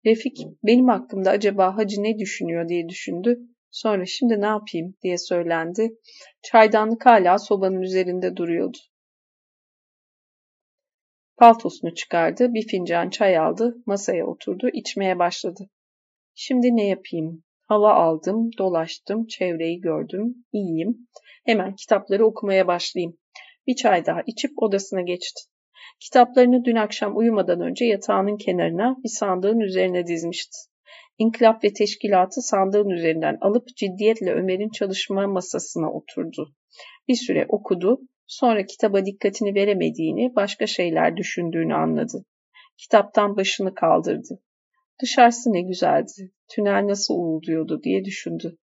[0.07, 3.41] Refik benim hakkımda acaba hacı ne düşünüyor diye düşündü.
[3.71, 5.91] Sonra şimdi ne yapayım diye söylendi.
[6.43, 8.79] Çaydanlık hala sobanın üzerinde duruyordu.
[11.37, 15.71] Paltosunu çıkardı, bir fincan çay aldı, masaya oturdu, içmeye başladı.
[16.35, 17.43] Şimdi ne yapayım?
[17.69, 21.09] Hava aldım, dolaştım, çevreyi gördüm, iyiyim.
[21.45, 23.19] Hemen kitapları okumaya başlayayım.
[23.67, 25.43] Bir çay daha içip odasına geçti.
[26.01, 30.57] Kitaplarını dün akşam uyumadan önce yatağının kenarına bir sandığın üzerine dizmişti.
[31.19, 36.55] İnkılap ve teşkilatı sandığın üzerinden alıp ciddiyetle Ömer'in çalışma masasına oturdu.
[37.09, 42.25] Bir süre okudu, sonra kitaba dikkatini veremediğini, başka şeyler düşündüğünü anladı.
[42.79, 44.43] Kitaptan başını kaldırdı.
[45.03, 48.59] Dışarısı ne güzeldi, tünel nasıl uğulduyordu diye düşündü.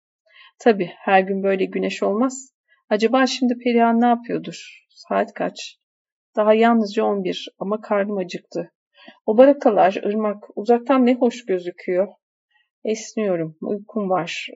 [0.58, 2.52] Tabii her gün böyle güneş olmaz.
[2.88, 4.86] Acaba şimdi Perihan ne yapıyordur?
[4.90, 5.78] Saat kaç?
[6.36, 8.72] Daha yalnızca on bir ama karnım acıktı.
[9.26, 12.08] O barakalar, ırmak, uzaktan ne hoş gözüküyor.
[12.84, 14.48] Esniyorum, uykum var.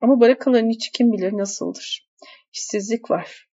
[0.00, 2.08] Ama barakaların içi kim bilir nasıldır.
[2.52, 3.48] İşsizlik var.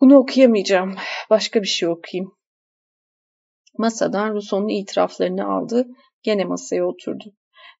[0.00, 0.94] Bunu okuyamayacağım.
[1.30, 2.38] Başka bir şey okuyayım.
[3.78, 5.86] Masadan Rousseau'nun itiraflarını aldı,
[6.22, 7.34] gene masaya oturdu.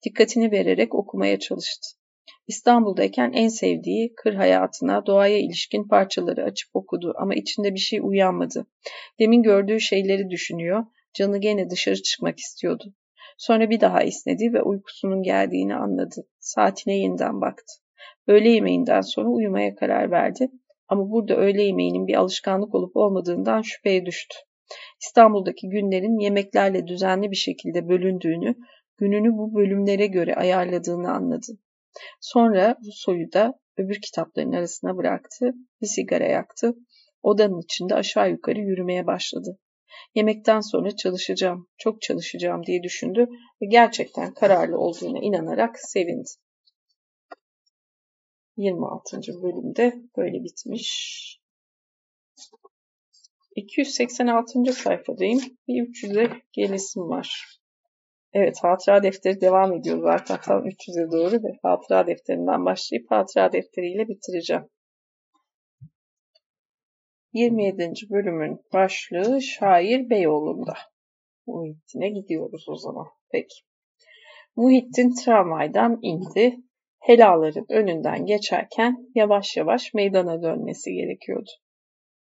[0.05, 1.98] Dikkatini vererek okumaya çalıştı.
[2.47, 8.67] İstanbul'dayken en sevdiği kır hayatına, doğaya ilişkin parçaları açıp okudu ama içinde bir şey uyanmadı.
[9.19, 10.85] Demin gördüğü şeyleri düşünüyor,
[11.15, 12.95] canı gene dışarı çıkmak istiyordu.
[13.39, 16.27] Sonra bir daha esnedi ve uykusunun geldiğini anladı.
[16.39, 17.75] Saatine yeniden baktı.
[18.27, 20.51] Öğle yemeğinden sonra uyumaya karar verdi
[20.89, 24.35] ama burada öğle yemeğinin bir alışkanlık olup olmadığından şüpheye düştü.
[25.03, 28.55] İstanbul'daki günlerin yemeklerle düzenli bir şekilde bölündüğünü,
[28.97, 31.59] gününü bu bölümlere göre ayarladığını anladı.
[32.21, 32.77] Sonra
[33.07, 35.53] bu da öbür kitapların arasına bıraktı,
[35.83, 36.75] bir sigara yaktı,
[37.23, 39.59] odanın içinde aşağı yukarı yürümeye başladı.
[40.15, 43.27] Yemekten sonra çalışacağım, çok çalışacağım diye düşündü
[43.63, 46.29] ve gerçekten kararlı olduğuna inanarak sevindi.
[48.57, 49.21] 26.
[49.43, 51.41] bölümde böyle bitmiş.
[53.57, 54.73] 286.
[54.73, 55.41] sayfadayım.
[55.69, 57.58] Bir 300'e gelesim var.
[58.33, 64.09] Evet hatıra defteri devam ediyor zaten tam 300'e doğru ve hatıra defterinden başlayıp hatıra defteriyle
[64.09, 64.69] bitireceğim.
[67.33, 67.93] 27.
[68.11, 70.75] bölümün başlığı Şair Beyoğlu'nda.
[71.47, 73.07] Muhittin'e gidiyoruz o zaman.
[73.31, 73.55] Peki.
[74.57, 76.57] Muhittin tramvaydan indi.
[76.99, 81.51] Helaların önünden geçerken yavaş yavaş meydana dönmesi gerekiyordu.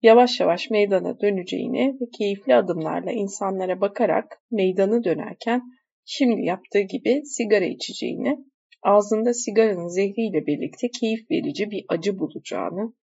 [0.02, 5.62] Yavaş yavaş meydana döneceğini ve keyifli adımlarla insanlara bakarak meydanı dönerken
[6.10, 8.38] şimdi yaptığı gibi sigara içeceğini,
[8.84, 12.94] ağzında sigaranın zehriyle birlikte keyif verici bir acı bulacağını,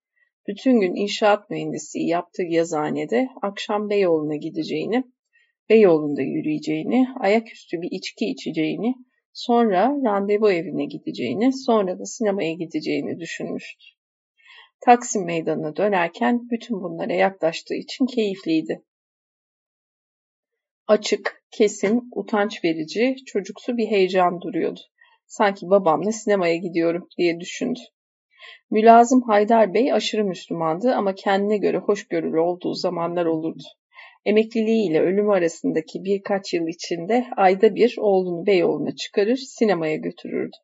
[0.49, 5.05] bütün gün inşaat mühendisliği yaptığı yazanede akşam Beyoğlu'na gideceğini,
[5.69, 8.95] Beyoğlu'nda yürüyeceğini, ayaküstü bir içki içeceğini,
[9.33, 13.85] sonra randevu evine gideceğini, sonra da sinemaya gideceğini düşünmüştü.
[14.85, 18.83] Taksim meydanına dönerken bütün bunlara yaklaştığı için keyifliydi.
[20.89, 24.81] Açık, kesin, utanç verici, çocuksu bir heyecan duruyordu.
[25.27, 27.81] Sanki babamla sinemaya gidiyorum diye düşündü.
[28.71, 33.63] Mülazım Haydar Bey aşırı Müslümandı ama kendine göre hoşgörülü olduğu zamanlar olurdu.
[34.25, 40.57] Emekliliği ile ölümü arasındaki birkaç yıl içinde ayda bir oğlunu Beyoğlu'na çıkarır, sinemaya götürürdü.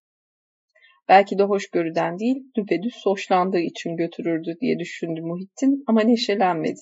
[1.08, 6.80] Belki de hoşgörüden değil, düpedüz hoşlandığı için götürürdü diye düşündü Muhittin ama neşelenmedi.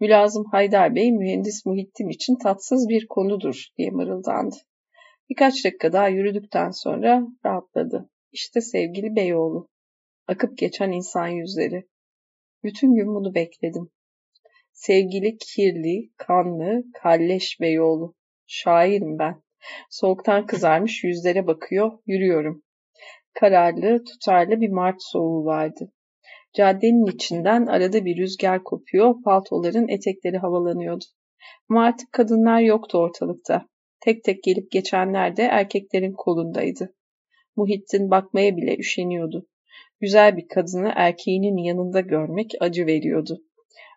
[0.00, 4.56] Mülazım Haydar Bey mühendis Muhittin için tatsız bir konudur diye mırıldandı.
[5.30, 8.10] Birkaç dakika daha yürüdükten sonra rahatladı.
[8.32, 9.68] İşte sevgili Beyoğlu.
[10.28, 11.88] Akıp geçen insan yüzleri.
[12.64, 13.90] Bütün gün bunu bekledim.
[14.72, 18.14] Sevgili kirli, kanlı, kalleş Beyoğlu.
[18.46, 19.42] Şairim ben.
[19.90, 22.62] Soğuktan kızarmış yüzlere bakıyor, yürüyorum.
[23.34, 25.92] Kararlı, tutarlı bir mart soğuğu vardı.
[26.56, 31.04] Caddenin içinden arada bir rüzgar kopuyor, paltoların etekleri havalanıyordu.
[31.68, 33.66] Ama artık kadınlar yoktu ortalıkta.
[34.00, 36.94] Tek tek gelip geçenler de erkeklerin kolundaydı.
[37.56, 39.46] Muhittin bakmaya bile üşeniyordu.
[40.00, 43.42] Güzel bir kadını erkeğinin yanında görmek acı veriyordu.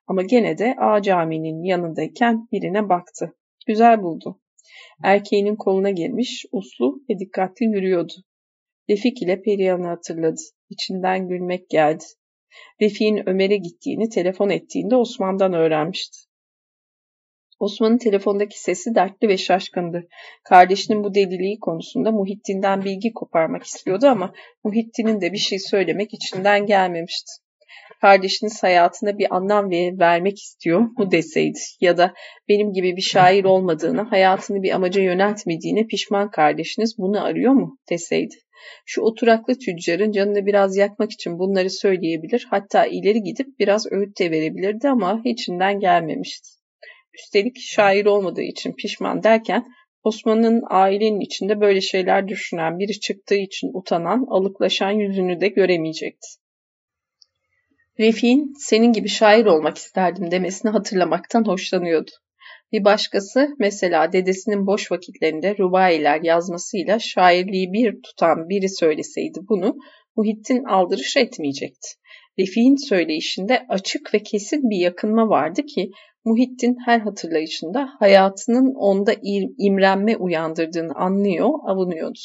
[0.08, 3.36] Ama gene de A caminin yanındayken birine baktı.
[3.68, 4.40] Güzel buldu.
[5.04, 8.14] Erkeğinin koluna girmiş, uslu ve dikkatli yürüyordu.
[8.90, 10.42] Refik ile Perihan'ı hatırladı.
[10.70, 12.04] İçinden gülmek geldi.
[12.82, 16.18] Refik'in Ömer'e gittiğini telefon ettiğinde Osman'dan öğrenmişti.
[17.60, 20.08] Osman'ın telefondaki sesi dertli ve şaşkındı.
[20.44, 24.34] Kardeşinin bu deliliği konusunda Muhittin'den bilgi koparmak istiyordu ama
[24.64, 27.32] Muhittin'in de bir şey söylemek içinden gelmemişti.
[28.02, 32.14] Kardeşiniz hayatına bir anlam vermek istiyor mu deseydi ya da
[32.50, 38.36] benim gibi bir şair olmadığını, hayatını bir amaca yöneltmediğine pişman kardeşiniz bunu arıyor mu deseydi.
[38.86, 44.32] Şu oturaklı tüccarın canını biraz yakmak için bunları söyleyebilir, hatta ileri gidip biraz öğüt de
[44.32, 46.50] verebilirdi ama içinden gelmemişti.
[47.14, 49.66] Üstelik şair olmadığı için pişman derken
[50.04, 56.28] Osman'ın ailenin içinde böyle şeyler düşünen biri çıktığı için utanan, alıklaşan yüzünü de göremeyecekti.
[58.00, 62.12] Refik'in senin gibi şair olmak isterdim demesini hatırlamaktan hoşlanıyordu.
[62.76, 69.76] Bir başkası mesela dedesinin boş vakitlerinde rubayiler yazmasıyla şairliği bir tutan biri söyleseydi bunu
[70.16, 71.88] Muhittin aldırış etmeyecekti.
[72.40, 75.92] Refik'in söyleyişinde açık ve kesin bir yakınma vardı ki
[76.26, 79.14] Muhittin her hatırlayışında hayatının onda
[79.58, 82.20] imrenme uyandırdığını anlıyor, avunuyordu.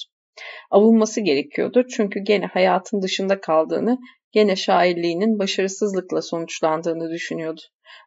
[0.71, 3.99] Avunması gerekiyordu çünkü gene hayatın dışında kaldığını,
[4.33, 7.61] gene şairliğinin başarısızlıkla sonuçlandığını düşünüyordu.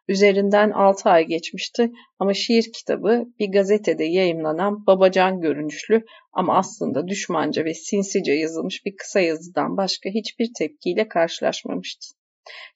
[0.08, 7.64] Üzerinden 6 ay geçmişti ama şiir kitabı bir gazetede yayımlanan babacan görünüşlü ama aslında düşmanca
[7.64, 12.06] ve sinsice yazılmış bir kısa yazıdan başka hiçbir tepkiyle karşılaşmamıştı.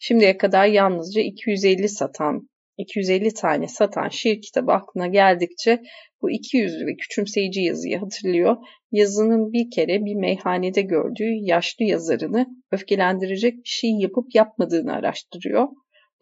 [0.00, 2.48] Şimdiye kadar yalnızca 250 satan
[2.78, 5.82] 250 tane satan şiir kitabı aklına geldikçe
[6.22, 8.56] bu iki yüzlü ve küçümseyici yazıyı hatırlıyor.
[8.92, 15.68] Yazının bir kere bir meyhanede gördüğü yaşlı yazarını öfkelendirecek bir şey yapıp yapmadığını araştırıyor.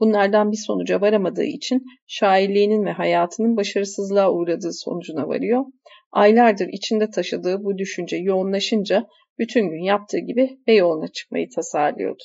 [0.00, 5.64] Bunlardan bir sonuca varamadığı için şairliğinin ve hayatının başarısızlığa uğradığı sonucuna varıyor.
[6.12, 9.06] Aylardır içinde taşıdığı bu düşünce yoğunlaşınca
[9.38, 12.22] bütün gün yaptığı gibi Beyoğlu'na çıkmayı tasarlıyordu.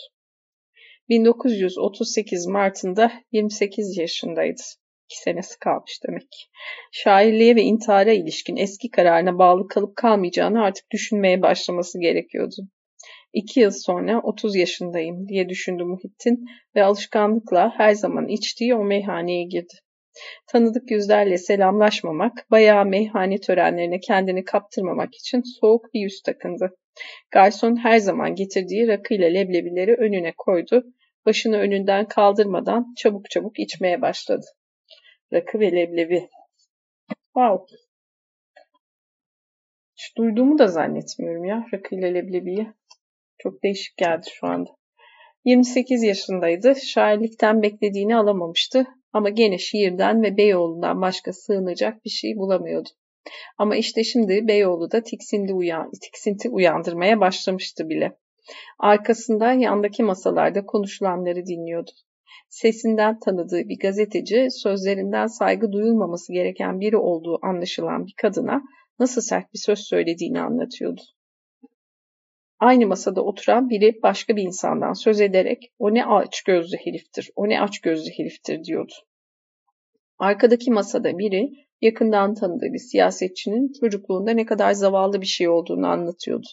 [1.09, 4.61] 1938 Mart'ında 28 yaşındaydı.
[5.09, 6.49] İki senesi kalmış demek.
[6.91, 12.55] Şairliğe ve intihara ilişkin eski kararına bağlı kalıp kalmayacağını artık düşünmeye başlaması gerekiyordu.
[13.33, 16.45] İki yıl sonra 30 yaşındayım diye düşündü Muhittin
[16.75, 19.73] ve alışkanlıkla her zaman içtiği o meyhaneye girdi.
[20.47, 26.77] Tanıdık yüzlerle selamlaşmamak, bayağı meyhane törenlerine kendini kaptırmamak için soğuk bir yüz takındı.
[27.31, 30.83] Garson her zaman getirdiği rakıyla leblebileri önüne koydu.
[31.25, 34.45] Başını önünden kaldırmadan çabuk çabuk içmeye başladı.
[35.33, 36.29] Rakı ve leblebi.
[37.33, 37.75] Wow.
[39.97, 42.73] Hiç duyduğumu da zannetmiyorum ya rakı ile leblebiyi.
[43.43, 44.69] Çok değişik geldi şu anda.
[45.45, 46.75] 28 yaşındaydı.
[46.75, 48.85] Şairlikten beklediğini alamamıştı.
[49.13, 52.89] Ama gene şiirden ve Beyoğlu'ndan başka sığınacak bir şey bulamıyordu.
[53.57, 58.17] Ama işte şimdi Beyoğlu da tiksinti, uyan, tiksinti uyandırmaya başlamıştı bile.
[58.79, 61.91] Arkasında yandaki masalarda konuşulanları dinliyordu.
[62.49, 68.61] Sesinden tanıdığı bir gazeteci sözlerinden saygı duyulmaması gereken biri olduğu anlaşılan bir kadına
[68.99, 71.01] nasıl sert bir söz söylediğini anlatıyordu.
[72.61, 77.49] Aynı masada oturan biri başka bir insandan söz ederek o ne aç gözlü heriftir, o
[77.49, 78.93] ne aç gözlü heriftir diyordu.
[80.19, 81.49] Arkadaki masada biri
[81.81, 86.47] yakından tanıdığı bir siyasetçinin çocukluğunda ne kadar zavallı bir şey olduğunu anlatıyordu.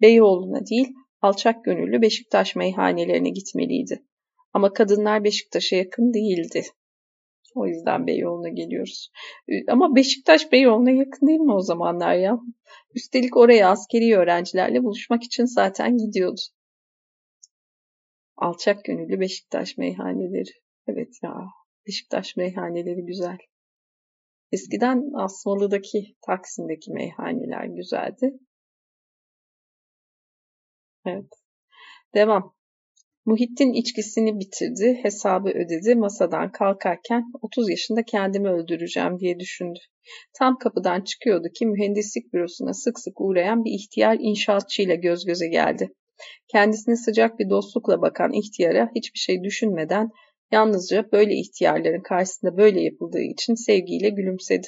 [0.00, 0.88] Beyoğlu'na değil,
[1.22, 4.02] alçak gönüllü Beşiktaş meyhanelerine gitmeliydi.
[4.52, 6.62] Ama kadınlar Beşiktaş'a yakın değildi.
[7.54, 9.10] O yüzden Beyoğlu'na geliyoruz.
[9.68, 12.38] Ama Beşiktaş Beyoğlu'na yakın değil mi o zamanlar ya?
[12.94, 16.40] Üstelik oraya askeri öğrencilerle buluşmak için zaten gidiyordu.
[18.36, 20.50] Alçak gönüllü Beşiktaş meyhaneleri.
[20.86, 21.34] Evet ya,
[21.86, 23.38] Beşiktaş meyhaneleri güzel.
[24.52, 28.38] Eskiden Asmalı'daki, Taksim'deki meyhaneler güzeldi.
[31.06, 31.28] Evet.
[32.14, 32.59] Devam.
[33.26, 39.78] Muhittin içkisini bitirdi, hesabı ödedi, masadan kalkarken 30 yaşında kendimi öldüreceğim diye düşündü.
[40.38, 45.90] Tam kapıdan çıkıyordu ki mühendislik bürosuna sık sık uğrayan bir ihtiyar inşaatçıyla göz göze geldi.
[46.52, 50.08] Kendisine sıcak bir dostlukla bakan ihtiyara hiçbir şey düşünmeden
[50.52, 54.66] yalnızca böyle ihtiyarların karşısında böyle yapıldığı için sevgiyle gülümsedi.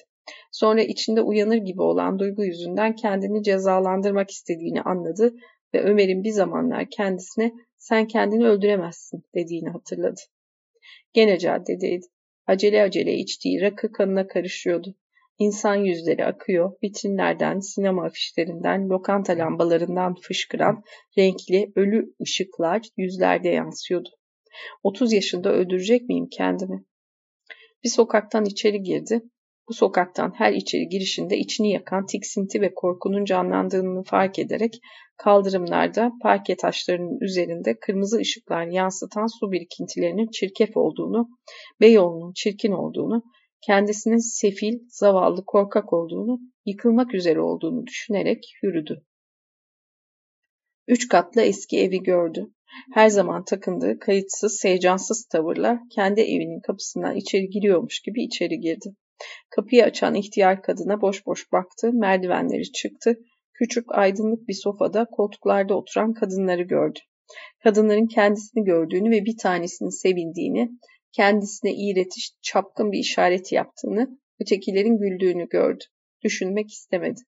[0.53, 5.35] Sonra içinde uyanır gibi olan duygu yüzünden kendini cezalandırmak istediğini anladı
[5.75, 7.53] ve Ömer'in bir zamanlar kendisine
[7.83, 10.21] sen kendini öldüremezsin dediğini hatırladı.
[11.13, 12.07] Gene caddedeydi.
[12.47, 14.95] Acele acele içtiği rakı kanına karışıyordu.
[15.39, 20.83] İnsan yüzleri akıyor, vitrinlerden, sinema afişlerinden, lokanta lambalarından fışkıran
[21.19, 24.09] renkli ölü ışıklar yüzlerde yansıyordu.
[24.83, 26.85] 30 yaşında öldürecek miyim kendimi?
[27.85, 29.23] Bir sokaktan içeri girdi.
[29.69, 34.81] Bu sokaktan her içeri girişinde içini yakan tiksinti ve korkunun canlandığını fark ederek
[35.17, 41.29] kaldırımlarda parke taşlarının üzerinde kırmızı ışıklar yansıtan su birikintilerinin çirkef olduğunu,
[41.81, 43.23] Beyoğlu'nun çirkin olduğunu,
[43.67, 49.03] kendisinin sefil, zavallı, korkak olduğunu, yıkılmak üzere olduğunu düşünerek yürüdü.
[50.89, 52.47] Üç katlı eski evi gördü.
[52.95, 58.95] Her zaman takındığı kayıtsız, heyecansız tavırla kendi evinin kapısından içeri giriyormuş gibi içeri girdi.
[59.51, 63.19] Kapıyı açan ihtiyar kadına boş boş baktı, merdivenleri çıktı,
[63.55, 66.99] küçük aydınlık bir sofada koltuklarda oturan kadınları gördü.
[67.63, 70.71] Kadınların kendisini gördüğünü ve bir tanesinin sevindiğini,
[71.13, 75.85] kendisine iğretiş, çapkın bir işaret yaptığını, ötekilerin güldüğünü gördü.
[76.25, 77.21] Düşünmek istemedi.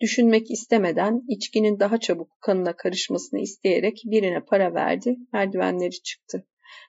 [0.00, 6.46] Düşünmek istemeden içkinin daha çabuk kanına karışmasını isteyerek birine para verdi, merdivenleri çıktı.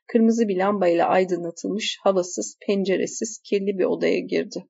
[0.08, 4.66] Kırmızı bir lambayla aydınlatılmış, havasız, penceresiz, kirli bir odaya girdi.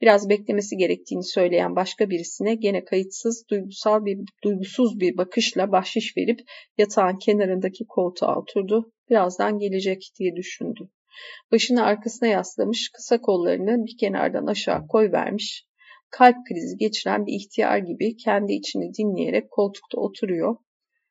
[0.00, 6.40] Biraz beklemesi gerektiğini söyleyen başka birisine gene kayıtsız, duygusal bir duygusuz bir bakışla bahşiş verip
[6.78, 8.92] yatağın kenarındaki koltuğa oturdu.
[9.10, 10.88] Birazdan gelecek diye düşündü.
[11.52, 15.66] Başını arkasına yaslamış, kısa kollarını bir kenardan aşağı koy vermiş.
[16.10, 20.56] Kalp krizi geçiren bir ihtiyar gibi kendi içini dinleyerek koltukta oturuyor.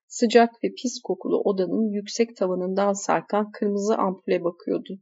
[0.07, 4.99] Sıcak ve pis kokulu odanın yüksek tavanından sarkan kırmızı ampule bakıyordu.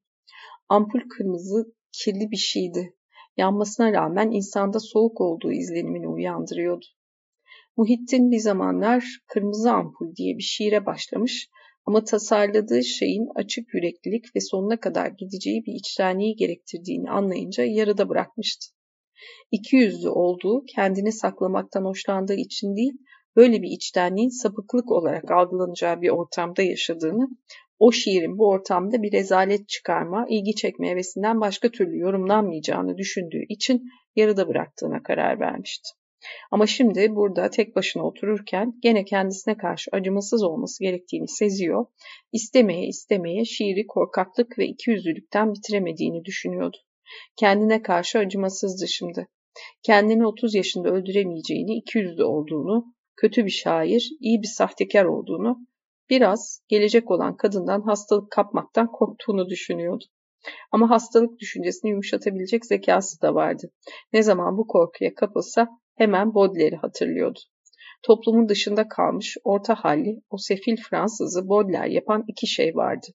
[0.70, 2.96] Ampul kırmızı, kirli bir şeydi.
[3.38, 6.86] Yanmasına rağmen insanda soğuk olduğu izlenimini uyandırıyordu.
[7.78, 11.50] Muhittin bir zamanlar Kırmızı Ampul diye bir şiire başlamış
[11.86, 18.66] ama tasarladığı şeyin açık yüreklilik ve sonuna kadar gideceği bir içtenliği gerektirdiğini anlayınca yarıda bırakmıştı.
[19.52, 22.94] İki yüzlü olduğu, kendini saklamaktan hoşlandığı için değil,
[23.36, 27.28] böyle bir içtenliğin sapıklık olarak algılanacağı bir ortamda yaşadığını,
[27.80, 33.84] o şiirin bu ortamda bir rezalet çıkarma, ilgi çekme hevesinden başka türlü yorumlanmayacağını düşündüğü için
[34.16, 35.90] yarıda bıraktığına karar vermişti.
[36.52, 41.86] Ama şimdi burada tek başına otururken gene kendisine karşı acımasız olması gerektiğini seziyor,
[42.32, 46.78] istemeye istemeye şiiri korkaklık ve ikiyüzlülükten bitiremediğini düşünüyordu.
[47.36, 49.28] Kendine karşı acımasızdı şimdi.
[49.84, 55.58] Kendini 30 yaşında öldüremeyeceğini, ikiyüzlü olduğunu, kötü bir şair, iyi bir sahtekar olduğunu,
[56.10, 60.04] biraz gelecek olan kadından hastalık kapmaktan korktuğunu düşünüyordu.
[60.72, 63.72] Ama hastalık düşüncesini yumuşatabilecek zekası da vardı.
[64.14, 67.40] Ne zaman bu korkuya kapılsa hemen Baudelaire'i hatırlıyordu.
[68.04, 73.08] Toplumun dışında kalmış, orta halli, o sefil Fransızı Baudelaire yapan iki şey vardı.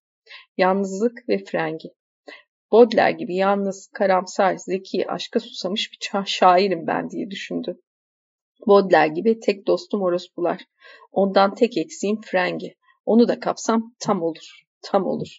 [0.56, 1.88] Yalnızlık ve frengi.
[2.72, 7.80] Baudelaire gibi yalnız, karamsar, zeki, aşka susamış bir şairim ben diye düşündü.
[8.66, 10.60] Baudelaire gibi tek dostum orospular.
[11.12, 12.74] Ondan tek eksiğim frengi.
[13.04, 15.38] Onu da kapsam tam olur, tam olur.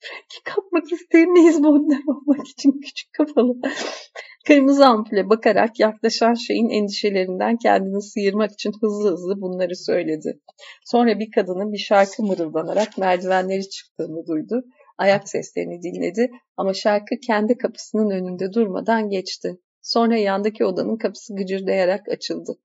[0.00, 3.54] Frengi kapmak istemeyiz Baudelaire olmak için küçük kafalı.
[4.46, 10.40] Kırmızı ampule bakarak yaklaşan şeyin endişelerinden kendini sıyırmak için hızlı hızlı bunları söyledi.
[10.84, 14.64] Sonra bir kadının bir şarkı mırıldanarak merdivenleri çıktığını duydu.
[14.98, 19.56] Ayak seslerini dinledi ama şarkı kendi kapısının önünde durmadan geçti.
[19.92, 22.58] Sonra yandaki odanın kapısı gıcırdayarak açıldı.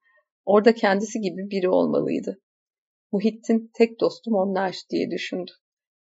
[0.46, 2.42] Orada kendisi gibi biri olmalıydı.
[3.12, 5.52] Muhittin tek dostum onlar diye düşündü.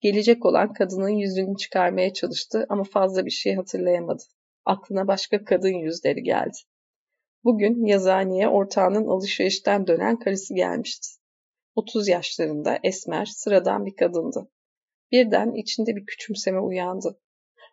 [0.01, 4.23] Gelecek olan kadının yüzünü çıkarmaya çalıştı ama fazla bir şey hatırlayamadı.
[4.65, 6.57] Aklına başka kadın yüzleri geldi.
[7.45, 11.09] Bugün yazıhaneye ortağının alışverişten dönen karısı gelmişti.
[11.75, 14.51] 30 yaşlarında, esmer, sıradan bir kadındı.
[15.13, 17.19] Birden içinde bir küçümseme uyandı.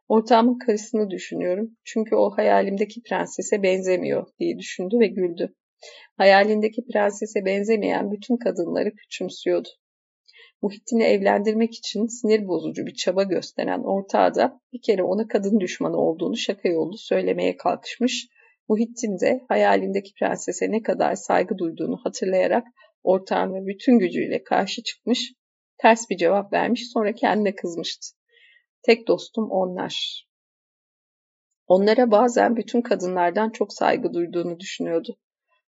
[0.10, 5.56] Ortağımın karısını düşünüyorum çünkü o hayalimdeki prensese benzemiyor diye düşündü ve güldü.
[6.18, 9.69] Hayalindeki prensese benzemeyen bütün kadınları küçümsüyordu.
[10.61, 15.98] Muhittin'i evlendirmek için sinir bozucu bir çaba gösteren ortağı da bir kere ona kadın düşmanı
[15.98, 18.27] olduğunu şaka yolu söylemeye kalkışmış.
[18.69, 22.68] Muhittin de hayalindeki prensese ne kadar saygı duyduğunu hatırlayarak
[23.03, 25.34] ortağına bütün gücüyle karşı çıkmış,
[25.77, 28.18] ters bir cevap vermiş sonra kendine kızmıştı.
[28.81, 30.26] Tek dostum onlar.
[31.68, 35.18] Onlara bazen bütün kadınlardan çok saygı duyduğunu düşünüyordu.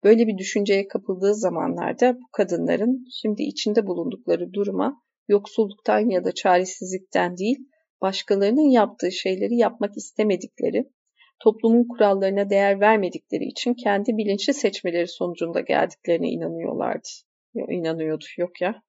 [0.04, 7.36] Böyle bir düşünceye kapıldığı zamanlarda bu kadınların şimdi içinde bulundukları duruma yoksulluktan ya da çaresizlikten
[7.36, 7.58] değil,
[8.00, 10.90] başkalarının yaptığı şeyleri yapmak istemedikleri,
[11.40, 17.08] toplumun kurallarına değer vermedikleri için kendi bilinçli seçmeleri sonucunda geldiklerine inanıyorlardı.
[17.54, 18.82] İnanıyordu, yok ya.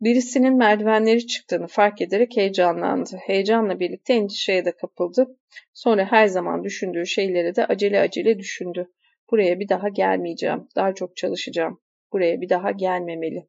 [0.00, 3.16] Birisinin merdivenleri çıktığını fark ederek heyecanlandı.
[3.16, 5.38] Heyecanla birlikte endişeye de kapıldı.
[5.74, 8.88] Sonra her zaman düşündüğü şeyleri de acele acele düşündü.
[9.30, 10.68] Buraya bir daha gelmeyeceğim.
[10.76, 11.80] Daha çok çalışacağım.
[12.12, 13.48] Buraya bir daha gelmemeli.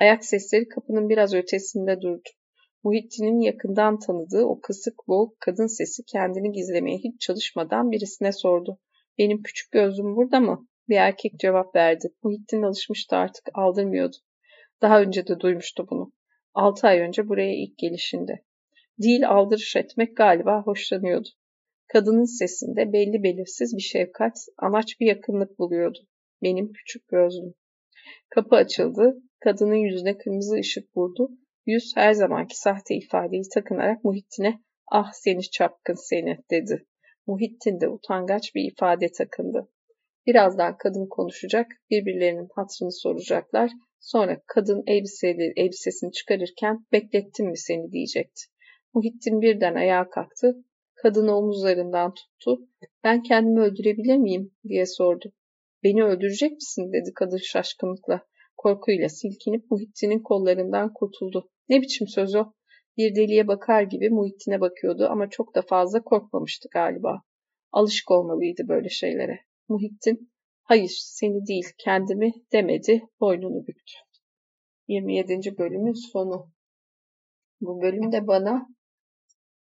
[0.00, 2.28] Ayak sesleri kapının biraz ötesinde durdu.
[2.84, 8.78] Muhittin'in yakından tanıdığı o kısık boğuk kadın sesi kendini gizlemeye hiç çalışmadan birisine sordu.
[9.18, 10.68] Benim küçük gözlüm burada mı?
[10.88, 12.08] Bir erkek cevap verdi.
[12.22, 14.16] Muhittin alışmıştı artık, aldırmıyordu.
[14.82, 16.12] Daha önce de duymuştu bunu.
[16.54, 18.44] Altı ay önce buraya ilk gelişinde.
[19.02, 21.28] Değil aldırış etmek galiba hoşlanıyordu.
[21.92, 25.98] Kadının sesinde belli belirsiz bir şefkat, amaç bir yakınlık buluyordu.
[26.42, 27.54] Benim küçük gözlüm.
[28.30, 29.16] Kapı açıldı.
[29.40, 31.30] Kadının yüzüne kırmızı ışık vurdu.
[31.66, 34.60] Yüz her zamanki sahte ifadeyi takınarak Muhittin'e
[34.92, 36.86] ah seni çapkın seni dedi.
[37.26, 39.68] Muhittin de utangaç bir ifade takındı.
[40.26, 43.70] Birazdan kadın konuşacak, birbirlerinin hatırını soracaklar.
[44.00, 48.42] Sonra kadın elbiseleri, elbisesini çıkarırken beklettim mi seni diyecekti.
[48.94, 50.56] Muhittin birden ayağa kalktı.
[50.94, 52.68] Kadını omuzlarından tuttu.
[53.04, 55.32] Ben kendimi öldürebilir miyim diye sordu.
[55.82, 58.26] Beni öldürecek misin dedi kadın şaşkınlıkla.
[58.56, 61.50] Korkuyla silkinip Muhittin'in kollarından kurtuldu.
[61.68, 62.52] Ne biçim söz o?
[62.96, 67.22] Bir deliye bakar gibi Muhittin'e bakıyordu ama çok da fazla korkmamıştı galiba.
[67.72, 69.38] Alışık olmalıydı böyle şeylere.
[69.68, 70.30] Muhittin,
[70.66, 73.94] hayır seni değil kendimi demedi, boynunu büktü.
[74.88, 75.58] 27.
[75.58, 76.50] bölümün sonu.
[77.60, 78.68] Bu bölümde bana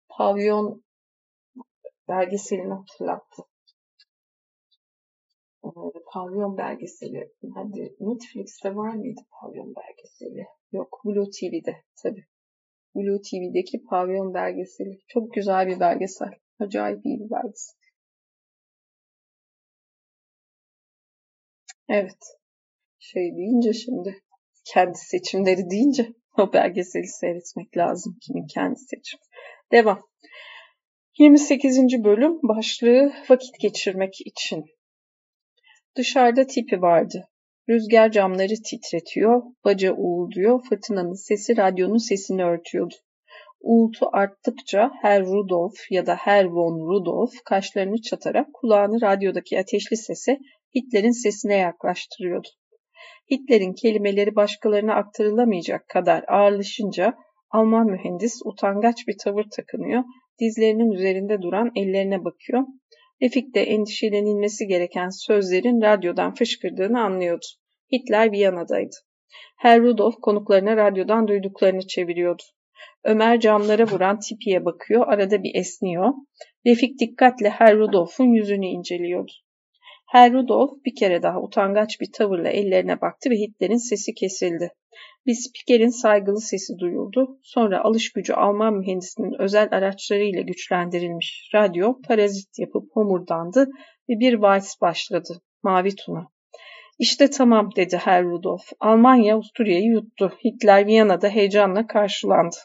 [0.09, 0.85] pavyon
[2.09, 3.43] belgeselini hatırlattı.
[5.65, 5.69] Ee,
[6.13, 7.33] pavyon belgeseli.
[7.55, 10.47] Hadi Netflix'te var mıydı pavyon belgeseli?
[10.73, 12.25] Yok, Blue TV'de tabii.
[12.95, 14.99] Blue TV'deki pavyon belgeseli.
[15.09, 16.31] Çok güzel bir belgesel.
[16.61, 17.82] Acayip iyi bir belgesel.
[21.89, 22.19] Evet.
[22.99, 24.23] Şey deyince şimdi
[24.65, 28.17] kendi seçimleri deyince o belgeseli seyretmek lazım.
[28.27, 29.21] Kimin kendi seçim.
[29.73, 30.03] Devam.
[31.19, 32.05] 28.
[32.05, 34.65] bölüm başlığı vakit geçirmek için.
[35.97, 37.29] Dışarıda tipi vardı.
[37.69, 42.95] Rüzgar camları titretiyor, baca uğulduyor, fırtınanın sesi radyonun sesini örtüyordu.
[43.61, 50.39] Uğultu arttıkça Herr Rudolf ya da Herr von Rudolf kaşlarını çatarak kulağını radyodaki ateşli sese
[50.75, 52.49] Hitler'in sesine yaklaştırıyordu.
[53.31, 57.15] Hitler'in kelimeleri başkalarına aktarılamayacak kadar ağırlaşınca
[57.51, 60.05] Alman mühendis utangaç bir tavır takınıyor,
[60.41, 62.63] dizlerinin üzerinde duran ellerine bakıyor.
[63.23, 67.47] Refik de endişelenilmesi gereken sözlerin radyodan fışkırdığını anlıyordu.
[67.93, 68.97] Hitler Viyana'daydı.
[69.59, 72.43] Herr Rudolf konuklarına radyodan duyduklarını çeviriyordu.
[73.05, 76.13] Ömer camlara vuran tipiye bakıyor, arada bir esniyor.
[76.67, 79.33] Refik dikkatle Herr Rudolf'un yüzünü inceliyordu.
[80.13, 84.71] Herr Rudolf bir kere daha utangaç bir tavırla ellerine baktı ve Hitler'in sesi kesildi.
[85.27, 87.39] Bir spikerin saygılı sesi duyuldu.
[87.43, 93.67] Sonra alış gücü Alman mühendisinin özel araçlarıyla güçlendirilmiş radyo parazit yapıp homurdandı
[94.09, 95.41] ve bir vals başladı.
[95.63, 96.29] Mavi Tuna.
[96.99, 98.65] İşte tamam dedi Herr Rudolf.
[98.81, 100.33] Almanya Avusturya'yı yuttu.
[100.45, 102.57] Hitler Viyana'da heyecanla karşılandı.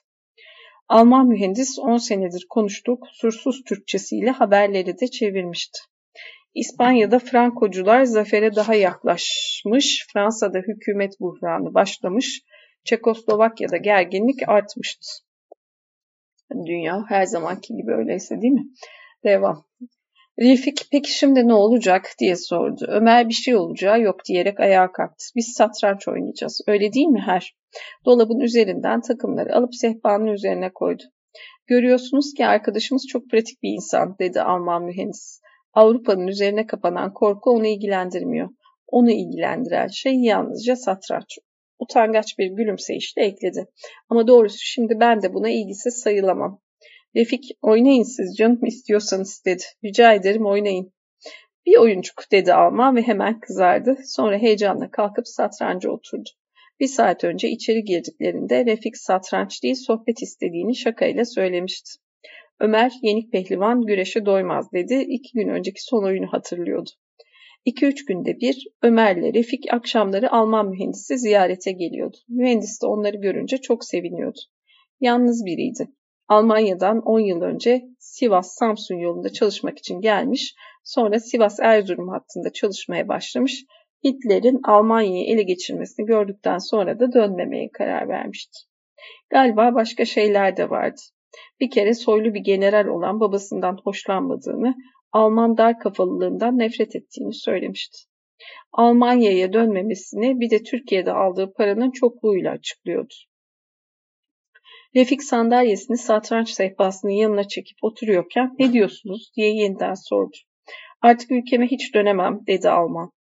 [0.89, 5.79] Alman mühendis 10 senedir konuştuğu kusursuz Türkçesiyle haberleri de çevirmişti.
[6.57, 12.41] İspanya'da Frankocular zafere daha yaklaşmış, Fransa'da hükümet buhranı başlamış,
[12.83, 15.07] Çekoslovakya'da gerginlik artmıştı.
[16.67, 18.65] Dünya her zamanki gibi öyleyse değil mi?
[19.23, 19.65] Devam.
[20.39, 22.85] Refik peki şimdi ne olacak diye sordu.
[22.87, 25.25] Ömer bir şey olacağı yok diyerek ayağa kalktı.
[25.35, 26.61] Biz satranç oynayacağız.
[26.67, 27.55] Öyle değil mi her?
[28.05, 31.03] Dolabın üzerinden takımları alıp sehpanın üzerine koydu.
[31.67, 35.41] Görüyorsunuz ki arkadaşımız çok pratik bir insan dedi Alman mühendis.
[35.77, 38.49] Avrupa'nın üzerine kapanan korku onu ilgilendirmiyor.
[38.87, 41.37] Onu ilgilendiren şey yalnızca satranç.
[41.79, 43.67] Utangaç bir gülümseyişle ekledi.
[44.09, 46.61] Ama doğrusu şimdi ben de buna ilgisiz sayılamam.
[47.15, 49.63] Refik oynayın siz canım istiyorsanız dedi.
[49.83, 50.93] Rica ederim oynayın.
[51.65, 53.97] Bir oyuncuk dedi Alman ve hemen kızardı.
[54.05, 56.29] Sonra heyecanla kalkıp satranca oturdu.
[56.79, 62.06] Bir saat önce içeri girdiklerinde Refik satranç değil sohbet istediğini şakayla söylemişti.
[62.59, 65.05] Ömer yenik pehlivan güreşe doymaz dedi.
[65.09, 66.89] İki gün önceki son oyunu hatırlıyordu.
[67.65, 72.17] İki üç günde bir Ömer'le Refik akşamları Alman mühendisi ziyarete geliyordu.
[72.29, 74.39] Mühendis de onları görünce çok seviniyordu.
[74.99, 75.87] Yalnız biriydi.
[76.27, 83.65] Almanya'dan 10 yıl önce Sivas-Samsun yolunda çalışmak için gelmiş, sonra Sivas-Erzurum hattında çalışmaya başlamış,
[84.03, 88.57] Hitler'in Almanya'yı ele geçirmesini gördükten sonra da dönmemeye karar vermişti.
[89.29, 91.01] Galiba başka şeyler de vardı.
[91.59, 94.75] Bir kere soylu bir general olan babasından hoşlanmadığını,
[95.11, 97.97] Alman dar kafalılığından nefret ettiğini söylemişti.
[98.71, 103.13] Almanya'ya dönmemesini bir de Türkiye'de aldığı paranın çokluğuyla açıklıyordu.
[104.95, 110.37] Refik sandalyesini satranç sehpasının yanına çekip oturuyorken ne diyorsunuz diye yeniden sordu.
[111.01, 113.11] Artık ülkeme hiç dönemem dedi Alman.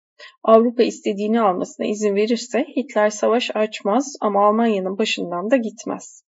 [0.42, 6.25] Avrupa istediğini almasına izin verirse Hitler savaş açmaz ama Almanya'nın başından da gitmez.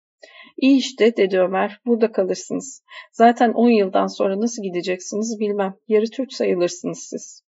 [0.58, 1.80] İyi işte dedi Ömer.
[1.86, 2.82] Burada kalırsınız.
[3.12, 5.74] Zaten 10 yıldan sonra nasıl gideceksiniz bilmem.
[5.88, 7.42] Yarı Türk sayılırsınız siz.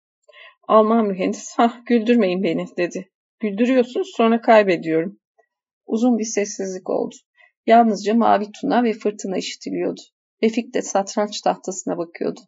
[0.69, 3.11] Alman mühendis ha güldürmeyin beni dedi.
[3.41, 5.19] Güldürüyorsunuz sonra kaybediyorum.
[5.87, 7.15] Uzun bir sessizlik oldu.
[7.66, 10.01] Yalnızca mavi tuna ve fırtına işitiliyordu.
[10.43, 12.41] Refik de satranç tahtasına bakıyordu.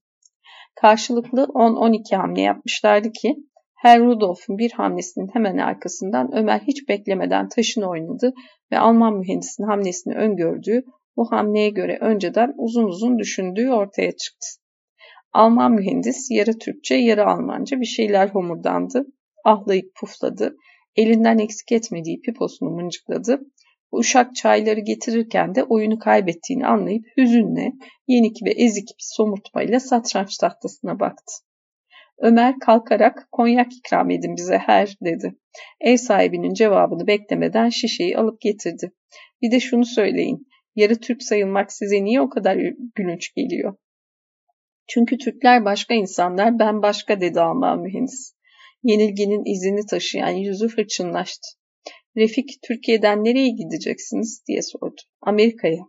[0.75, 3.37] Karşılıklı 10-12 hamle yapmışlardı ki
[3.83, 8.35] Herr Rudolf'un bir hamlesinin hemen arkasından Ömer hiç beklemeden taşını oynadı
[8.73, 10.85] ve Alman mühendisinin hamlesini öngördüğü,
[11.17, 14.47] bu hamleye göre önceden uzun uzun düşündüğü ortaya çıktı.
[15.33, 19.07] Alman mühendis yarı Türkçe yarı Almanca bir şeyler homurdandı,
[19.45, 20.57] ahlayıp pufladı,
[20.97, 23.41] elinden eksik etmediği piposunu mıncıkladı.
[23.93, 27.73] Uşak çayları getirirken de oyunu kaybettiğini anlayıp hüzünle,
[28.09, 31.33] yenik ve ezik bir somurtmayla satranç tahtasına baktı.
[32.23, 35.35] Ömer kalkarak konyak ikram edin bize her dedi.
[35.81, 38.93] Ev sahibinin cevabını beklemeden şişeyi alıp getirdi.
[39.43, 40.47] Bir de şunu söyleyin.
[40.77, 42.59] Yarı Türk sayılmak size niye o kadar
[42.95, 43.77] gülünç geliyor?
[44.89, 48.35] Çünkü Türkler başka insanlar, ben başka dedi Alman mühendis.
[48.83, 51.49] Yenilginin izini taşıyan yüzü hırçınlaştı.
[52.17, 55.01] Refik, Türkiye'den nereye gideceksiniz diye sordu.
[55.21, 55.83] Amerika'ya.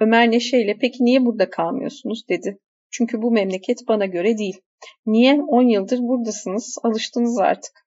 [0.00, 2.58] Ömer neşeyle peki niye burada kalmıyorsunuz dedi.
[2.90, 4.60] Çünkü bu memleket bana göre değil.
[5.06, 5.42] Niye?
[5.48, 7.86] On yıldır buradasınız, alıştınız artık.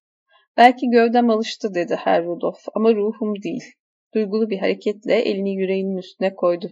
[0.57, 3.63] Belki gövdem alıştı dedi Herr Rudolf ama ruhum değil.
[4.13, 6.71] Duygulu bir hareketle elini yüreğinin üstüne koydu.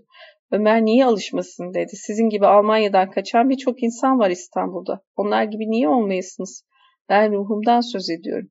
[0.52, 1.96] Ömer niye alışmasın dedi.
[1.96, 5.02] Sizin gibi Almanya'dan kaçan birçok insan var İstanbul'da.
[5.16, 6.64] Onlar gibi niye olmayasınız?
[7.10, 8.50] Ben ruhumdan söz ediyorum.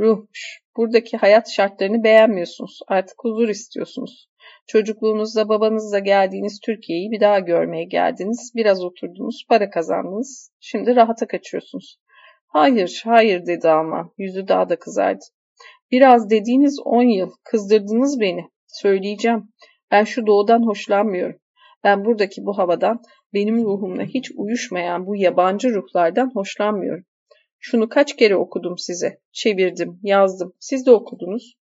[0.00, 0.60] Ruhmuş.
[0.76, 2.80] Buradaki hayat şartlarını beğenmiyorsunuz.
[2.88, 4.28] Artık huzur istiyorsunuz.
[4.66, 8.52] Çocukluğunuzda babanızla geldiğiniz Türkiye'yi bir daha görmeye geldiniz.
[8.56, 10.50] Biraz oturdunuz, para kazandınız.
[10.60, 11.98] Şimdi rahata kaçıyorsunuz.
[12.46, 14.12] Hayır, hayır dedi Alman.
[14.18, 15.24] Yüzü daha da kızardı.
[15.90, 17.30] Biraz dediğiniz on yıl.
[17.44, 18.44] Kızdırdınız beni.
[18.66, 19.48] Söyleyeceğim.
[19.90, 21.40] Ben şu doğudan hoşlanmıyorum.
[21.84, 23.02] Ben buradaki bu havadan,
[23.34, 27.04] benim ruhumla hiç uyuşmayan bu yabancı ruhlardan hoşlanmıyorum.
[27.58, 29.18] Şunu kaç kere okudum size.
[29.32, 30.52] Çevirdim, yazdım.
[30.60, 31.54] Siz de okudunuz.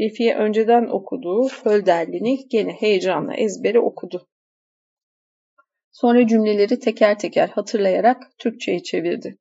[0.00, 4.28] Refiye önceden okuduğu Hölderlin'i gene heyecanla ezbere okudu.
[5.92, 9.38] Sonra cümleleri teker teker hatırlayarak Türkçe'ye çevirdi.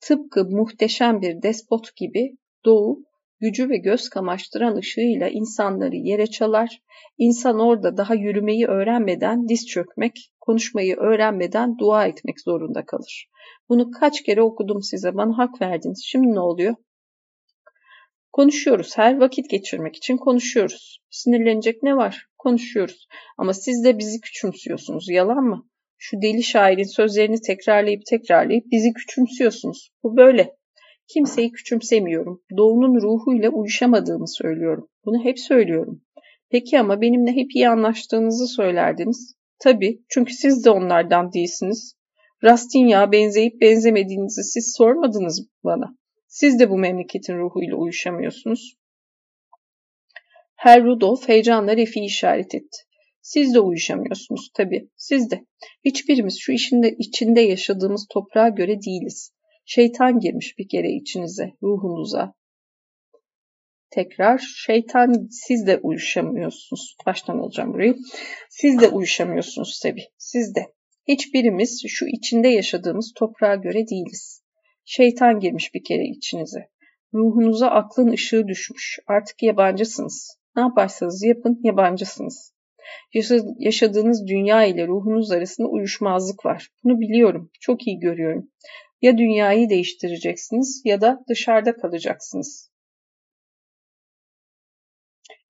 [0.00, 3.04] Tıpkı muhteşem bir despot gibi Doğu
[3.40, 6.78] gücü ve göz kamaştıran ışığıyla insanları yere çalar,
[7.18, 13.28] insan orada daha yürümeyi öğrenmeden diz çökmek, konuşmayı öğrenmeden dua etmek zorunda kalır.
[13.68, 16.02] Bunu kaç kere okudum size, bana hak verdiniz.
[16.06, 16.74] Şimdi ne oluyor?
[18.32, 18.98] Konuşuyoruz.
[18.98, 21.00] Her vakit geçirmek için konuşuyoruz.
[21.10, 22.26] Sinirlenecek ne var?
[22.38, 23.06] Konuşuyoruz.
[23.38, 25.08] Ama siz de bizi küçümsüyorsunuz.
[25.08, 25.68] Yalan mı?
[25.98, 29.90] Şu deli şairin sözlerini tekrarlayıp tekrarlayıp bizi küçümsüyorsunuz.
[30.02, 30.56] Bu böyle.
[31.08, 32.42] Kimseyi küçümsemiyorum.
[32.56, 34.88] Doğunun ruhuyla uyuşamadığımı söylüyorum.
[35.04, 36.02] Bunu hep söylüyorum.
[36.50, 39.34] Peki ama benimle hep iyi anlaştığınızı söylerdiniz.
[39.58, 41.94] Tabii, çünkü siz de onlardan değilsiniz.
[42.44, 45.96] Rastinya'a benzeyip benzemediğinizi siz sormadınız bana.
[46.32, 48.74] Siz de bu memleketin ruhuyla uyuşamıyorsunuz.
[50.54, 52.78] Herr Rudolf heyecanla Refi işaret etti.
[53.22, 54.88] Siz de uyuşamıyorsunuz tabii.
[54.96, 55.46] Siz de.
[55.84, 59.32] Hiçbirimiz şu işinde içinde yaşadığımız toprağa göre değiliz.
[59.64, 62.34] Şeytan girmiş bir kere içinize, ruhunuza.
[63.90, 66.96] Tekrar şeytan siz de uyuşamıyorsunuz.
[67.06, 67.96] Baştan alacağım burayı.
[68.50, 70.06] Siz de uyuşamıyorsunuz tabii.
[70.18, 70.66] Siz de.
[71.08, 74.41] Hiçbirimiz şu içinde yaşadığımız toprağa göre değiliz.
[74.84, 76.68] Şeytan girmiş bir kere içinize.
[77.14, 78.98] Ruhunuza aklın ışığı düşmüş.
[79.06, 80.38] Artık yabancısınız.
[80.56, 82.54] Ne yaparsanız yapın yabancısınız.
[83.58, 86.68] Yaşadığınız dünya ile ruhunuz arasında uyuşmazlık var.
[86.84, 87.50] Bunu biliyorum.
[87.60, 88.50] Çok iyi görüyorum.
[89.02, 92.72] Ya dünyayı değiştireceksiniz ya da dışarıda kalacaksınız.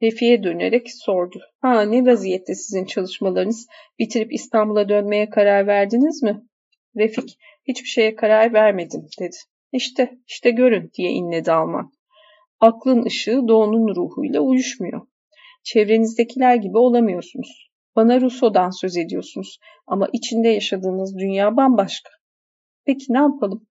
[0.03, 1.41] Refi'ye dönerek sordu.
[1.61, 3.67] Ha ne vaziyette sizin çalışmalarınız?
[3.99, 6.43] Bitirip İstanbul'a dönmeye karar verdiniz mi?
[6.97, 7.39] Refik,
[7.69, 9.37] hiçbir şeye karar vermedim dedi.
[9.73, 11.93] İşte, işte görün diye inledi Alman.
[12.61, 15.01] Aklın ışığı doğunun ruhuyla uyuşmuyor.
[15.65, 17.71] Çevrenizdekiler gibi olamıyorsunuz.
[17.97, 22.11] Bana Rousseau'dan söz ediyorsunuz ama içinde yaşadığınız dünya bambaşka.
[22.85, 23.67] Peki ne yapalım?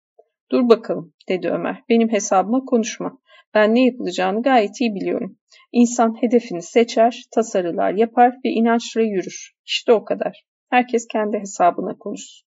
[0.53, 1.83] Dur bakalım dedi Ömer.
[1.89, 3.19] Benim hesabıma konuşma.
[3.55, 5.39] Ben ne yapılacağını gayet iyi biliyorum.
[5.73, 9.53] İnsan hedefini seçer, tasarılar yapar ve inançla yürür.
[9.67, 10.45] İşte o kadar.
[10.71, 12.50] Herkes kendi hesabına konuşsun.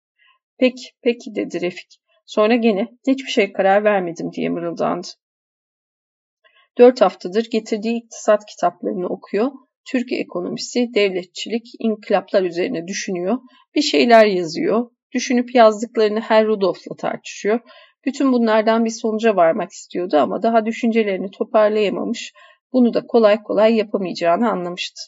[0.58, 2.00] Peki, peki dedi Refik.
[2.26, 5.08] Sonra gene hiçbir şey karar vermedim diye mırıldandı.
[6.78, 9.52] Dört haftadır getirdiği iktisat kitaplarını okuyor,
[9.92, 13.38] Türk ekonomisi, devletçilik, inkılaplar üzerine düşünüyor,
[13.76, 17.60] bir şeyler yazıyor, düşünüp yazdıklarını Herr Rudolf'la tartışıyor.
[18.06, 22.34] Bütün bunlardan bir sonuca varmak istiyordu ama daha düşüncelerini toparlayamamış,
[22.74, 25.02] bunu da kolay kolay yapamayacağını anlamıştı.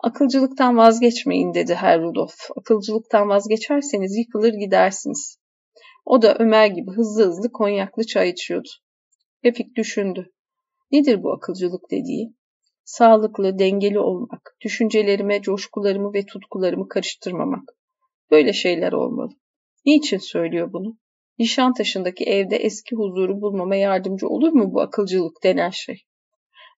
[0.00, 2.34] Akılcılıktan vazgeçmeyin dedi Herr Rudolf.
[2.56, 5.38] Akılcılıktan vazgeçerseniz yıkılır gidersiniz.
[6.06, 8.68] O da Ömer gibi hızlı hızlı konyaklı çay içiyordu.
[9.44, 10.30] Refik düşündü.
[10.92, 12.34] Nedir bu akılcılık dediği?
[12.84, 17.64] Sağlıklı, dengeli olmak, düşüncelerime, coşkularımı ve tutkularımı karıştırmamak.
[18.30, 19.32] Böyle şeyler olmalı.
[19.86, 20.98] Niçin söylüyor bunu?
[21.38, 26.02] Nişantaşı'ndaki evde eski huzuru bulmama yardımcı olur mu bu akılcılık denen şey?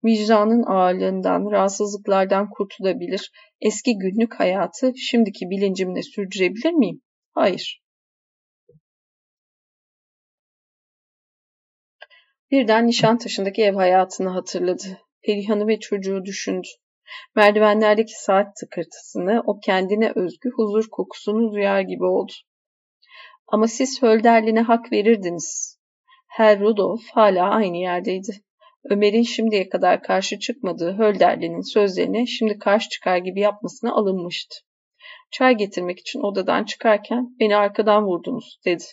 [0.05, 3.31] Vicdanın ağırlığından, rahatsızlıklardan kurtulabilir,
[3.61, 7.01] eski günlük hayatı şimdiki bilincimle sürdürebilir miyim?
[7.33, 7.81] Hayır.
[12.51, 14.97] Birden Nişantaşı'ndaki ev hayatını hatırladı.
[15.25, 16.67] Perihan'ı ve çocuğu düşündü.
[17.35, 22.31] Merdivenlerdeki saat tıkırtısını, o kendine özgü huzur kokusunu duyar gibi oldu.
[23.47, 25.79] Ama siz Hölderlin'e hak verirdiniz.
[26.27, 28.31] Herr Rudolf hala aynı yerdeydi.
[28.83, 34.55] Ömer'in şimdiye kadar karşı çıkmadığı Hölderli'nin sözlerine şimdi karşı çıkar gibi yapmasına alınmıştı.
[35.31, 38.83] Çay getirmek için odadan çıkarken beni arkadan vurdunuz dedi.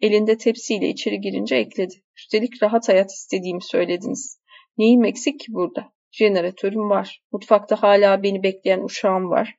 [0.00, 1.94] Elinde tepsiyle içeri girince ekledi.
[2.16, 4.40] Üstelik rahat hayat istediğimi söylediniz.
[4.78, 5.92] Neyim eksik ki burada?
[6.10, 7.22] Jeneratörüm var.
[7.32, 9.54] Mutfakta hala beni bekleyen uşağım var.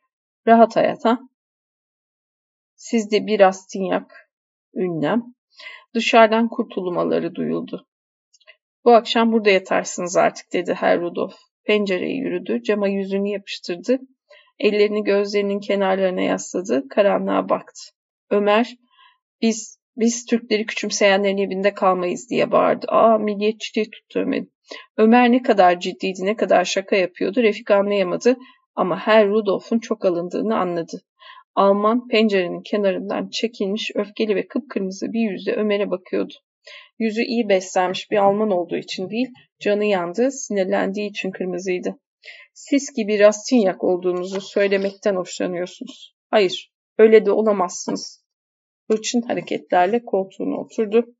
[0.48, 1.20] Rahat hayat ha?
[2.76, 4.30] Sizde bir astinyak,
[4.74, 5.24] ünlem.
[5.94, 7.88] Dışarıdan kurtulmaları duyuldu.
[8.86, 11.36] Bu akşam burada yatarsınız artık dedi Herr Rudolf.
[11.64, 14.00] Pencereye yürüdü, cama yüzünü yapıştırdı.
[14.60, 17.82] Ellerini gözlerinin kenarlarına yasladı, karanlığa baktı.
[18.30, 18.76] Ömer,
[19.42, 22.86] biz biz Türkleri küçümseyenlerin evinde kalmayız diye bağırdı.
[22.90, 24.54] Aa milliyetçiliği tuttu Ömer'in.
[24.98, 28.38] Ömer ne kadar ciddiydi, ne kadar şaka yapıyordu Refik anlayamadı
[28.76, 31.02] ama Herr Rudolf'un çok alındığını anladı.
[31.56, 36.34] Alman pencerenin kenarından çekilmiş öfkeli ve kıpkırmızı bir yüzle Ömer'e bakıyordu.
[37.00, 39.28] Yüzü iyi beslenmiş bir Alman olduğu için değil,
[39.60, 42.00] canı yandı, sinirlendiği için kırmızıydı.
[42.54, 46.16] Siz gibi Rastinyak olduğunuzu söylemekten hoşlanıyorsunuz.
[46.32, 48.26] Hayır, öyle de olamazsınız.
[48.92, 51.16] Hırçın hareketlerle koltuğuna oturdu.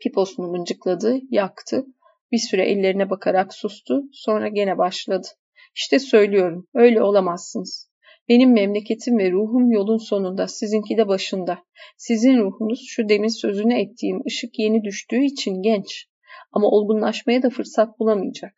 [0.00, 1.86] Piposunu mıncıkladı, yaktı.
[2.32, 5.28] Bir süre ellerine bakarak sustu, sonra gene başladı.
[5.74, 7.87] İşte söylüyorum, öyle olamazsınız.
[8.28, 11.58] Benim memleketim ve ruhum yolun sonunda, sizinki de başında.
[11.96, 16.06] Sizin ruhunuz şu demin sözünü ettiğim ışık yeni düştüğü için genç.
[16.52, 18.54] Ama olgunlaşmaya da fırsat bulamayacak.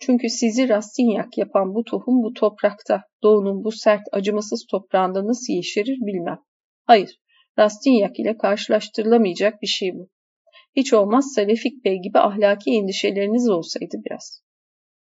[0.00, 5.98] Çünkü sizi Rastinyak yapan bu tohum bu toprakta, doğunun bu sert, acımasız toprağında nasıl yeşerir
[6.00, 6.38] bilmem.
[6.84, 7.20] Hayır,
[7.58, 10.08] Rastinyak ile karşılaştırılamayacak bir şey bu.
[10.76, 14.42] Hiç olmazsa Refik Bey gibi ahlaki endişeleriniz olsaydı biraz.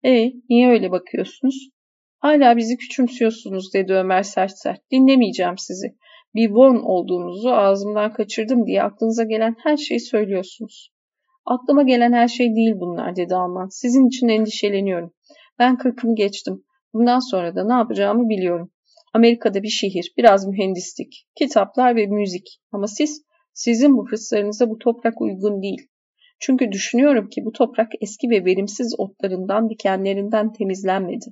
[0.04, 1.70] E, niye öyle bakıyorsunuz?
[2.18, 4.90] Hala bizi küçümsüyorsunuz dedi Ömer sert sert.
[4.90, 5.96] Dinlemeyeceğim sizi.
[6.34, 10.90] Bir Von olduğunuzu ağzımdan kaçırdım diye aklınıza gelen her şeyi söylüyorsunuz.
[11.46, 13.68] Aklıma gelen her şey değil bunlar dedi Alman.
[13.68, 15.12] Sizin için endişeleniyorum.
[15.58, 16.64] Ben kırkımı geçtim.
[16.94, 18.70] Bundan sonra da ne yapacağımı biliyorum.
[19.14, 22.60] Amerika'da bir şehir, biraz mühendislik, kitaplar ve müzik.
[22.72, 23.22] Ama siz,
[23.52, 25.88] sizin bu hırslarınıza bu toprak uygun değil.
[26.40, 31.26] Çünkü düşünüyorum ki bu toprak eski ve verimsiz otlarından, dikenlerinden temizlenmedi.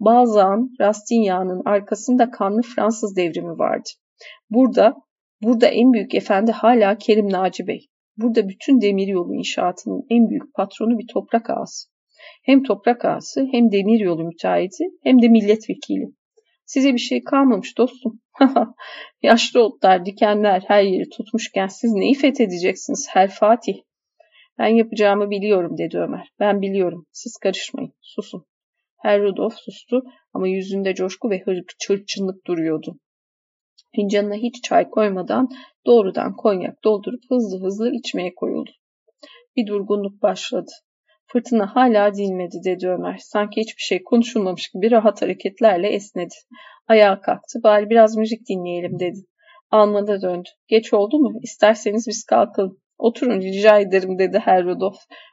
[0.00, 3.88] Bazan, Rastignac'ın arkasında kanlı Fransız devrimi vardı.
[4.50, 4.94] Burada,
[5.42, 7.86] burada en büyük efendi hala Kerim Naci Bey.
[8.16, 11.88] Burada bütün demiryolu inşaatının en büyük patronu bir toprak ağası.
[12.44, 16.06] Hem toprak ağası hem demiryolu müteahhiti hem de milletvekili.
[16.66, 18.20] Size bir şey kalmamış dostum.
[19.22, 23.74] Yaşlı otlar, dikenler her yeri tutmuşken siz neyi fethedeceksiniz Her Fatih?
[24.58, 26.28] Ben yapacağımı biliyorum dedi Ömer.
[26.40, 27.06] Ben biliyorum.
[27.12, 27.92] Siz karışmayın.
[28.00, 28.44] Susun.
[28.96, 30.02] Her Rudolf sustu
[30.32, 31.42] ama yüzünde coşku ve
[31.88, 32.98] hırçınlık duruyordu.
[33.94, 35.48] Fincanına hiç çay koymadan
[35.86, 38.70] doğrudan konyak doldurup hızlı hızlı içmeye koyuldu.
[39.56, 40.70] Bir durgunluk başladı.
[41.26, 43.16] Fırtına hala dinmedi dedi Ömer.
[43.20, 46.34] Sanki hiçbir şey konuşulmamış gibi rahat hareketlerle esnedi.
[46.88, 47.58] Ayağa kalktı.
[47.62, 49.18] Bari biraz müzik dinleyelim dedi.
[49.70, 50.48] Alman'a döndü.
[50.68, 51.38] Geç oldu mu?
[51.42, 52.78] İsterseniz biz kalkalım.
[52.98, 54.66] Oturun rica ederim dedi Herr.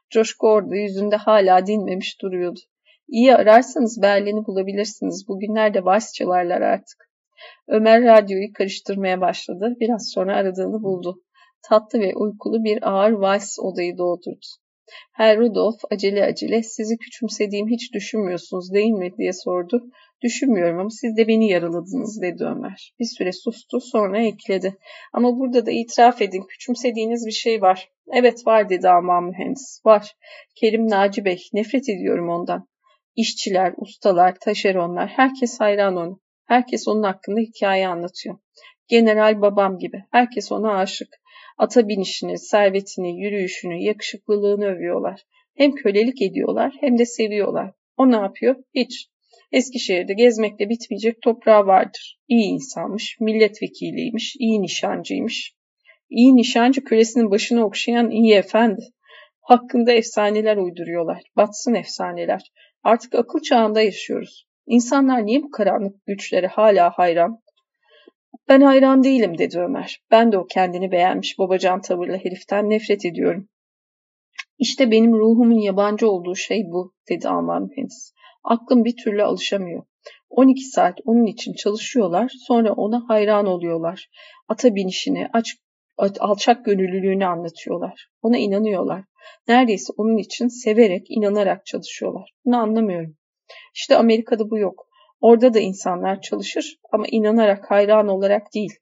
[0.10, 2.60] Coşku orada yüzünde hala dinmemiş duruyordu.
[3.08, 5.26] İyi ararsanız Berlin'i bulabilirsiniz.
[5.28, 7.10] Bugünlerde vals çalarlar artık.
[7.68, 9.76] Ömer radyoyu karıştırmaya başladı.
[9.80, 11.22] Biraz sonra aradığını buldu.
[11.70, 14.46] Tatlı ve uykulu bir ağır vals odayı doldurdu.
[15.14, 19.84] Herr Rudolf acele acele sizi küçümsediğim hiç düşünmüyorsunuz değil mi diye sordu.
[20.24, 22.94] Düşünmüyorum ama siz de beni yaraladınız dedi Ömer.
[23.00, 24.78] Bir süre sustu sonra ekledi.
[25.14, 27.90] Ama burada da itiraf edin küçümsediğiniz bir şey var.
[28.14, 29.82] Evet var dedi Alman mühendis.
[29.86, 30.16] Var.
[30.56, 32.68] Kerim Naci Bey nefret ediyorum ondan.
[33.16, 36.18] İşçiler, ustalar, taşeronlar herkes hayran ona.
[36.46, 38.38] Herkes onun hakkında hikaye anlatıyor.
[38.88, 40.04] General babam gibi.
[40.12, 41.08] Herkes ona aşık.
[41.58, 45.24] Ata binişini, servetini, yürüyüşünü, yakışıklılığını övüyorlar.
[45.56, 47.72] Hem kölelik ediyorlar hem de seviyorlar.
[47.98, 48.56] O ne yapıyor?
[48.76, 49.08] Hiç.
[49.52, 52.20] Eskişehir'de gezmekle bitmeyecek toprağı vardır.
[52.28, 55.54] İyi insanmış, milletvekiliymiş, iyi nişancıymış.
[56.10, 58.82] İyi nişancı kölesinin başını okşayan iyi efendi.
[59.42, 61.22] Hakkında efsaneler uyduruyorlar.
[61.38, 62.42] Batsın efsaneler.
[62.84, 64.48] Artık akıl çağında yaşıyoruz.
[64.66, 67.40] İnsanlar niye bu karanlık güçlere hala hayran?
[68.50, 70.02] Ben hayran değilim dedi Ömer.
[70.12, 73.50] Ben de o kendini beğenmiş babacan tavırlı heriften nefret ediyorum.
[74.58, 78.14] İşte benim ruhumun yabancı olduğu şey bu dedi Alman mühendis.
[78.44, 79.84] Aklım bir türlü alışamıyor.
[80.30, 84.10] 12 saat onun için çalışıyorlar, sonra ona hayran oluyorlar.
[84.48, 85.56] Ata binişini, aç,
[85.98, 88.08] alçak gönüllülüğünü anlatıyorlar.
[88.22, 89.04] Ona inanıyorlar.
[89.48, 92.34] Neredeyse onun için severek, inanarak çalışıyorlar.
[92.46, 93.16] Bunu anlamıyorum.
[93.76, 94.88] İşte Amerika'da bu yok.
[95.22, 98.74] Orada da insanlar çalışır ama inanarak, hayran olarak değil.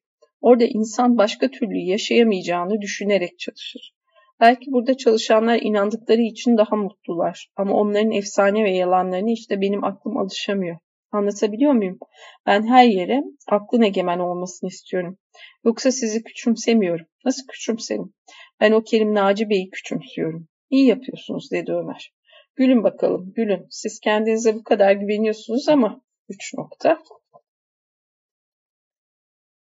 [0.41, 3.93] Orada insan başka türlü yaşayamayacağını düşünerek çalışır.
[4.39, 7.47] Belki burada çalışanlar inandıkları için daha mutlular.
[7.55, 10.77] Ama onların efsane ve yalanlarını işte benim aklım alışamıyor.
[11.11, 11.97] Anlatabiliyor muyum?
[12.45, 15.17] Ben her yere aklın egemen olmasını istiyorum.
[15.65, 17.05] Yoksa sizi küçümsemiyorum.
[17.25, 18.13] Nasıl küçümserim?
[18.59, 20.47] Ben o Kerim Naci Bey'i küçümsüyorum.
[20.69, 22.13] İyi yapıyorsunuz dedi Ömer.
[22.55, 23.67] Gülün bakalım, gülün.
[23.69, 27.03] Siz kendinize bu kadar güveniyorsunuz ama üç nokta.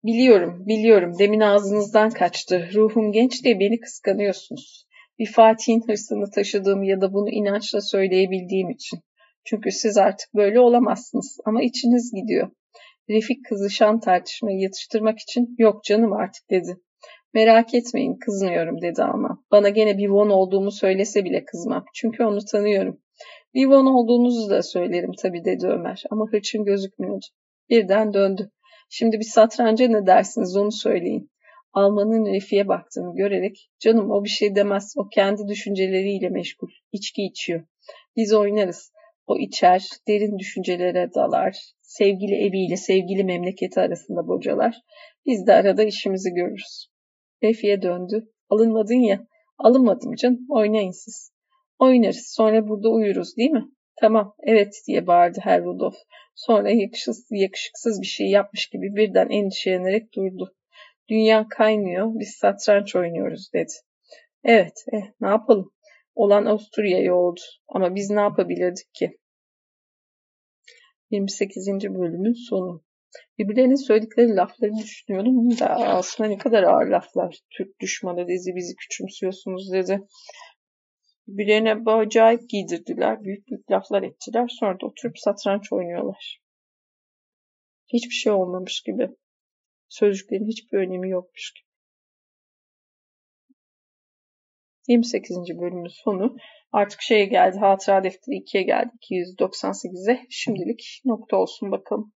[0.03, 1.19] Biliyorum, biliyorum.
[1.19, 2.69] Demin ağzınızdan kaçtı.
[2.73, 4.87] Ruhum genç diye beni kıskanıyorsunuz.
[5.19, 8.99] Bir Fatih'in hırsını taşıdığım ya da bunu inançla söyleyebildiğim için.
[9.45, 12.51] Çünkü siz artık böyle olamazsınız ama içiniz gidiyor.
[13.09, 16.77] Refik kızışan tartışmayı yatıştırmak için yok canım artık dedi.
[17.33, 19.43] Merak etmeyin kızmıyorum dedi ama.
[19.51, 21.85] Bana gene bir Von olduğumu söylese bile kızmam.
[21.93, 23.01] Çünkü onu tanıyorum.
[23.53, 27.25] Bir Von olduğunuzu da söylerim tabii dedi Ömer ama hırçın gözükmüyordu.
[27.69, 28.51] Birden döndü.
[28.89, 31.31] Şimdi bir satranca ne dersiniz onu söyleyin.
[31.73, 36.69] Almanın Refik'e baktığını görerek canım o bir şey demez o kendi düşünceleriyle meşgul.
[36.91, 37.63] İçki içiyor.
[38.15, 38.91] Biz oynarız.
[39.27, 41.57] O içer, derin düşüncelere dalar,
[41.87, 44.75] sevgili eviyle sevgili memleketi arasında bocalar.
[45.25, 46.87] Biz de arada işimizi görürüz.
[47.43, 48.27] Refi'ye döndü.
[48.49, 49.27] Alınmadın ya.
[49.57, 50.45] Alınmadım canım.
[50.49, 51.31] Oynayın siz.
[51.79, 52.33] Oynarız.
[52.35, 53.65] Sonra burada uyuruz değil mi?
[54.01, 55.95] Tamam, evet diye bağırdı Herr Rudolf.
[56.35, 60.55] Sonra yakışıksız, yakışıksız bir şey yapmış gibi birden endişelenerek durdu.
[61.09, 63.71] Dünya kaynıyor, biz satranç oynuyoruz dedi.
[64.43, 65.71] Evet, eh, ne yapalım?
[66.15, 67.41] Olan Avusturya'ya oldu.
[67.67, 69.17] Ama biz ne yapabilirdik ki?
[71.11, 71.67] 28.
[71.67, 72.83] bölümün sonu.
[73.37, 77.39] Birbirlerinin söyledikleri lafları düşünüyorum da aslında ne kadar ağır laflar.
[77.57, 80.01] Türk düşmanı dizi bizi küçümsüyorsunuz dedi.
[81.27, 83.23] Birbirlerine acayip giydirdiler.
[83.23, 84.47] Büyük büyük laflar ettiler.
[84.59, 86.41] Sonra da oturup satranç oynuyorlar.
[87.93, 89.09] Hiçbir şey olmamış gibi.
[89.89, 91.66] Sözcüklerin hiçbir önemi yokmuş gibi.
[94.87, 95.37] 28.
[95.61, 96.37] bölümün sonu.
[96.71, 97.57] Artık şeye geldi.
[97.57, 98.89] Hatıra defteri 2'ye geldi.
[99.11, 100.25] 298'e.
[100.29, 102.13] Şimdilik nokta olsun bakalım.